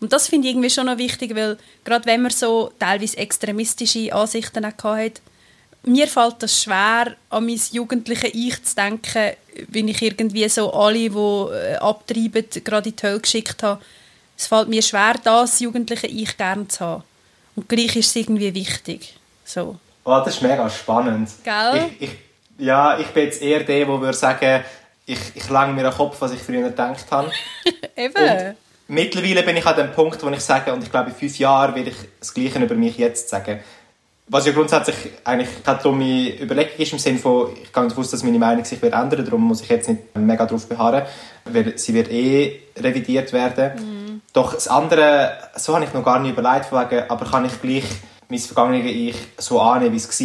Und 0.00 0.12
das 0.12 0.26
finde 0.26 0.48
ich 0.48 0.54
irgendwie 0.54 0.70
schon 0.70 0.86
noch 0.86 0.98
wichtig, 0.98 1.36
weil 1.36 1.56
gerade 1.84 2.04
wenn 2.06 2.22
man 2.22 2.32
so 2.32 2.72
teilweise 2.80 3.16
extremistische 3.16 4.12
Ansichten 4.12 4.66
hat, 4.66 5.22
mir 5.84 6.08
fällt 6.08 6.42
das 6.42 6.62
schwer, 6.62 7.14
an 7.30 7.46
mein 7.46 7.60
jugendliche 7.70 8.26
Ich 8.26 8.60
zu 8.64 8.74
denken, 8.74 9.32
wenn 9.68 9.86
ich 9.86 10.02
irgendwie 10.02 10.48
so 10.48 10.72
alle, 10.72 11.08
die 11.08 11.16
äh, 11.16 11.76
abtreiben, 11.76 12.44
gerade 12.64 12.88
in 12.88 12.96
die 12.96 13.02
Hölle 13.06 13.20
geschickt 13.20 13.62
habe. 13.62 13.80
Es 14.36 14.48
fällt 14.48 14.68
mir 14.68 14.82
schwer, 14.82 15.14
das 15.22 15.60
jugendliche 15.60 16.08
Ich 16.08 16.36
gerne 16.36 16.66
zu 16.66 16.80
haben. 16.80 17.02
Und 17.54 17.68
gleich 17.68 17.94
ist 17.94 18.08
es 18.08 18.16
irgendwie 18.16 18.52
wichtig. 18.52 19.14
So. 19.44 19.76
Oh, 20.04 20.20
das 20.24 20.34
ist 20.34 20.42
mega 20.42 20.68
spannend. 20.68 21.28
Gell? 21.44 21.90
Ich, 22.00 22.08
ich, 22.08 22.18
ja, 22.58 22.98
ich 22.98 23.08
bin 23.08 23.24
jetzt 23.24 23.42
eher 23.42 23.60
der, 23.60 23.86
der 23.86 23.88
würde 23.88 24.12
sagen, 24.12 24.64
ich, 25.06 25.18
ich 25.34 25.48
lange 25.48 25.72
mir 25.72 25.82
den 25.82 25.92
Kopf, 25.92 26.20
was 26.20 26.32
ich 26.32 26.40
früher 26.40 26.62
gedacht 26.62 27.06
habe. 27.10 27.30
Eben. 27.96 28.14
Und 28.14 28.56
mittlerweile 28.88 29.42
bin 29.42 29.56
ich 29.56 29.66
an 29.66 29.76
dem 29.76 29.92
Punkt, 29.92 30.22
wo 30.22 30.28
ich 30.30 30.40
sage, 30.40 30.72
und 30.72 30.82
ich 30.82 30.90
glaube, 30.90 31.10
in 31.10 31.16
fünf 31.16 31.38
Jahren 31.38 31.74
werde 31.74 31.90
ich 31.90 31.96
das 32.20 32.32
Gleiche 32.32 32.58
über 32.58 32.74
mich 32.74 32.96
jetzt 32.98 33.28
sagen. 33.28 33.60
Was 34.28 34.46
ja 34.46 34.52
grundsätzlich 34.52 34.96
eigentlich 35.24 35.48
keine 35.64 35.78
dumme 35.80 36.40
Überlegung 36.40 36.78
ist, 36.78 36.92
im 36.92 36.98
Sinne 36.98 37.18
von, 37.18 37.50
ich 37.52 37.72
gehe 37.72 37.82
davon 37.82 37.98
aus, 37.98 38.10
dass 38.10 38.22
meine 38.22 38.38
Meinung 38.38 38.64
sich 38.64 38.80
wird 38.80 38.94
ändern, 38.94 39.24
darum 39.24 39.42
muss 39.42 39.60
ich 39.60 39.68
jetzt 39.68 39.88
nicht 39.88 40.16
mega 40.16 40.46
drauf 40.46 40.66
beharren, 40.68 41.02
weil 41.44 41.76
sie 41.76 41.92
wird 41.92 42.10
eh 42.10 42.60
revidiert 42.78 43.32
werden. 43.32 43.72
Mhm. 43.74 44.20
Doch 44.32 44.54
das 44.54 44.68
andere, 44.68 45.36
so 45.56 45.74
habe 45.74 45.84
ich 45.84 45.92
noch 45.92 46.04
gar 46.04 46.20
nicht 46.20 46.38
überlegt, 46.38 46.72
wegen, 46.72 47.10
aber 47.10 47.26
kann 47.26 47.44
ich 47.44 47.60
gleich 47.60 47.84
mein 48.32 48.40
vergangenes 48.40 48.90
Ich 48.90 49.16
so 49.44 49.60
annehmen, 49.60 49.92
wie 49.92 49.98
es 49.98 50.20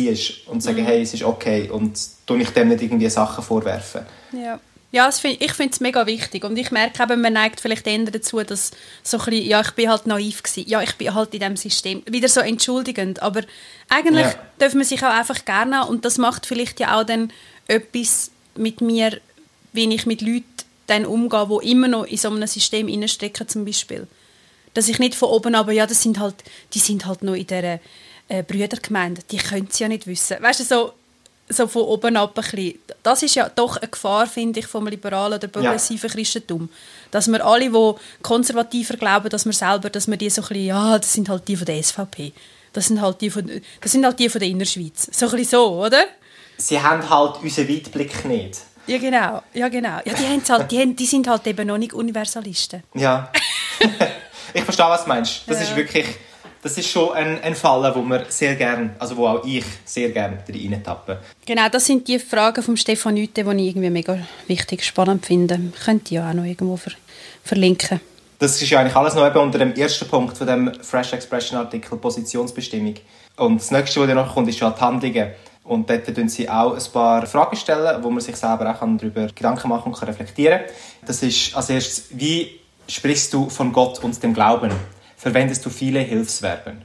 war 0.46 0.54
und 0.54 0.64
sagen, 0.64 0.82
mhm. 0.82 0.86
hey, 0.86 1.02
es 1.02 1.14
ist 1.14 1.24
okay 1.24 1.70
und 1.70 2.00
tue 2.26 2.42
ich 2.42 2.50
dem 2.50 2.70
nicht 2.70 2.82
irgendwie 2.82 3.10
Sachen 3.10 3.44
vorwerfen. 3.44 4.06
Ja. 4.32 4.60
Ja, 4.90 5.12
find, 5.12 5.42
ich 5.42 5.52
finde 5.52 5.74
es 5.74 5.82
mega 5.82 6.06
wichtig 6.08 6.46
und 6.46 6.56
ich 6.58 6.72
merke 6.72 7.04
eben, 7.04 7.20
man 7.20 7.34
neigt 7.34 7.60
vielleicht 7.60 7.86
eher 7.86 8.06
dazu, 8.06 8.42
dass 8.42 8.72
so 9.04 9.18
ein 9.18 9.26
bisschen, 9.26 9.46
ja, 9.46 9.60
ich 9.60 9.72
bin 9.72 9.90
halt 9.90 10.08
naiv 10.08 10.42
gewesen, 10.42 10.68
ja, 10.70 10.82
ich 10.82 10.96
bin 10.96 11.14
halt 11.14 11.34
in 11.34 11.42
diesem 11.42 11.58
System, 11.58 12.04
wieder 12.10 12.30
so 12.30 12.40
entschuldigend, 12.40 13.22
aber 13.22 13.42
eigentlich 13.90 14.28
ja. 14.28 14.36
darf 14.60 14.74
man 14.76 14.86
sich 14.86 15.04
auch 15.04 15.10
einfach 15.10 15.44
gerne 15.44 15.86
und 15.86 16.06
das 16.06 16.18
macht 16.18 16.46
vielleicht 16.46 16.80
ja 16.80 16.98
auch 16.98 17.04
dann 17.04 17.34
etwas 17.68 18.32
mit 18.56 18.80
mir, 18.80 19.20
wie 19.74 19.94
ich 19.94 20.06
mit 20.06 20.22
Leuten 20.22 20.46
dann 20.88 21.06
umgehe, 21.06 21.46
die 21.50 21.72
immer 21.72 21.90
noch 21.90 22.06
in 22.06 22.18
so 22.18 22.30
einem 22.30 22.48
System 22.48 23.08
stecken 23.10 23.46
zum 23.50 23.66
Beispiel. 23.66 24.08
Dass 24.78 24.88
ich 24.90 25.00
nicht 25.00 25.16
von 25.16 25.30
oben 25.30 25.56
aber 25.56 25.72
ja, 25.72 25.88
das 25.88 26.04
sind 26.04 26.20
halt, 26.20 26.36
die 26.76 26.78
sind 26.78 27.08
halt 27.08 27.24
noch 27.24 27.34
in 27.34 27.48
dieser 27.48 27.80
äh, 28.28 28.44
Brüdergemeinde, 28.44 29.24
die 29.32 29.38
können 29.38 29.68
es 29.72 29.80
ja 29.80 29.88
nicht 29.88 30.06
wissen. 30.06 30.38
Weißt 30.40 30.60
du, 30.60 30.64
so, 30.66 30.94
so 31.50 31.66
von 31.66 31.82
oben 31.82 32.16
ab 32.16 32.38
ein 32.38 32.44
bisschen. 32.44 32.78
Das 33.02 33.24
ist 33.24 33.34
ja 33.34 33.50
doch 33.50 33.78
eine 33.78 33.88
Gefahr, 33.88 34.28
finde 34.28 34.60
ich, 34.60 34.68
vom 34.68 34.86
liberalen 34.86 35.40
oder 35.40 35.48
progressiven 35.48 36.10
ja. 36.10 36.14
Christentum. 36.14 36.70
Dass 37.10 37.28
wir 37.28 37.44
alle, 37.44 37.72
die 37.72 37.94
konservativer 38.22 38.98
glauben, 38.98 39.30
dass 39.30 39.48
wir 39.48 39.54
selber, 39.54 39.90
dass 39.90 40.08
wir 40.08 40.16
die 40.16 40.30
so 40.30 40.44
ein 40.44 40.48
bisschen, 40.50 40.66
ja, 40.68 41.00
das 41.00 41.12
sind 41.12 41.28
halt 41.28 41.48
die 41.48 41.56
von 41.56 41.66
der 41.66 41.82
SVP. 41.82 42.34
Das 42.72 42.86
sind 42.86 43.02
halt 43.02 43.20
die 43.22 43.32
von, 43.32 43.50
das 43.82 43.92
sind 43.92 44.06
halt 44.06 44.20
die 44.20 44.30
von 44.30 44.38
der 44.38 44.48
Innerschweiz. 44.48 45.10
So 45.12 45.26
ein 45.26 45.32
bisschen 45.32 45.50
so, 45.50 45.86
oder? 45.86 46.04
Sie 46.58 46.80
haben 46.80 47.10
halt 47.10 47.42
unseren 47.42 47.68
Weitblick 47.68 48.26
nicht. 48.26 48.60
Ja, 48.86 49.00
genau. 49.00 49.42
Ja, 49.56 49.70
genau. 49.70 50.02
Ja, 50.06 50.14
die, 50.14 50.52
halt, 50.52 50.72
die, 50.72 50.96
die 50.96 51.06
sind 51.08 51.28
halt 51.28 51.48
eben 51.48 51.66
noch 51.66 51.80
nicht 51.80 51.94
Universalisten. 51.94 52.84
Ja. 52.94 53.32
ich 54.58 54.64
verstehe, 54.64 54.86
was 54.88 55.04
du 55.04 55.10
meinst. 55.10 55.44
Das 55.48 55.58
ja. 55.58 55.64
ist 55.64 55.76
wirklich 55.76 56.06
das 56.62 56.78
ist 56.78 56.90
schon 56.90 57.14
ein, 57.14 57.42
ein 57.44 57.56
Fall, 57.56 57.96
wo 57.96 58.02
wir 58.02 58.26
sehr 58.30 58.56
gern, 58.56 58.96
also 59.00 59.16
wo 59.16 59.28
auch 59.28 59.46
ich 59.46 59.64
sehr 59.86 60.10
gerne 60.10 60.40
reintappe. 60.50 61.20
Genau, 61.46 61.70
das 61.70 61.86
sind 61.86 62.08
die 62.08 62.20
Fragen 62.20 62.62
von 62.64 62.76
Stefan 62.76 63.14
Nüte, 63.14 63.44
die 63.44 63.62
ich 63.62 63.68
irgendwie 63.68 63.90
mega 63.90 64.18
wichtig, 64.48 64.84
spannend 64.84 65.26
finde. 65.26 65.60
Könnt 65.86 66.12
ihr 66.12 66.22
ja 66.22 66.30
auch 66.30 66.34
noch 66.34 66.44
irgendwo 66.44 66.76
ver 66.76 66.92
verlinken. 67.44 68.02
Das 68.40 68.62
ist 68.62 68.70
ja 68.70 68.80
eigentlich 68.80 68.96
alles 68.96 69.16
noch 69.16 69.26
eben 69.26 69.40
unter 69.40 69.60
dem 69.60 69.74
ersten 69.74 70.08
Punkt 70.08 70.38
von 70.38 70.46
dem 70.46 70.74
Fresh 70.82 71.14
Expression 71.14 71.58
Artikel 71.58 71.98
Positionsbestimmung. 71.98 72.96
Und 73.38 73.62
das 73.62 73.72
nächste, 73.72 74.02
was 74.02 74.14
noch 74.14 74.34
kommt, 74.34 74.50
ist 74.50 74.60
ja 74.60 74.70
die 74.70 74.82
Handlungen. 74.82 75.32
Und 75.64 75.90
dort 75.90 76.04
stellen 76.04 76.30
sie 76.30 76.50
auch 76.50 76.76
ein 76.76 76.92
paar 76.92 77.26
Fragen, 77.26 77.56
stellen, 77.56 78.04
wo 78.04 78.10
man 78.10 78.22
sich 78.22 78.36
selber 78.36 78.70
auch 78.70 78.80
darüber 78.80 79.28
Gedanken 79.28 79.70
machen 79.70 79.94
und 79.94 80.02
reflektieren 80.08 80.60
kann. 80.60 80.76
Das 81.06 81.24
ist 81.24 81.56
als 81.56 81.70
erstes, 81.70 82.06
wie 82.12 82.57
sprichst 82.88 83.34
du 83.34 83.50
von 83.50 83.74
Gott 83.74 84.04
und 84.04 84.22
dem 84.24 84.34
Glauben? 84.34 84.72
verwendest 85.18 85.66
du 85.66 85.70
viele 85.70 86.00
Hilfsverben. 86.00 86.84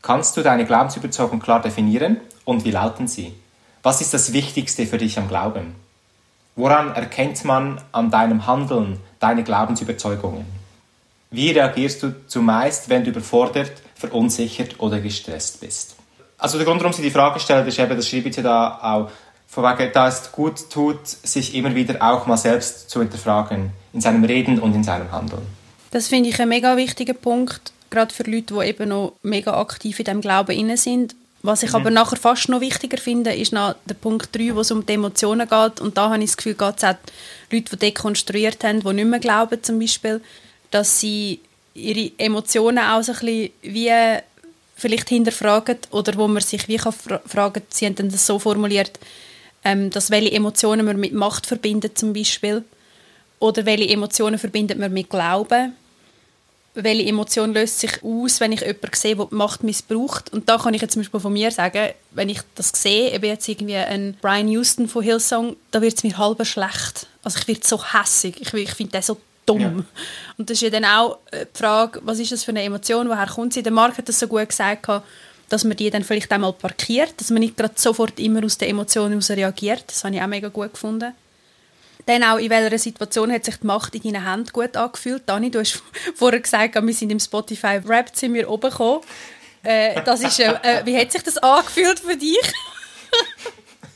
Kannst 0.00 0.36
du 0.36 0.42
deine 0.42 0.64
Glaubensüberzeugung 0.64 1.40
klar 1.40 1.60
definieren 1.60 2.18
und 2.44 2.64
wie 2.64 2.70
lauten 2.70 3.08
sie? 3.08 3.34
Was 3.82 4.00
ist 4.00 4.14
das 4.14 4.32
Wichtigste 4.32 4.86
für 4.86 4.98
dich 4.98 5.18
am 5.18 5.28
Glauben? 5.28 5.74
Woran 6.56 6.94
erkennt 6.94 7.44
man 7.44 7.80
an 7.90 8.10
deinem 8.10 8.46
Handeln 8.46 9.00
deine 9.18 9.42
Glaubensüberzeugungen? 9.42 10.46
Wie 11.30 11.50
reagierst 11.50 12.02
du 12.02 12.14
zumeist, 12.28 12.88
wenn 12.88 13.02
du 13.02 13.10
überfordert, 13.10 13.72
verunsichert 13.96 14.78
oder 14.78 15.00
gestresst 15.00 15.60
bist? 15.60 15.96
Also 16.38 16.58
der 16.58 16.66
Grund, 16.66 16.80
warum 16.80 16.92
sie 16.92 17.02
die 17.02 17.10
Frage 17.10 17.40
stellen, 17.40 17.66
ist 17.66 17.78
eben, 17.78 17.96
das 17.96 18.08
schreibe 18.08 18.28
ich 18.28 18.36
da 18.36 18.78
auch, 18.80 19.10
von 19.54 19.62
wegen, 19.62 19.92
da 19.92 20.08
es 20.08 20.32
gut 20.32 20.68
tut, 20.68 21.06
sich 21.06 21.54
immer 21.54 21.74
wieder 21.76 22.02
auch 22.02 22.26
mal 22.26 22.36
selbst 22.36 22.90
zu 22.90 23.00
hinterfragen, 23.00 23.70
in 23.92 24.00
seinem 24.00 24.24
Reden 24.24 24.58
und 24.58 24.74
in 24.74 24.82
seinem 24.82 25.12
Handeln. 25.12 25.46
Das 25.92 26.08
finde 26.08 26.30
ich 26.30 26.40
ein 26.40 26.48
mega 26.48 26.76
wichtiger 26.76 27.14
Punkt, 27.14 27.72
gerade 27.88 28.12
für 28.12 28.24
Leute, 28.24 28.54
die 28.54 28.68
eben 28.68 28.88
noch 28.88 29.12
mega 29.22 29.56
aktiv 29.60 30.00
in 30.00 30.06
dem 30.06 30.20
Glauben 30.20 30.50
inne 30.50 30.76
sind. 30.76 31.14
Was 31.42 31.62
ich 31.62 31.70
mhm. 31.70 31.76
aber 31.76 31.90
nachher 31.90 32.16
fast 32.16 32.48
noch 32.48 32.60
wichtiger 32.60 32.98
finde, 32.98 33.32
ist 33.32 33.52
noch 33.52 33.76
der 33.84 33.94
Punkt 33.94 34.34
3, 34.34 34.56
wo 34.56 34.60
es 34.60 34.72
um 34.72 34.84
die 34.84 34.94
Emotionen 34.94 35.48
geht. 35.48 35.80
Und 35.80 35.96
da 35.96 36.10
habe 36.10 36.18
ich 36.18 36.30
das 36.30 36.36
Gefühl, 36.36 36.54
geht 36.54 36.78
es 36.78 36.84
auch 36.84 36.96
Leute, 37.52 37.70
die 37.70 37.76
dekonstruiert 37.76 38.64
haben, 38.64 38.80
die 38.80 38.92
nicht 38.92 39.06
mehr 39.06 39.20
glauben 39.20 39.62
zum 39.62 39.78
Beispiel, 39.78 40.20
dass 40.72 40.98
sie 40.98 41.40
ihre 41.74 42.10
Emotionen 42.18 42.78
auch 42.78 43.02
so 43.02 43.12
ein 43.12 43.18
bisschen 43.18 43.50
wie 43.62 43.92
vielleicht 44.74 45.08
hinterfragen 45.08 45.78
oder 45.92 46.16
wo 46.16 46.26
man 46.26 46.42
sich 46.42 46.66
wie 46.66 46.76
kann 46.76 46.92
fragen, 47.26 47.62
sie 47.68 47.86
haben 47.86 48.10
das 48.10 48.26
so 48.26 48.40
formuliert, 48.40 48.98
ähm, 49.64 49.90
dass 49.90 50.10
welche 50.10 50.32
Emotionen 50.32 50.86
man 50.86 50.98
mit 50.98 51.12
Macht 51.12 51.46
verbindet 51.46 51.98
zum 51.98 52.12
Beispiel 52.12 52.64
oder 53.38 53.66
welche 53.66 53.88
Emotionen 53.88 54.38
verbindet 54.38 54.78
man 54.78 54.92
mit 54.92 55.10
Glauben 55.10 55.74
welche 56.74 57.08
Emotion 57.08 57.54
löst 57.54 57.80
sich 57.80 58.02
aus, 58.02 58.40
wenn 58.40 58.52
ich 58.52 58.60
jemanden 58.60 58.94
sehe, 58.94 59.14
der 59.16 59.26
die 59.26 59.34
Macht 59.34 59.62
missbraucht. 59.62 60.32
Und 60.32 60.48
da 60.48 60.58
kann 60.58 60.74
ich 60.74 60.82
jetzt 60.82 60.94
zum 60.94 61.02
Beispiel 61.02 61.20
von 61.20 61.32
mir 61.32 61.50
sagen, 61.50 61.90
wenn 62.10 62.28
ich 62.28 62.40
das 62.56 62.72
sehe, 62.74 63.12
eben 63.12 63.24
jetzt 63.24 63.48
irgendwie 63.48 63.76
ein 63.76 64.16
Brian 64.20 64.48
Houston 64.48 64.88
von 64.88 65.02
Hillsong, 65.02 65.56
da 65.70 65.80
wird 65.80 65.96
es 65.96 66.02
mir 66.02 66.18
halber 66.18 66.44
schlecht. 66.44 67.06
Also 67.22 67.38
ich 67.38 67.48
werde 67.48 67.60
so 67.64 67.80
hässig. 67.94 68.40
Ich, 68.40 68.52
ich 68.52 68.74
finde 68.74 68.92
das 68.92 69.06
so 69.06 69.18
dumm. 69.46 69.60
Ja. 69.60 69.72
Und 70.36 70.50
das 70.50 70.56
ist 70.56 70.62
ja 70.62 70.70
dann 70.70 70.84
auch 70.84 71.18
äh, 71.30 71.46
die 71.46 71.58
Frage, 71.58 72.00
was 72.02 72.18
ist 72.18 72.32
das 72.32 72.42
für 72.42 72.50
eine 72.50 72.62
Emotion, 72.62 73.08
woher 73.08 73.26
kommt 73.26 73.52
sie? 73.52 73.62
Der 73.62 73.72
Marc 73.72 73.96
hat 73.96 74.08
das 74.08 74.18
so 74.18 74.26
gut 74.26 74.48
gesagt, 74.48 74.88
dass 75.54 75.62
man 75.62 75.76
die 75.76 75.88
dann 75.88 76.02
vielleicht 76.02 76.32
einmal 76.32 76.52
parkiert, 76.52 77.14
dass 77.18 77.30
man 77.30 77.38
nicht 77.38 77.56
gerade 77.56 77.74
sofort 77.76 78.18
immer 78.18 78.44
aus 78.44 78.58
der 78.58 78.68
Emotion 78.68 79.10
heraus 79.10 79.30
reagiert. 79.30 79.84
Das 79.86 80.02
habe 80.02 80.16
ich 80.16 80.20
auch 80.20 80.26
mega 80.26 80.48
gut 80.48 80.72
gefunden. 80.72 81.14
Dann 82.06 82.24
auch, 82.24 82.38
in 82.38 82.50
welcher 82.50 82.76
Situation 82.76 83.30
hat 83.30 83.44
sich 83.44 83.58
die 83.58 83.66
Macht 83.68 83.94
in 83.94 84.02
deinen 84.02 84.28
Händen 84.28 84.52
gut 84.52 84.76
angefühlt? 84.76 85.22
Dani, 85.26 85.52
du 85.52 85.60
hast 85.60 85.80
vorher 86.16 86.40
gesagt, 86.40 86.74
wir 86.74 86.92
sind 86.92 87.12
im 87.12 87.20
Spotify 87.20 87.80
Rap 87.86 88.10
sind 88.14 88.34
wir 88.34 88.50
oben 88.50 88.68
gekommen. 88.68 89.02
Äh, 89.62 90.02
das 90.02 90.22
ist, 90.22 90.40
äh, 90.40 90.54
äh, 90.62 90.84
wie 90.86 90.98
hat 90.98 91.12
sich 91.12 91.22
das 91.22 91.38
angefühlt 91.38 92.00
für 92.00 92.16
dich? 92.16 92.52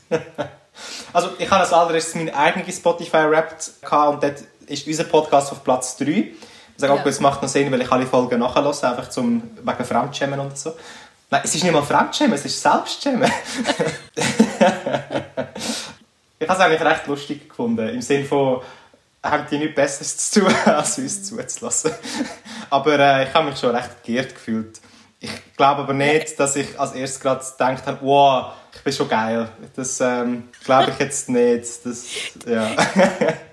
also 1.11 1.31
ich 1.37 1.51
habe 1.51 1.59
als 1.59 1.73
allererstes 1.73 2.15
mein 2.15 2.33
eigenes 2.33 2.77
Spotify 2.77 3.17
Rap 3.17 3.53
und 3.81 4.23
dort 4.23 4.43
ist 4.65 4.87
unser 4.87 5.03
Podcast 5.03 5.51
auf 5.51 5.61
Platz 5.61 5.97
3. 5.97 6.05
Ich 6.05 6.33
sage, 6.77 6.93
okay, 6.93 7.01
ja. 7.03 7.09
es 7.09 7.19
macht 7.19 7.41
noch 7.41 7.49
Sinn, 7.49 7.69
weil 7.69 7.81
ich 7.81 7.91
alle 7.91 8.05
Folgen 8.05 8.39
nachhören 8.39 8.67
einfach 8.67 9.09
zum, 9.09 9.43
wegen 9.61 9.83
Fremdschämen 9.83 10.39
und 10.39 10.57
so. 10.57 10.73
Nein, 11.31 11.41
es 11.43 11.55
ist 11.55 11.63
nicht 11.63 11.73
mal 11.73 11.83
Fremdschämen, 11.83 12.33
es 12.33 12.45
ist 12.45 12.61
Selbstschämen. 12.61 13.31
Ich 16.41 16.47
habe 16.47 16.57
es 16.57 16.65
eigentlich 16.65 16.89
recht 16.89 17.07
lustig 17.07 17.49
gefunden. 17.49 17.89
Im 17.89 18.01
Sinne 18.01 18.23
von, 18.23 18.61
haben 19.21 19.45
die 19.51 19.57
nichts 19.57 19.75
Besseres 19.75 20.31
zu 20.31 20.39
tun, 20.39 20.55
als 20.65 20.97
uns 20.97 21.23
zuzulassen. 21.23 21.91
aber 22.69 22.97
äh, 22.97 23.27
ich 23.27 23.33
habe 23.33 23.49
mich 23.49 23.59
schon 23.59 23.75
recht 23.75 24.03
geehrt 24.03 24.33
gefühlt. 24.33 24.79
Ich 25.19 25.31
glaube 25.57 25.81
aber 25.81 25.93
nicht, 25.93 26.39
dass 26.39 26.55
ich 26.55 26.79
als 26.79 26.93
erstes 26.93 27.19
gerade 27.19 27.43
gedacht 27.43 27.85
habe, 27.85 27.97
wow, 28.01 28.53
ich 28.79 28.83
bin 28.85 28.93
schon 28.93 29.09
geil. 29.09 29.49
Das 29.75 29.99
ähm, 29.99 30.43
glaube 30.63 30.91
ich 30.91 30.99
jetzt 30.99 31.27
nicht. 31.27 31.85
Das, 31.85 32.05
ja. 32.47 32.71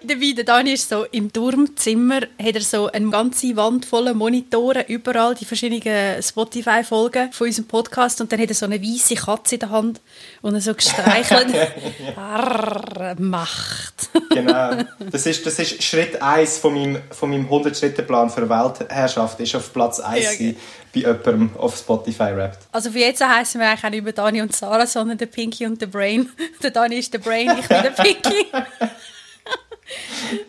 Dabei, 0.05 0.33
der 0.37 0.45
Dani 0.45 0.75
ist 0.75 0.89
so 0.89 1.05
im 1.11 1.33
Turmzimmer, 1.33 2.21
hat 2.41 2.55
er 2.55 2.61
so 2.61 2.87
eine 2.87 3.11
ganze 3.11 3.57
Wand 3.57 3.87
voller 3.87 4.15
Monitore, 4.15 4.85
überall 4.87 5.35
die 5.35 5.45
verschiedenen 5.45 6.23
Spotify-Folgen 6.23 7.33
von 7.33 7.49
unserem 7.49 7.67
Podcast 7.67 8.21
und 8.21 8.31
dann 8.31 8.41
hat 8.41 8.51
er 8.51 8.55
so 8.55 8.67
eine 8.67 8.81
weiße 8.81 9.17
Katze 9.17 9.57
in 9.57 9.61
der 9.61 9.71
Hand 9.71 10.01
und 10.43 10.55
er 10.55 10.61
so 10.61 10.75
gestreichelt. 10.75 11.49
Arr, 12.17 13.17
Macht. 13.19 14.09
genau. 14.31 14.85
Das 15.11 15.27
ist, 15.27 15.45
das 15.45 15.59
ist 15.59 15.83
Schritt 15.83 16.23
1 16.23 16.59
von 16.59 16.73
meinem, 16.75 17.03
von 17.11 17.31
meinem 17.31 17.49
100-Schritte-Plan 17.49 18.31
für 18.31 18.49
Weltherrschaft, 18.49 19.41
ist 19.41 19.57
auf 19.57 19.73
Platz 19.73 19.99
1 19.99 20.25
ja, 20.25 20.31
okay. 20.31 20.57
bei 20.95 21.01
jemandem 21.01 21.51
auf 21.57 21.77
Spotify 21.77 22.31
rappt. 22.31 22.59
Also 22.73 22.91
für 22.91 23.01
jetzt 23.01 23.25
heißen 23.25 23.61
wir 23.61 23.69
eigentlich 23.69 23.85
auch 23.85 23.91
nicht 23.91 24.01
über 24.01 24.13
Dani 24.13 24.43
und 24.43 24.55
Sarah, 24.55 24.87
sondern 24.87 25.16
der 25.21 25.27
Pinky 25.27 25.67
und 25.67 25.81
der 25.81 25.87
Brain. 25.87 26.29
Der 26.63 26.71
Dani 26.71 26.97
ist 26.99 27.13
der 27.13 27.19
Brain, 27.19 27.51
ich 27.59 27.69
bin 27.69 27.83
der 27.83 27.91
Pinky. 27.91 28.47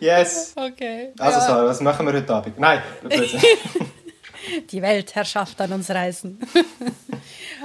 yes. 0.00 0.52
Okay. 0.56 1.10
Also 1.18 1.38
ja. 1.38 1.46
Sarah, 1.46 1.66
was 1.66 1.80
machen 1.80 2.06
wir 2.06 2.14
heute 2.14 2.34
Abend? 2.34 2.58
Nein, 2.58 2.82
Die 4.70 4.80
Weltherrschaft 4.80 5.60
an 5.60 5.72
uns 5.72 5.90
reisen. 5.90 6.38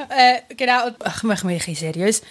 äh, 0.09 0.39
genau, 0.55 0.89
ach, 1.03 1.23
machen 1.23 1.49
wir 1.49 1.55
ein 1.55 1.59
bisschen 1.59 1.75
seriös. 1.75 2.21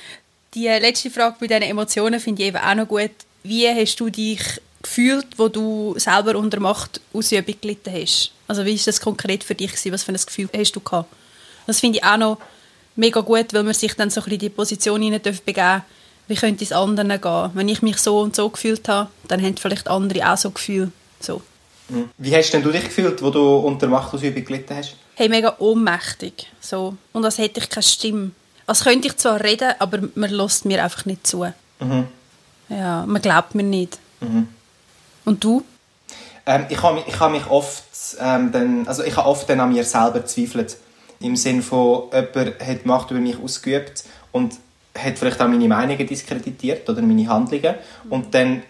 Die 0.54 0.66
letzte 0.66 1.10
Frage 1.10 1.36
bei 1.40 1.46
diesen 1.46 1.62
Emotionen 1.62 2.20
finde 2.20 2.42
ich 2.42 2.48
eben 2.48 2.58
auch 2.58 2.74
noch 2.74 2.88
gut. 2.88 3.10
Wie 3.42 3.66
hast 3.66 3.96
du 3.98 4.10
dich 4.10 4.40
gefühlt, 4.82 5.38
wo 5.38 5.48
du 5.48 5.94
selber 5.96 6.36
unter 6.36 6.60
Machtausübung 6.60 7.54
gelitten 7.60 7.92
hast? 7.92 8.32
Also 8.48 8.64
wie 8.64 8.74
ist 8.74 8.86
das 8.86 9.00
konkret 9.00 9.44
für 9.44 9.54
dich 9.54 9.70
gewesen? 9.70 9.92
Was 9.92 10.02
für 10.02 10.12
ein 10.12 10.16
Gefühl 10.16 10.50
hast 10.54 10.72
du 10.72 10.80
gehabt? 10.80 11.08
Das 11.66 11.80
finde 11.80 11.98
ich 11.98 12.04
auch 12.04 12.16
noch 12.16 12.38
mega 12.96 13.20
gut, 13.20 13.52
weil 13.54 13.62
man 13.62 13.74
sich 13.74 13.94
dann 13.94 14.10
so 14.10 14.20
ein 14.20 14.24
bisschen 14.24 14.34
in 14.34 14.38
die 14.40 14.48
Position 14.48 15.02
hinein 15.02 15.22
begeben 15.22 15.54
darf, 15.54 15.82
wie 16.28 16.36
könnte 16.36 16.64
es 16.64 16.72
anderen 16.72 17.20
gehen? 17.20 17.50
Wenn 17.54 17.68
ich 17.68 17.82
mich 17.82 17.98
so 17.98 18.20
und 18.20 18.36
so 18.36 18.48
gefühlt 18.48 18.88
habe, 18.88 19.10
dann 19.28 19.42
haben 19.42 19.56
vielleicht 19.56 19.88
andere 19.88 20.32
auch 20.32 20.36
so 20.36 20.50
Gefühl. 20.50 20.92
So. 21.20 21.42
Wie 22.16 22.34
hast 22.34 22.52
denn 22.52 22.62
du 22.62 22.70
dich 22.70 22.84
gefühlt, 22.84 23.20
wo 23.22 23.30
du 23.30 23.56
unter 23.56 23.86
Machtausübung 23.88 24.44
gelitten 24.44 24.76
hast? 24.76 24.96
Hey, 25.14 25.28
mega 25.28 25.56
ohnmächtig. 25.58 26.46
So. 26.60 26.96
Und 27.12 27.24
als 27.24 27.38
hätte 27.38 27.60
ich 27.60 27.68
keine 27.68 27.82
Stimme. 27.82 28.30
Als 28.66 28.84
könnte 28.84 29.08
ich 29.08 29.16
zwar 29.16 29.42
reden, 29.42 29.74
aber 29.78 29.98
man 30.14 30.30
lässt 30.30 30.64
mir 30.64 30.82
einfach 30.82 31.04
nicht 31.04 31.26
zu. 31.26 31.46
Ja, 32.68 33.04
man 33.06 33.20
glaubt 33.20 33.54
mir 33.54 33.64
nicht. 33.64 33.98
Und 35.24 35.44
du? 35.44 35.64
Ähm, 36.46 36.66
ich 36.68 36.82
habe 36.82 36.94
mich, 36.94 37.06
ich 37.06 37.20
habe 37.20 37.32
mich 37.34 37.46
oft, 37.46 37.84
ähm, 38.20 38.52
dann, 38.52 38.88
also 38.88 39.02
ich 39.02 39.16
habe 39.16 39.28
oft 39.28 39.48
dann 39.48 39.60
an 39.60 39.72
mir 39.72 39.84
selber 39.84 40.20
gezweifelt. 40.20 40.76
Im 41.22 41.36
Sinne 41.36 41.62
von, 41.62 42.04
jemand 42.12 42.60
hat 42.60 42.86
Macht 42.86 43.10
über 43.10 43.20
mich 43.20 43.38
ausgeübt 43.38 44.04
und 44.32 44.54
hat 44.98 45.18
vielleicht 45.18 45.40
auch 45.40 45.48
meine 45.48 45.68
Meinungen 45.68 46.06
diskreditiert 46.06 46.88
oder 46.88 47.02
meine 47.02 47.28
Handlungen. 47.28 47.76
Und 48.10 48.34
dann 48.34 48.62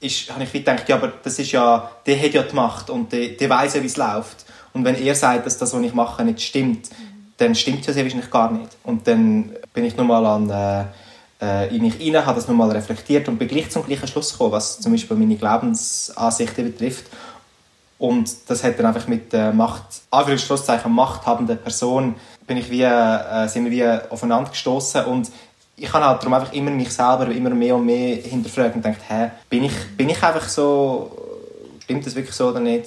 ist, 0.00 0.32
habe 0.32 0.44
ich 0.44 0.52
gedacht, 0.52 0.88
ja, 0.88 0.96
aber 0.96 1.12
das 1.22 1.38
ist 1.38 1.52
ja, 1.52 1.90
der 2.06 2.20
hat 2.20 2.32
ja 2.32 2.42
die 2.42 2.54
Macht 2.54 2.90
und 2.90 3.12
der, 3.12 3.28
der 3.28 3.50
weiß 3.50 3.74
ja, 3.74 3.82
wie 3.82 3.86
es 3.86 3.96
läuft. 3.96 4.44
Und 4.72 4.84
wenn 4.84 4.94
er 4.96 5.14
sagt, 5.14 5.46
dass 5.46 5.58
das, 5.58 5.72
was 5.72 5.82
ich 5.82 5.94
mache, 5.94 6.24
nicht 6.24 6.40
stimmt, 6.40 6.90
dann 7.36 7.54
stimmt 7.54 7.80
es 7.80 7.86
ja 7.86 7.92
sehr 7.92 8.04
wahrscheinlich 8.04 8.30
gar 8.30 8.50
nicht. 8.52 8.76
Und 8.84 9.06
dann 9.06 9.52
bin 9.72 9.84
ich 9.84 9.96
nochmal 9.96 10.24
an, 10.26 10.50
äh, 10.50 10.84
äh, 11.40 11.74
in 11.74 11.82
mich 11.82 12.00
rein, 12.00 12.26
habe 12.26 12.36
das 12.36 12.48
nochmal 12.48 12.70
reflektiert 12.70 13.28
und 13.28 13.38
bin 13.38 13.48
gleich 13.48 13.70
zum 13.70 13.84
gleichen 13.84 14.08
Schluss 14.08 14.32
gekommen, 14.32 14.52
was 14.52 14.80
zum 14.80 14.92
Beispiel 14.92 15.16
meine 15.16 15.36
Glaubensansichten 15.36 16.64
betrifft. 16.64 17.06
Und 17.98 18.30
das 18.46 18.62
hat 18.62 18.78
dann 18.78 18.86
einfach 18.86 19.08
mit 19.08 19.32
der 19.32 19.52
Macht, 19.52 19.82
Anführungszeichen 20.10 20.92
machthabenden 20.92 21.58
Person, 21.58 22.14
bin 22.46 22.56
ich 22.56 22.70
wie, 22.70 22.82
äh, 22.82 23.48
sind 23.48 23.64
wir 23.64 23.72
wie 23.72 24.10
aufeinander 24.10 24.50
gestoßen 24.50 25.04
und 25.04 25.30
ich 25.76 25.92
habe 25.92 26.04
halt 26.04 26.20
darum 26.20 26.34
einfach 26.34 26.52
immer 26.52 26.70
mich 26.70 26.90
selber 26.90 27.28
immer 27.28 27.50
mehr 27.50 27.76
und 27.76 27.86
mehr 27.86 28.16
hinterfragt 28.16 28.74
und 28.74 28.82
gedacht, 28.82 29.00
hä, 29.08 29.30
bin 29.48 29.64
ich, 29.64 29.72
bin 29.96 30.08
ich 30.08 30.22
einfach 30.22 30.48
so, 30.48 31.10
stimmt 31.84 32.06
das 32.06 32.14
wirklich 32.14 32.34
so 32.34 32.48
oder 32.48 32.60
nicht? 32.60 32.86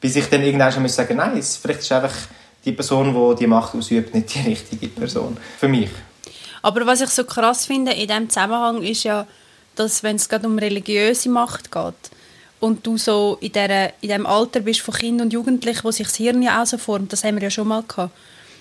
Bis 0.00 0.14
ich 0.14 0.28
dann 0.28 0.42
irgendwann 0.42 0.72
schon 0.72 0.86
sagen 0.88 1.16
nein, 1.16 1.36
es, 1.36 1.56
vielleicht 1.56 1.80
ist 1.80 1.92
einfach 1.92 2.14
die 2.64 2.72
Person, 2.72 3.12
die 3.12 3.40
die 3.40 3.46
Macht 3.46 3.74
ausübt, 3.74 4.14
nicht 4.14 4.34
die 4.34 4.40
richtige 4.40 4.88
Person 4.88 5.36
für 5.58 5.68
mich. 5.68 5.90
Aber 6.62 6.86
was 6.86 7.00
ich 7.00 7.10
so 7.10 7.24
krass 7.24 7.66
finde 7.66 7.92
in 7.92 8.06
diesem 8.06 8.28
Zusammenhang 8.28 8.82
ist 8.82 9.04
ja, 9.04 9.26
dass 9.74 10.02
wenn 10.02 10.16
es 10.16 10.28
gerade 10.28 10.46
um 10.46 10.58
religiöse 10.58 11.28
Macht 11.28 11.72
geht 11.72 12.10
und 12.60 12.86
du 12.86 12.96
so 12.98 13.38
in, 13.40 13.52
der, 13.52 13.92
in 14.00 14.08
dem 14.08 14.26
Alter 14.26 14.60
bist 14.60 14.80
von 14.80 14.94
Kind 14.94 15.20
und 15.20 15.32
Jugendlichen, 15.32 15.84
wo 15.84 15.90
sich 15.90 16.06
das 16.06 16.16
Hirn 16.16 16.42
ja 16.42 16.62
auch 16.62 16.66
so 16.66 16.78
formt, 16.78 17.12
das 17.12 17.24
haben 17.24 17.36
wir 17.36 17.42
ja 17.44 17.50
schon 17.50 17.68
mal 17.68 17.82
gehabt, 17.86 18.12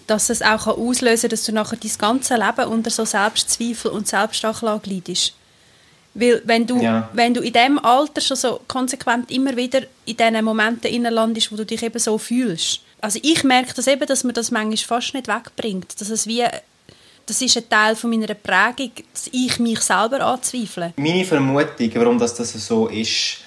dass 0.08 0.30
es 0.30 0.42
auch 0.42 0.68
auslösen 0.68 1.22
kann, 1.24 1.30
dass 1.32 1.44
du 1.46 1.52
nachher 1.52 1.78
dein 1.78 1.92
ganze 1.98 2.36
Leben 2.36 2.72
unter 2.72 2.90
so 2.90 3.06
Selbstzweifel 3.06 3.92
und 3.92 4.08
Selbstanklage 4.08 4.90
leidest. 4.90 5.34
Weil 6.14 6.42
wenn 6.46 6.66
du, 6.66 6.82
Ja. 6.82 7.10
wenn 7.14 7.34
du 7.34 7.42
in 7.42 7.54
diesem 7.54 7.78
Alter 7.80 8.22
schon 8.22 8.38
so 8.38 8.60
konsequent 8.68 9.30
immer 9.30 9.56
wieder 9.56 9.82
in 10.06 10.18
diesen 10.18 10.44
Momenten 10.46 10.92
innerlandest, 10.92 11.52
wo 11.52 11.56
du 11.56 11.66
dich 11.66 11.84
eben 11.84 12.00
so 12.00 12.18
fühlst. 12.18 12.82
Also 13.02 13.20
ich 13.22 13.44
merke 13.44 13.74
das 13.76 13.86
eben, 13.86 14.06
dass 14.08 14.24
man 14.24 14.34
das 14.34 14.50
manchmal 14.50 14.78
fast 14.78 15.14
nicht 15.14 15.28
wegbringt. 15.28 16.00
Dass 16.02 16.10
es 16.10 16.26
wie, 16.26 16.44
das 17.28 17.42
ist 17.42 17.58
ein 17.58 17.70
Teil 17.70 17.96
von 17.96 18.10
meiner 18.10 18.34
Prägung, 18.34 18.92
dass 19.14 19.30
ich 19.32 19.60
mich 19.60 19.82
selber 19.82 20.22
anzweifle. 20.22 20.94
Meine 20.96 21.24
Vermutung, 21.26 21.92
warum 21.94 22.18
das, 22.18 22.34
das 22.34 22.54
so 22.54 22.88
ist, 22.88 23.38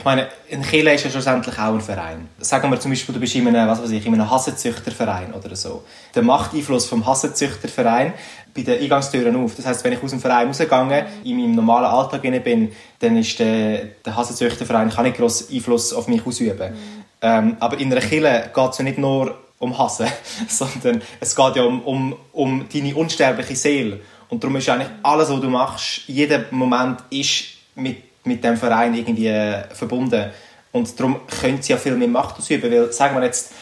ich 0.00 0.04
meine, 0.06 0.28
ein 0.50 0.62
Kirche 0.62 0.92
ist 0.92 1.04
ja 1.04 1.10
schlussendlich 1.10 1.58
auch 1.58 1.74
ein 1.74 1.80
Verein. 1.82 2.30
Sagen 2.38 2.70
wir 2.70 2.80
zum 2.80 2.90
Beispiel, 2.90 3.12
du 3.12 3.20
bist 3.20 3.34
in 3.34 3.46
einem, 3.46 3.68
was 3.68 3.82
weiß 3.82 3.90
ich, 3.90 4.06
in 4.06 4.14
einem 4.14 4.30
Hassenzüchterverein 4.30 5.34
oder 5.34 5.54
so. 5.54 5.84
Der 6.14 6.22
Machteinfluss 6.22 6.86
vom 6.86 7.04
Hassenzüchterverein 7.06 8.14
bei 8.54 8.62
den 8.62 8.80
Eingangstüren 8.80 9.36
auf. 9.36 9.56
Das 9.56 9.66
heißt, 9.66 9.84
wenn 9.84 9.92
ich 9.92 10.02
aus 10.02 10.12
dem 10.12 10.20
Verein 10.20 10.46
rausgehe, 10.46 11.06
in 11.22 11.36
meinem 11.36 11.54
normalen 11.54 11.84
Alltag 11.84 12.22
bin, 12.22 12.72
dann 12.98 13.18
ist 13.18 13.38
der, 13.38 13.88
der 14.02 14.16
Hassenzüchterverein 14.16 14.88
kann 14.88 15.04
nicht 15.04 15.18
grossen 15.18 15.54
Einfluss 15.54 15.92
auf 15.92 16.08
mich 16.08 16.24
ausüben. 16.24 16.72
Ähm, 17.20 17.58
aber 17.60 17.78
in 17.78 17.92
einer 17.92 18.00
Kirche 18.00 18.50
geht 18.54 18.70
es 18.70 18.78
ja 18.78 18.84
nicht 18.84 18.96
nur 18.96 19.36
um 19.58 19.76
Hassen, 19.76 20.06
sondern 20.48 21.02
es 21.20 21.36
geht 21.36 21.56
ja 21.56 21.62
um, 21.62 21.82
um, 21.82 22.16
um 22.32 22.64
deine 22.72 22.96
unsterbliche 22.96 23.54
Seele. 23.54 24.00
Und 24.30 24.42
darum 24.42 24.56
ist 24.56 24.66
eigentlich 24.70 24.88
alles, 25.02 25.28
was 25.28 25.40
du 25.42 25.50
machst, 25.50 26.04
jeder 26.06 26.46
Moment 26.52 27.00
ist 27.10 27.44
mit, 27.74 27.98
mit 28.24 28.44
dem 28.44 28.56
Verein 28.56 28.94
irgendwie 28.94 29.28
äh, 29.28 29.64
verbunden. 29.74 30.30
Und 30.72 30.98
darum 30.98 31.20
können 31.40 31.62
sie 31.62 31.72
ja 31.72 31.78
viel 31.78 31.96
mehr 31.96 32.08
Macht 32.08 32.38
ausüben, 32.38 32.70
weil, 32.70 32.92
sagen 32.92 33.16
wir 33.16 33.24
jetzt, 33.24 33.52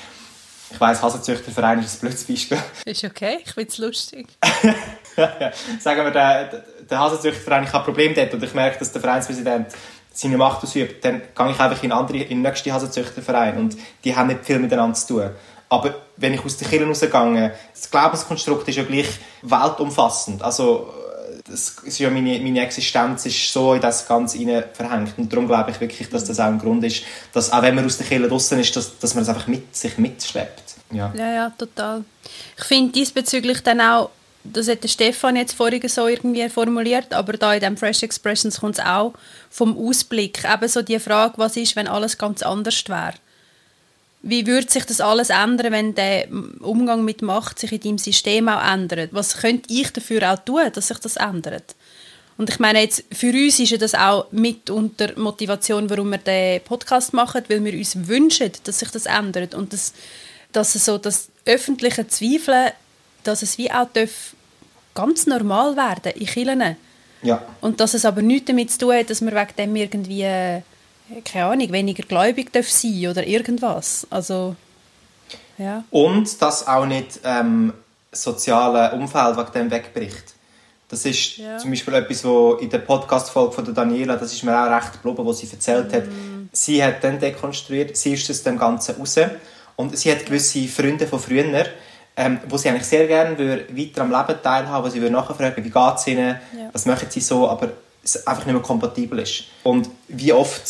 ich 0.71 0.81
weiss, 0.81 1.03
Hassenzüchterverein 1.03 1.81
ist 1.81 1.97
ein 1.97 2.01
blödes 2.01 2.25
Beispiel. 2.25 2.59
Ist 2.85 3.05
okay, 3.05 3.39
ich 3.43 3.53
finde 3.55 3.71
es 3.71 3.79
lustig. 3.79 4.27
sagen 5.81 6.05
wir, 6.05 6.11
der, 6.11 6.65
der 6.91 6.99
Hassenzüchterverein, 6.99 7.65
ich 7.65 7.73
habe 7.73 7.85
ein 7.85 7.85
Problem 7.87 8.15
dort 8.15 8.35
und 8.35 8.43
ich 8.43 8.53
merke, 8.53 8.79
dass 8.79 8.93
der 8.93 9.01
Vereinspräsident 9.01 9.69
seine 10.13 10.37
Macht 10.37 10.63
ausübt, 10.63 11.03
dann 11.05 11.23
gehe 11.35 11.51
ich 11.51 11.61
einfach 11.61 11.83
in, 11.83 11.93
andere, 11.93 12.19
in 12.19 12.29
den 12.29 12.43
nächsten 12.43 12.73
Hassenzüchterverein 12.73 13.57
und 13.57 13.77
die 14.05 14.15
haben 14.15 14.27
nicht 14.27 14.45
viel 14.45 14.59
miteinander 14.59 14.95
zu 14.95 15.15
tun. 15.15 15.31
Aber 15.71 15.95
wenn 16.17 16.35
ich 16.35 16.45
aus 16.45 16.57
der 16.57 16.69
Kirche 16.69 16.87
rausgehe, 16.87 17.55
das 17.73 17.91
Glaubenskonstrukt 17.91 18.69
ist 18.69 18.77
ja 18.77 18.85
gleich 18.85 19.09
weltumfassend. 19.43 20.43
Also, 20.43 20.93
das 21.49 21.77
ist 21.85 21.99
ja 21.99 22.11
meine, 22.11 22.39
meine 22.41 22.61
Existenz 22.61 23.27
ist 23.27 23.53
so 23.53 23.75
in 23.75 23.81
das 23.81 24.07
Ganze 24.07 24.39
hinein 24.39 24.65
verhängt. 24.73 25.15
Und 25.17 25.33
darum 25.33 25.47
glaube 25.47 25.71
ich 25.71 25.81
wirklich, 25.81 26.09
dass 26.09 26.25
das 26.25 26.41
auch 26.41 26.47
ein 26.47 26.59
Grund 26.59 26.85
ist, 26.85 27.03
dass 27.33 27.53
auch 27.53 27.63
wenn 27.63 27.75
man 27.75 27.85
aus 27.85 27.99
der 27.99 28.07
Kirche 28.07 28.29
draußen 28.29 28.59
ist, 28.59 28.77
dass, 28.77 28.99
dass 28.99 29.15
man 29.15 29.25
das 29.25 29.35
einfach 29.35 29.49
mit 29.49 29.75
sich 29.75 29.99
mitschleppt. 29.99 30.75
Ja. 30.93 31.13
Ja, 31.17 31.33
ja, 31.33 31.53
total. 31.57 32.05
Ich 32.57 32.65
finde 32.65 32.93
diesbezüglich 32.93 33.63
dann 33.63 33.81
auch, 33.81 34.11
das 34.45 34.69
hat 34.69 34.83
der 34.83 34.89
Stefan 34.89 35.37
jetzt 35.37 35.55
vorhin 35.55 35.87
so 35.89 36.07
irgendwie 36.07 36.49
formuliert, 36.49 37.13
aber 37.13 37.35
da 37.35 37.55
in 37.55 37.61
dem 37.61 37.77
Fresh 37.77 38.03
Expressions 38.03 38.61
kommt 38.61 38.79
es 38.79 38.85
auch 38.85 39.13
vom 39.51 39.77
Ausblick. 39.77 40.45
Eben 40.45 40.69
so 40.69 40.83
die 40.83 40.99
Frage, 40.99 41.35
was 41.37 41.57
ist, 41.57 41.77
wenn 41.77 41.89
alles 41.89 42.17
ganz 42.17 42.43
anders 42.43 42.83
wäre? 42.89 43.15
Wie 44.23 44.47
würde 44.47 44.71
sich 44.71 44.85
das 44.85 45.01
alles 45.01 45.31
ändern, 45.31 45.73
wenn 45.73 45.95
der 45.95 46.29
Umgang 46.61 47.05
mit 47.05 47.23
Macht 47.23 47.59
sich 47.59 47.73
in 47.73 47.81
deinem 47.81 47.99
System 47.99 48.49
auch 48.49 48.63
ändert? 48.63 49.11
Was 49.13 49.37
könnte 49.39 49.73
ich 49.73 49.93
dafür 49.93 50.33
auch 50.33 50.39
tun, 50.45 50.71
dass 50.73 50.89
sich 50.89 50.99
das 50.99 51.17
ändert? 51.17 51.77
Und 52.37 52.51
ich 52.51 52.61
meine, 52.61 52.81
jetzt, 52.81 53.05
für 53.13 53.33
uns 53.33 53.59
ist 53.59 53.71
ja 53.71 53.79
das 53.79 53.95
auch 53.95 54.31
mitunter 54.31 55.19
Motivation, 55.19 55.91
warum 55.91 56.11
wir 56.11 56.19
den 56.19 56.61
Podcast 56.63 57.13
machen, 57.13 57.43
weil 57.49 57.65
wir 57.65 57.73
uns 57.75 58.09
wünschen, 58.09 58.53
dass 58.63 58.79
sich 58.79 58.91
das 58.91 59.07
ändert 59.07 59.55
und 59.55 59.73
dass, 59.73 59.93
dass 60.53 60.77
es 60.77 60.85
so 60.85 60.99
das 60.99 61.29
öffentliche 61.45 62.07
Zweifeln, 62.07 62.71
dass 63.25 63.43
es 63.43 63.59
wie 63.59 63.71
auch 63.71 63.89
darf 63.93 64.35
ganz 64.95 65.27
normal 65.27 65.77
werden 65.77 66.13
in 66.13 66.27
Kirchen. 66.27 66.77
ja. 67.23 67.43
Und 67.61 67.81
dass 67.81 67.95
es 67.95 68.05
aber 68.05 68.23
nichts 68.23 68.47
damit 68.47 68.71
zu 68.71 68.79
tun 68.79 68.95
hat, 68.95 69.11
dass 69.11 69.21
man 69.21 69.35
wegen 69.35 69.57
dem 69.57 69.77
irgendwie, 69.77 70.63
keine 71.25 71.47
Ahnung, 71.47 71.73
weniger 71.73 72.03
gläubig 72.05 72.53
darf 72.53 72.69
sein 72.69 73.07
oder 73.09 73.27
irgendwas. 73.27 74.07
Also, 74.11 74.57
ja. 75.59 75.85
Und 75.91 76.41
dass 76.43 76.67
auch 76.67 76.87
nicht 76.87 77.21
ähm, 77.25 77.73
soziale 78.13 78.93
Umfeld 78.93 79.37
wegen 79.37 79.53
dem 79.53 79.71
wegbricht. 79.71 80.35
Das 80.89 81.05
ist 81.05 81.37
Ja. 81.37 81.59
zum 81.59 81.71
Beispiel 81.71 81.95
etwas, 81.95 82.25
wo 82.25 82.55
in 82.55 82.71
der 82.71 82.79
Podcast-Folge 82.79 83.53
von 83.53 83.65
der 83.65 83.75
Daniela, 83.75 84.17
das 84.17 84.33
ist 84.33 84.43
mir 84.43 84.57
auch 84.59 84.71
recht 84.75 84.93
geblieben, 84.95 85.25
wo 85.27 85.33
sie 85.33 85.49
erzählt 85.51 85.93
hat. 85.93 86.05
Sie 86.53 86.83
hat 86.83 87.05
dann 87.05 87.19
dekonstruiert, 87.21 87.95
sie 87.97 88.15
ist 88.15 88.31
aus 88.31 88.43
dem 88.43 88.59
Ganzen 88.59 88.95
raus 88.97 89.17
und 89.77 89.99
sie 89.99 90.11
hat 90.11 90.25
gewisse 90.25 90.67
Freunde 90.67 91.07
von 91.07 91.19
früher, 91.21 91.67
ähm, 92.17 92.41
wo 92.49 92.57
sie 92.57 92.71
eigentlich 92.71 92.87
sehr 92.87 93.07
gerne 93.07 93.37
würde 93.39 93.67
weiter 93.77 94.01
am 94.03 94.11
Leben 94.11 94.43
teilhaben, 94.43 94.85
wo 94.87 94.89
sie 94.91 95.01
würde 95.01 95.13
nachfragen, 95.13 95.63
wie 95.63 95.71
geht 95.71 95.95
es 95.97 96.07
ihnen, 96.07 96.39
Ja. 96.57 96.71
was 96.73 96.87
machen 96.87 97.07
sie 97.11 97.21
so, 97.21 97.49
aber 97.49 97.69
es 98.03 98.27
einfach 98.27 98.47
nicht 98.47 98.55
mehr 98.55 98.63
kompatibel 98.63 99.19
ist. 99.19 99.45
Und 99.65 99.91
wie 100.09 100.33
oft 100.33 100.63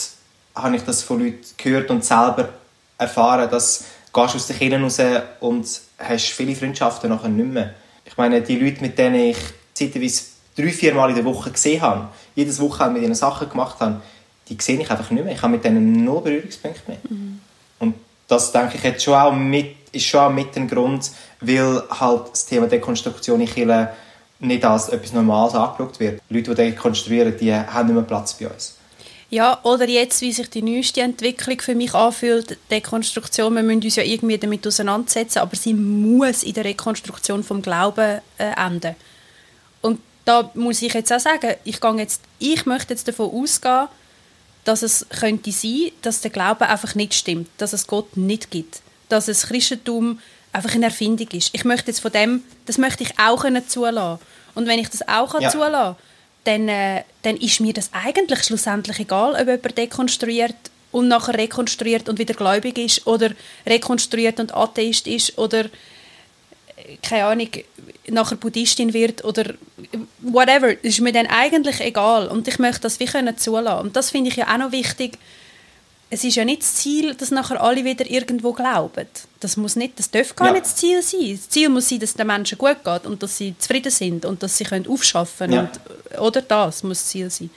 habe 0.63 0.77
ich 0.77 0.83
das 0.83 1.03
von 1.03 1.21
Leuten 1.21 1.45
gehört 1.57 1.91
und 1.91 2.05
selber 2.05 2.51
erfahren, 2.99 3.49
dass 3.51 3.85
du 4.13 4.21
aus 4.21 4.47
den 4.47 4.57
Kirchen 4.57 4.83
raus 4.83 4.99
und 5.41 5.67
hast 5.99 6.27
viele 6.31 6.55
Freundschaften 6.55 7.11
nachher 7.11 7.29
nicht 7.29 7.49
mehr. 7.49 7.75
Ich 8.05 8.17
meine, 8.17 8.43
die 8.43 8.57
Leute, 8.57 8.81
mit 8.81 8.99
denen 8.99 9.17
ich 9.17 9.39
zeitweise 9.75 10.23
drei, 10.57 10.69
vier 10.69 10.95
Mal 10.95 11.11
in 11.11 11.17
der 11.17 11.25
Woche 11.25 11.51
gesehen 11.51 11.81
habe, 11.83 12.09
jedes 12.35 12.61
Wochenende 12.61 12.95
mit 12.95 13.03
ihnen 13.05 13.15
Sachen 13.15 13.49
gemacht 13.49 13.79
habe, 13.81 14.01
die 14.49 14.57
sehe 14.61 14.81
ich 14.81 14.91
einfach 14.91 15.11
nicht 15.11 15.25
mehr. 15.25 15.35
Ich 15.35 15.43
habe 15.43 15.53
mit 15.53 15.65
denen 15.65 16.05
null 16.05 16.23
Berührungspunkte 16.23 16.81
mehr. 16.87 16.99
Und 17.79 17.95
das, 18.27 18.51
denke 18.51 18.77
ich, 18.77 18.85
hat 18.85 19.01
schon 19.01 19.15
auch 19.15 19.33
mit, 19.33 19.77
ist 19.93 20.07
schon 20.07 20.21
auch 20.21 20.33
mit 20.33 20.57
ein 20.57 20.69
Grund, 20.69 21.11
weil 21.41 21.83
halt 21.91 22.31
das 22.33 22.47
Thema 22.47 22.67
Dekonstruktion 22.67 23.41
in 23.41 23.47
Kirchen 23.47 23.89
nicht 24.41 24.65
als 24.65 24.89
etwas 24.89 25.13
Normales 25.13 25.55
angeschaut 25.55 26.01
wird. 26.01 26.23
Leute, 26.29 26.55
die 26.55 26.71
dekonstruieren, 26.71 27.37
die 27.37 27.53
haben 27.53 27.87
nicht 27.87 27.95
mehr 27.95 28.05
Platz 28.05 28.35
bei 28.35 28.49
uns. 28.49 28.78
Ja, 29.31 29.61
oder 29.63 29.87
jetzt, 29.87 30.23
wie 30.23 30.33
sich 30.33 30.49
die 30.49 30.63
neueste 30.63 31.03
Entwicklung 31.03 31.61
für 31.61 31.75
mich 31.75 31.93
anfühlt, 31.93 32.59
die 32.71 32.75
Rekonstruktion, 32.75 33.55
wir 33.55 33.63
müssen 33.63 33.83
uns 33.83 33.97
ja 33.97 34.03
irgendwie 34.03 34.39
damit 34.39 34.67
auseinandersetzen, 34.67 35.41
aber 35.41 35.55
sie 35.55 35.75
muss 35.75 36.43
in 36.43 36.55
der 36.55 36.65
Rekonstruktion 36.65 37.45
vom 37.45 37.61
Glauben 37.61 38.21
äh, 38.39 38.53
enden. 38.57 38.97
Und 39.83 40.01
da 40.25 40.51
muss 40.55 40.81
ich 40.81 40.95
jetzt 40.95 41.13
auch 41.13 41.21
sagen, 41.21 41.57
ich, 41.65 41.79
gehe 41.79 41.97
jetzt, 41.97 42.23
ich 42.39 42.65
möchte 42.65 42.95
jetzt 42.95 43.07
davon 43.07 43.31
ausgehen, 43.31 43.89
dass 44.65 44.83
es 44.83 45.07
könnte 45.21 45.53
sein, 45.53 45.93
dass 46.01 46.23
der 46.23 46.31
Glaube 46.31 46.67
einfach 46.67 46.95
nicht 46.95 47.13
stimmt, 47.13 47.49
dass 47.59 47.75
es 47.75 47.87
Gott 47.87 48.17
nicht 48.17 48.51
gibt, 48.51 48.81
dass 49.11 49.27
das 49.27 49.47
Christentum 49.47 50.21
einfach 50.53 50.75
eine 50.75 50.87
Erfindung 50.87 51.29
ist. 51.33 51.51
Ich 51.53 51.65
möchte 51.65 51.91
jetzt 51.91 52.01
von 52.01 52.13
dem, 52.13 52.43
das 52.65 52.79
möchte 52.79 53.03
ich 53.03 53.19
auch 53.19 53.43
können 53.43 53.69
zulassen. 53.69 54.21
Und 54.55 54.67
wenn 54.67 54.79
ich 54.79 54.89
das 54.89 55.07
auch 55.07 55.35
Ja. 55.35 55.41
ja. 55.41 55.51
zulassen 55.51 55.97
dann, 56.45 56.69
äh, 56.69 57.03
dann 57.23 57.37
ist 57.37 57.61
mir 57.61 57.73
das 57.73 57.91
eigentlich 57.93 58.45
schlussendlich 58.45 59.01
egal, 59.01 59.33
ob 59.33 59.47
jemand 59.47 59.79
dekonstruiert 59.79 60.57
und 60.93 61.09
nachher 61.09 61.37
rekonstruiert 61.37 62.09
und 62.09 62.19
wieder 62.19 62.35
gläubig 62.35 62.79
ist 62.79 63.07
oder 63.07 63.33
rekonstruiert 63.67 64.41
und 64.41 64.55
Atheist 64.55 65.07
ist 65.07 65.37
oder 65.37 65.65
äh, 65.65 66.97
keine 67.03 67.27
Ahnung, 67.27 67.49
nachher 68.09 68.37
Buddhistin 68.37 68.95
wird 68.95 69.25
oder 69.25 69.55
whatever, 70.21 70.83
ist 70.83 71.01
mir 71.01 71.13
dann 71.13 71.27
eigentlich 71.27 71.81
egal. 71.81 72.29
Und 72.29 72.49
ich 72.49 72.59
möchte 72.59 72.83
das 72.83 73.01
wie 73.01 73.07
können 73.07 73.37
zulassen. 73.37 73.87
Und 73.87 73.97
das 73.97 74.11
finde 74.11 74.31
ich 74.31 74.37
ja 74.37 74.53
auch 74.53 74.59
noch 74.59 74.73
wichtig, 74.73 75.19
es 76.11 76.25
ist 76.25 76.37
ja 76.37 76.45
nicht 76.45 76.63
das 76.63 76.75
Ziel, 76.77 77.15
dass 77.15 77.31
nachher 77.31 77.63
alle 77.63 77.85
wieder 77.85 78.09
irgendwo 78.09 78.53
glauben. 78.53 79.07
Das 79.41 79.57
muss 79.57 79.77
nicht, 79.77 79.99
das 79.99 80.11
darf 80.11 80.35
gar 80.35 80.49
Ja. 80.49 80.53
nicht 80.55 80.65
das 80.65 80.77
Ziel 80.77 81.03
sein. 81.03 81.33
Das 81.37 81.49
Ziel 81.49 81.69
muss 81.69 81.89
sein, 81.89 82.01
dass 82.01 82.11
es 82.11 82.17
den 82.17 82.27
Menschen 82.27 82.57
gut 82.59 82.83
geht 82.85 83.07
und 83.07 83.23
dass 83.23 83.37
sie 83.37 83.55
zufrieden 83.59 83.91
sind 83.93 84.25
und 84.25 84.43
dass 84.43 84.57
sie 84.57 84.65
können 84.65 84.87
aufschaffen 84.89 85.53
Ja. 85.53 85.61
und 85.61 86.19
oder 86.21 86.43
das 86.43 86.83
muss 86.83 86.99
das 86.99 87.07
Ziel 87.09 87.31
sein. 87.31 87.51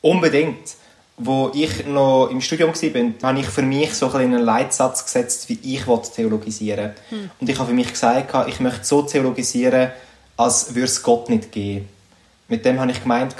Unbedingt. 0.00 0.76
Wo 1.20 1.50
ich 1.52 1.84
noch 1.84 2.28
im 2.30 2.40
Studium 2.40 2.70
war, 2.72 3.28
habe 3.30 3.40
ich 3.40 3.46
für 3.46 3.62
mich 3.62 3.92
so 3.94 4.06
ein 4.12 4.32
einen 4.32 4.42
Leitsatz 4.44 5.04
gesetzt, 5.04 5.48
wie 5.48 5.58
ich 5.64 5.84
will 5.88 6.00
theologisieren 6.14 6.92
Hm. 7.10 7.30
Und 7.40 7.50
ich 7.50 7.58
habe 7.58 7.68
für 7.70 7.74
mich 7.74 7.90
gesagt, 7.90 8.48
ich 8.48 8.60
möchte 8.60 8.84
so 8.84 9.02
theologisieren, 9.02 9.90
als 10.36 10.72
würde 10.76 10.84
es 10.84 11.02
Gott 11.02 11.28
nicht 11.28 11.50
geben. 11.50 11.88
Mit 12.48 12.64
dem 12.64 12.80
habe 12.80 12.90
ich 12.90 13.02
gemeint, 13.02 13.36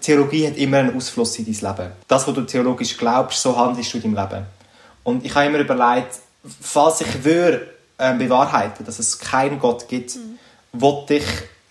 Theologie 0.00 0.46
hat 0.46 0.56
immer 0.56 0.78
einen 0.78 0.96
Ausfluss 0.96 1.38
in 1.38 1.46
dein 1.46 1.54
Leben. 1.54 1.92
Das, 2.06 2.26
was 2.26 2.34
du 2.34 2.42
theologisch 2.42 2.96
glaubst, 2.98 3.40
so 3.40 3.56
handelst 3.56 3.92
du 3.94 3.98
in 3.98 4.14
deinem 4.14 4.30
Leben. 4.30 4.46
Und 5.04 5.24
ich 5.24 5.34
habe 5.34 5.46
immer 5.46 5.58
überlegt, 5.58 6.18
falls 6.60 7.00
ich 7.00 7.24
würde 7.24 7.68
ähm, 7.98 8.18
bewahrheiten, 8.18 8.84
dass 8.84 8.98
es 8.98 9.18
keinen 9.18 9.58
Gott 9.58 9.88
gibt, 9.88 10.16
Mhm. 10.16 10.38
wollte 10.72 11.14
ich 11.14 11.24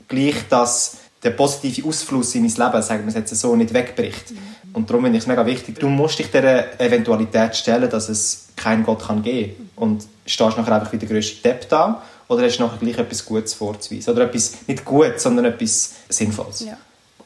gleich, 0.07 0.35
dass 0.49 0.97
der 1.23 1.31
positive 1.31 1.87
Ausfluss 1.87 2.33
in 2.35 2.41
mein 2.41 2.51
Leben, 2.51 2.81
sagen 2.81 3.03
wir 3.03 3.09
es 3.09 3.13
jetzt 3.15 3.35
so, 3.35 3.55
nicht 3.55 3.73
wegbricht. 3.73 4.31
Mhm. 4.31 4.37
Und 4.73 4.89
darum 4.89 5.03
finde 5.03 5.17
ich 5.17 5.23
es 5.23 5.27
mega 5.27 5.45
wichtig. 5.45 5.79
Du 5.79 5.87
musst 5.87 6.17
dich 6.17 6.31
der 6.31 6.79
Eventualität 6.79 7.55
stellen, 7.55 7.89
dass 7.89 8.09
es 8.09 8.47
keinen 8.55 8.83
Gott 8.83 9.05
kann 9.05 9.21
geben 9.21 9.69
Und 9.75 10.05
stehst 10.25 10.57
nachher 10.57 10.75
einfach 10.75 10.91
wie 10.93 10.97
der 10.97 11.09
grösste 11.09 11.41
Depp 11.41 11.69
da 11.69 12.01
oder 12.31 12.45
hast 12.45 12.59
nachher 12.59 12.77
gleich 12.77 12.97
etwas 12.97 13.25
Gutes 13.25 13.53
vorzuweisen. 13.53 14.13
Oder 14.13 14.23
etwas, 14.23 14.53
nicht 14.65 14.85
gut, 14.85 15.19
sondern 15.19 15.45
etwas 15.45 15.95
Sinnvolles. 16.07 16.61
Ja. 16.61 16.77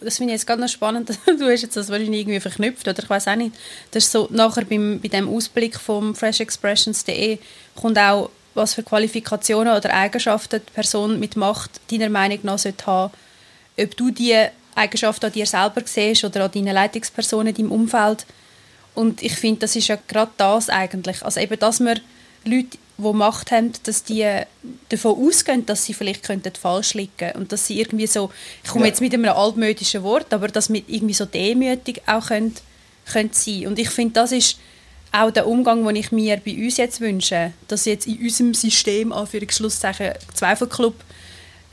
Das 0.02 0.18
finde 0.18 0.34
ich 0.34 0.40
jetzt 0.40 0.48
gerade 0.48 0.62
noch 0.62 0.68
spannend. 0.68 1.12
Du 1.26 1.46
hast 1.46 1.62
jetzt 1.62 1.78
das 1.78 1.90
wahrscheinlich 1.90 2.22
irgendwie 2.22 2.40
verknüpft, 2.40 2.88
oder 2.88 3.04
ich 3.04 3.10
weiß 3.10 3.28
auch 3.28 3.36
nicht. 3.36 3.56
Das 3.92 4.06
ist 4.06 4.12
so, 4.12 4.28
nachher 4.32 4.66
beim, 4.66 5.00
bei 5.00 5.08
dem 5.10 5.30
Ausblick 5.30 5.80
vom 5.80 6.16
freshexpressions.de 6.16 7.38
kommt 7.76 8.00
auch, 8.00 8.32
was 8.56 8.74
für 8.74 8.82
Qualifikationen 8.82 9.76
oder 9.76 9.94
Eigenschaften 9.94 10.62
die 10.66 10.72
Person 10.72 11.20
mit 11.20 11.36
Macht 11.36 11.82
deiner 11.92 12.10
Meinung 12.10 12.40
nach 12.42 12.58
sollte 12.58 12.86
haben. 12.88 13.14
Ob 13.80 13.96
du 13.96 14.10
diese 14.10 14.50
Eigenschaften 14.74 15.28
an 15.28 15.34
dir 15.34 15.46
selber 15.46 15.82
siehst 15.86 16.24
oder 16.24 16.46
an 16.46 16.52
deinen 16.52 16.74
Leitungspersonen 16.74 17.54
in 17.54 17.56
deinem 17.56 17.72
Umfeld. 17.72 18.26
Und 18.96 19.22
ich 19.22 19.36
finde, 19.36 19.62
das 19.62 19.76
ist 19.76 19.88
ja 19.88 20.00
gerade 20.08 20.32
das 20.38 20.70
eigentlich. 20.70 21.22
Also 21.22 21.42
eben, 21.42 21.60
dass 21.60 21.80
wir 21.80 21.96
Leute, 22.44 22.78
die 22.98 23.14
Macht 23.14 23.52
haben, 23.52 23.72
dass 23.84 24.04
die 24.04 24.26
davon 24.90 25.28
ausgehen, 25.28 25.66
dass 25.66 25.86
sie 25.86 25.94
vielleicht 25.94 26.24
könnten 26.24 26.54
falsch 26.56 26.94
liegen 26.94 27.32
und 27.36 27.52
dass 27.52 27.68
sie 27.68 27.80
irgendwie 27.80 28.08
so, 28.08 28.32
ich 28.64 28.70
komme 28.70 28.86
Ja. 28.86 28.90
jetzt 28.90 29.02
mit 29.02 29.14
einem 29.14 29.26
altmodischen 29.26 30.04
Wort, 30.04 30.34
aber 30.34 30.48
dass 30.48 30.72
wir 30.72 30.82
irgendwie 30.88 31.14
so 31.14 31.26
demütig 31.26 32.02
auch 32.08 32.28
können, 32.28 32.56
können 33.12 33.30
sein. 33.34 33.68
Und 33.68 33.80
ich 33.80 33.90
finde, 33.90 34.14
das 34.14 34.32
ist 34.32 34.58
auch 35.12 35.32
der 35.32 35.48
Umgang, 35.48 35.86
den 35.86 35.96
ich 35.96 36.12
mir 36.12 36.38
bei 36.38 36.56
uns 36.56 36.78
jetzt 36.78 37.00
wünsche, 37.02 37.54
dass 37.68 37.86
jetzt 37.86 38.08
in 38.08 38.18
unserem 38.22 38.54
System, 38.54 39.12
Anführungsschlusszeichen, 39.14 40.14
Zweifelclub, 40.34 40.96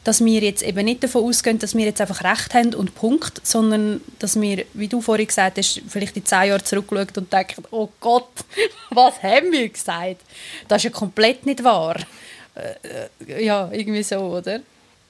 dass 0.05 0.25
wir 0.25 0.41
jetzt 0.41 0.63
eben 0.63 0.85
nicht 0.85 1.05
davon 1.05 1.25
ausgehen, 1.25 1.59
dass 1.59 1.77
wir 1.77 1.85
jetzt 1.85 2.01
einfach 2.01 2.25
Recht 2.25 2.55
haben 2.55 2.75
und 2.75 2.95
Punkt, 2.95 3.47
sondern 3.47 4.01
dass 4.19 4.41
wir, 4.41 4.65
wie 4.75 4.89
du 4.89 5.01
vorhin 5.01 5.27
gesagt 5.27 5.59
hast, 5.59 5.81
vielleicht 5.89 6.17
in 6.17 6.25
zehn 6.25 6.49
Jahren 6.49 6.65
zurückschauen 6.65 7.09
und 7.17 7.33
denken, 7.33 7.65
oh 7.71 7.89
Gott, 8.01 8.29
was 8.91 9.23
haben 9.23 9.53
wir 9.53 9.69
gesagt? 9.69 10.23
Das 10.69 10.79
ist 10.79 10.85
ja 10.85 10.91
komplett 10.91 11.47
nicht 11.47 11.63
wahr. 11.63 11.97
Äh, 12.55 13.05
äh, 13.27 13.45
ja, 13.45 13.71
irgendwie 13.71 14.03
so, 14.03 14.19
oder? 14.19 14.61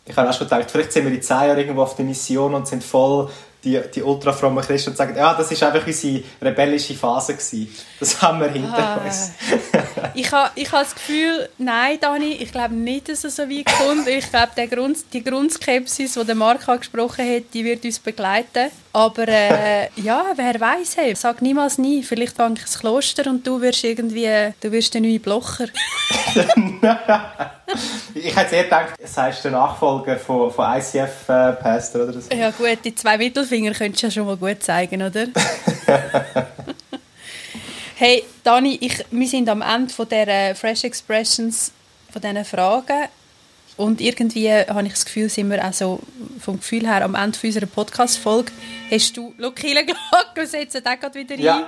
Ich 0.04 0.16
habe 0.16 0.28
auch 0.28 0.34
schon 0.34 0.48
gedacht, 0.48 0.70
vielleicht 0.70 0.92
sind 0.92 1.06
wir 1.06 1.12
in 1.12 1.22
zehn 1.22 1.36
Jahren 1.36 1.58
irgendwo 1.58 1.82
auf 1.82 1.96
der 1.96 2.04
Mission 2.04 2.54
und 2.54 2.66
sind 2.66 2.84
voll 2.84 3.30
die, 3.64 3.80
die 3.94 4.02
ultrafrommen 4.02 4.64
Christen 4.64 4.90
und 4.90 4.96
sagen, 4.96 5.16
ja, 5.16 5.34
das 5.34 5.50
ist 5.50 5.62
einfach 5.62 5.86
unsere 5.86 6.22
rebellische 6.40 6.94
Phase 6.94 7.34
gewesen. 7.34 7.68
Das 8.00 8.20
haben 8.20 8.40
wir 8.40 8.48
hinter 8.48 8.78
Ah. 8.78 9.00
uns. 9.04 9.30
ich 10.14 10.30
habe 10.32 10.50
ich 10.54 10.70
ha 10.72 10.80
das 10.82 10.94
Gefühl, 10.94 11.48
nein, 11.58 11.98
Dani, 12.00 12.32
ich 12.32 12.50
glaube 12.52 12.74
nicht, 12.74 13.08
dass 13.08 13.24
es 13.24 13.36
so 13.36 13.42
weit 13.42 13.66
kommt. 13.66 14.08
Ich 14.08 14.30
glaube, 14.30 14.68
Grund, 14.68 14.98
die 15.12 15.22
Grundskepsis, 15.22 16.14
die 16.14 16.24
der 16.24 16.34
Marc 16.34 16.68
angesprochen 16.68 17.28
hat, 17.28 17.44
die 17.54 17.64
wird 17.64 17.84
uns 17.84 17.98
begleiten. 17.98 18.70
Aber 18.92 19.26
äh, 19.26 19.88
ja, 19.96 20.26
wer 20.36 20.60
weiß, 20.60 20.96
hey, 20.98 21.14
sag 21.14 21.40
niemals 21.40 21.78
nie. 21.78 22.02
Vielleicht 22.02 22.36
fange 22.36 22.56
ich 22.56 22.62
das 22.62 22.78
Kloster 22.78 23.28
und 23.30 23.46
du 23.46 23.60
wirst 23.60 23.84
irgendwie, 23.84 24.28
du 24.60 24.72
wirst 24.72 24.92
der 24.94 25.00
neue 25.00 25.18
Blocher. 25.20 25.66
Ich 28.24 28.36
hätte 28.36 28.56
eher 28.56 28.64
gedacht, 28.64 28.94
sei 29.04 29.32
der 29.42 29.50
Nachfolger 29.50 30.16
von, 30.18 30.50
von 30.52 30.76
ICF-Pastor 30.76 32.02
oder 32.08 32.20
so. 32.20 32.34
Ja 32.34 32.50
gut, 32.50 32.78
die 32.84 32.94
zwei 32.94 33.16
Mittelfinger 33.18 33.72
könntest 33.72 34.02
du 34.02 34.06
ja 34.06 34.10
schon 34.10 34.26
mal 34.26 34.36
gut 34.36 34.62
zeigen, 34.62 35.02
oder? 35.02 35.26
hey, 37.96 38.24
Dani, 38.42 38.78
ich, 38.80 39.04
wir 39.10 39.28
sind 39.28 39.48
am 39.48 39.62
Ende 39.62 39.92
von 39.92 40.08
der 40.08 40.54
Fresh 40.54 40.84
Expressions, 40.84 41.72
von 42.12 42.20
diesen 42.22 42.44
Fragen. 42.44 43.08
Und 43.76 44.00
irgendwie 44.00 44.52
habe 44.52 44.82
ich 44.86 44.92
das 44.92 45.04
Gefühl, 45.04 45.28
sind 45.30 45.50
wir 45.50 45.64
auch 45.66 45.72
so 45.72 45.98
vom 46.40 46.58
Gefühl 46.58 46.86
her 46.86 47.02
am 47.04 47.14
Ende 47.14 47.38
unserer 47.42 47.66
Podcast-Folge. 47.66 48.52
Hast 48.90 49.16
du, 49.16 49.32
schau, 49.40 49.50
Glocke 49.54 50.46
setzen 50.46 50.82
auch 50.86 51.00
gerade 51.00 51.18
wieder 51.18 51.36
Ja. 51.36 51.56
ein. 51.56 51.64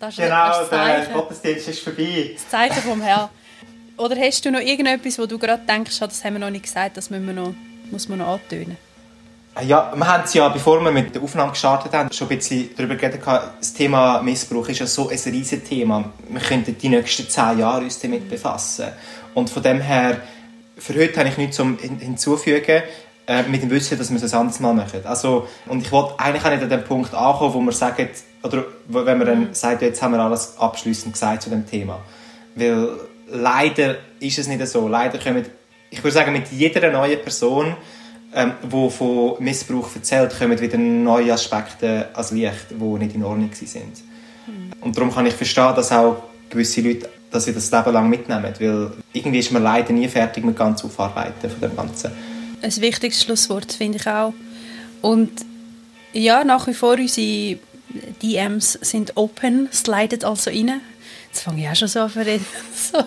Das 0.00 0.14
ist 0.14 0.24
Genau, 0.24 0.48
das 0.48 0.70
der 0.70 1.06
Gottesdienst 1.12 1.68
ist 1.68 1.80
vorbei. 1.80 2.30
das 2.34 2.48
Zeichen 2.48 2.82
vom 2.82 3.00
Herrn. 3.02 3.28
Oder 3.96 4.16
hast 4.16 4.44
du 4.44 4.50
noch 4.50 4.60
irgendetwas, 4.60 5.18
wo 5.18 5.26
du 5.26 5.38
gerade 5.38 5.62
denkst, 5.68 6.00
ah, 6.00 6.06
das 6.06 6.24
haben 6.24 6.34
wir 6.34 6.40
noch 6.40 6.50
nicht 6.50 6.64
gesagt, 6.64 6.96
das 6.96 7.10
müssen 7.10 7.26
wir 7.26 7.34
noch, 7.34 7.54
muss 7.90 8.08
man 8.08 8.18
noch 8.18 8.28
antönen? 8.28 8.76
Ja, 9.66 9.92
wir 9.94 10.06
haben 10.06 10.24
es 10.24 10.32
ja, 10.32 10.48
bevor 10.48 10.80
wir 10.82 10.90
mit 10.90 11.14
der 11.14 11.22
Aufnahme 11.22 11.50
gestartet 11.52 11.92
haben, 11.92 12.10
schon 12.10 12.26
ein 12.30 12.38
bisschen 12.38 12.70
darüber 12.74 12.94
geredet. 12.94 13.20
Das 13.26 13.74
Thema 13.74 14.22
Missbrauch 14.22 14.66
ist 14.68 14.78
ja 14.78 14.86
so 14.86 15.10
ein 15.10 15.18
riesiges 15.26 15.68
Thema. 15.68 16.10
Wir 16.26 16.40
könnten 16.40 16.76
die 16.78 16.88
nächsten 16.88 17.28
zehn 17.28 17.58
Jahre 17.58 17.84
uns 17.84 18.00
damit 18.00 18.30
befassen. 18.30 18.86
Und 19.34 19.50
von 19.50 19.62
dem 19.62 19.82
her, 19.82 20.22
für 20.78 20.94
heute 20.94 21.20
habe 21.20 21.28
ich 21.28 21.36
nichts 21.36 21.56
zum 21.56 21.76
hin- 21.78 21.98
hinzufügen, 21.98 22.82
äh, 23.26 23.42
mit 23.42 23.62
dem 23.62 23.68
Wissen, 23.70 23.98
dass 23.98 24.08
wir 24.10 24.16
es 24.22 24.32
ein 24.32 24.40
anderes 24.40 24.58
Mal 24.60 24.72
machen. 24.72 25.00
Also, 25.04 25.46
und 25.66 25.82
ich 25.82 25.92
wollte 25.92 26.18
eigentlich 26.18 26.44
auch 26.46 26.50
nicht 26.50 26.62
an 26.62 26.70
den 26.70 26.84
Punkt 26.84 27.12
ankommen, 27.14 27.52
wo 27.52 27.60
wir 27.60 27.72
sagen, 27.72 28.08
oder 28.42 28.64
wenn 28.88 29.18
man 29.18 29.26
dann 29.26 29.48
sagt, 29.54 29.82
jetzt 29.82 30.00
haben 30.00 30.12
wir 30.14 30.20
alles 30.20 30.56
abschließend 30.58 31.12
gesagt 31.12 31.42
zu 31.42 31.50
dem 31.50 31.66
Thema. 31.68 32.00
Weil 32.54 32.88
leider 33.32 33.96
ist 34.20 34.38
es 34.38 34.48
nicht 34.48 34.66
so. 34.66 34.88
Leider 34.88 35.18
kommen, 35.18 35.44
ich 35.90 36.02
würde 36.02 36.14
sagen, 36.14 36.32
mit 36.32 36.50
jeder 36.52 36.90
neuen 36.90 37.20
Person, 37.20 37.76
ähm, 38.34 38.52
die 38.62 38.90
von 38.90 39.34
Missbrauch 39.40 39.94
erzählt, 39.94 40.36
kommen 40.38 40.58
wieder 40.58 40.78
neue 40.78 41.32
Aspekte 41.32 42.08
ans 42.12 42.30
Licht, 42.30 42.66
die 42.70 42.84
nicht 42.84 43.14
in 43.14 43.24
Ordnung 43.24 43.50
sind. 43.52 44.02
Und 44.80 44.96
darum 44.96 45.14
kann 45.14 45.26
ich 45.26 45.34
verstehen, 45.34 45.74
dass 45.76 45.92
auch 45.92 46.22
gewisse 46.50 46.80
Leute 46.80 47.08
dass 47.32 47.46
sie 47.46 47.54
das 47.54 47.70
Leben 47.70 47.92
lang 47.92 48.08
mitnehmen, 48.08 48.52
weil 48.60 48.92
irgendwie 49.12 49.38
ist 49.38 49.50
man 49.52 49.62
leider 49.62 49.92
nie 49.92 50.06
fertig 50.06 50.44
mit 50.44 50.56
ganz 50.56 50.84
Aufarbeiten 50.84 51.50
von 51.50 51.60
dem 51.60 51.74
Ganzen. 51.74 52.12
ein 52.62 52.76
wichtiges 52.76 53.22
Schlusswort, 53.22 53.72
finde 53.72 53.98
ich 53.98 54.06
auch. 54.06 54.34
Und 55.00 55.30
ja, 56.12 56.44
nach 56.44 56.66
wie 56.66 56.74
vor 56.74 56.94
unsere 56.98 57.58
DMs 58.22 58.78
sind 58.82 59.16
open, 59.16 59.68
slidet 59.72 60.24
also 60.24 60.50
rein. 60.50 60.80
Jetzt 61.28 61.42
fange 61.42 61.62
ich 61.62 61.68
auch 61.68 61.76
schon 61.76 61.88
so 61.88 62.00
an 62.00 62.10
zu 62.10 62.26
reden. 62.26 62.46
So. 62.92 62.98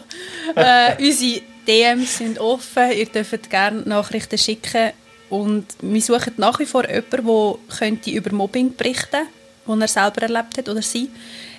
Äh, 0.55 0.95
unsere 1.03 1.41
DMs 1.67 2.17
sind 2.17 2.39
offen, 2.39 2.91
ihr 2.91 3.05
dürft 3.07 3.49
gerne 3.49 3.81
Nachrichten 3.81 4.37
schicken 4.37 4.91
und 5.29 5.65
wir 5.81 6.01
suchen 6.01 6.33
nach 6.37 6.59
wie 6.59 6.65
vor 6.65 6.87
jemanden, 6.87 8.01
der 8.05 8.13
über 8.13 8.33
Mobbing 8.33 8.75
berichten 8.75 9.27
könnte, 9.65 9.81
das 9.81 9.95
er 9.95 10.03
selber 10.03 10.21
erlebt 10.23 10.57
hat 10.57 10.69
oder 10.69 10.81
sie, 10.81 11.09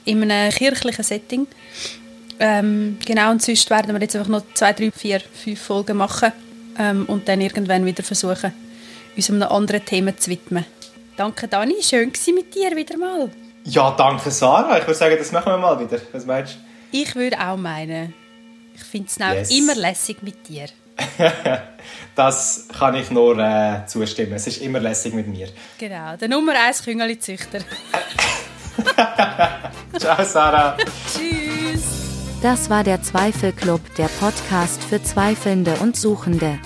in 0.05 0.23
einem 0.23 0.53
kirchlichen 0.53 1.05
Setting. 1.05 1.47
Ähm, 2.39 2.99
genau, 3.05 3.31
und 3.31 3.43
sonst 3.43 3.69
werden 3.71 3.95
wir 3.95 4.01
jetzt 4.01 4.15
einfach 4.17 4.31
noch 4.31 4.45
zwei, 4.55 4.73
drei, 4.73 4.91
vier, 4.91 5.21
fünf 5.21 5.61
Folgen 5.61 5.97
machen 5.97 6.33
ähm, 6.79 7.07
und 7.07 7.29
dann 7.29 7.41
irgendwann 7.41 7.87
wieder 7.87 8.03
versuchen, 8.03 8.53
uns 9.17 9.31
einem 9.31 9.43
anderen 9.43 9.85
Thema 9.85 10.17
zu 10.17 10.31
widmen. 10.31 10.65
Danke, 11.17 11.49
Dani. 11.49 11.77
Schön 11.81 12.13
war 12.13 12.35
mit 12.35 12.55
dir 12.55 12.77
wieder 12.77 12.99
mal. 12.99 13.31
Ja, 13.69 13.91
danke 13.91 14.31
Sarah. 14.31 14.79
Ich 14.79 14.85
würde 14.87 14.95
sagen, 14.95 15.17
das 15.19 15.33
machen 15.33 15.53
wir 15.53 15.59
mal 15.59 15.79
wieder. 15.81 15.99
Was 16.13 16.25
meinst 16.25 16.55
du? 16.55 16.59
Ich 16.93 17.15
würde 17.17 17.37
auch 17.41 17.57
meinen, 17.57 18.15
ich 18.75 18.83
finde 18.85 19.09
es 19.09 19.19
Yes. 19.19 19.51
immer 19.51 19.75
lässig 19.75 20.23
mit 20.23 20.49
dir. 20.49 20.67
Das 22.15 22.67
kann 22.79 22.95
ich 22.95 23.11
nur 23.11 23.39
äh, 23.39 23.85
zustimmen. 23.87 24.33
Es 24.33 24.47
ist 24.47 24.63
immer 24.63 24.81
lässig 24.81 25.13
mit 25.13 25.29
mir. 25.29 25.49
Genau, 25.77 26.17
der 26.17 26.29
Nummer 26.29 26.53
1 26.67 26.83
Küngeli-Züchter. 26.83 27.59
Ciao 29.99 30.25
Sarah. 30.25 30.77
Tschüss. 31.13 31.83
Das 32.43 32.71
war 32.71 32.85
der 32.85 33.03
Zweifelclub, 33.03 33.81
der 33.97 34.09
Podcast 34.21 34.83
für 34.83 35.03
Zweifelnde 35.03 35.75
und 35.81 35.97
Suchende. 35.97 36.59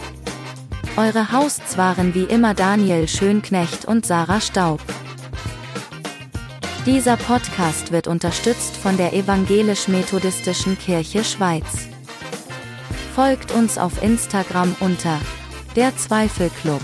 Eure 0.97 1.33
Hosts 1.33 1.77
waren 1.77 2.15
wie 2.15 2.25
immer 2.25 2.55
Daniel 2.55 3.09
Schönknecht 3.09 3.87
und 3.87 4.07
Sarah 4.07 4.41
Staub. 4.41 4.81
Dieser 6.87 7.19
Podcast 7.19 7.93
wird 7.93 8.07
unterstützt 8.07 8.75
von 8.75 8.97
der 8.97 9.13
Evangelisch-Methodistischen 9.13 10.79
Kirche 10.79 11.25
Schweiz. 11.25 11.89
Folgt 13.15 13.53
uns 13.53 13.77
auf 13.77 14.03
Instagram 14.03 14.75
unter 14.81 15.21
der 15.77 15.95
Zweifelclub. 15.95 16.81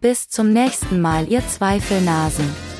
Bis 0.00 0.28
zum 0.28 0.52
nächsten 0.52 1.00
Mal, 1.00 1.28
ihr 1.28 1.46
Zweifelnasen. 1.46 2.73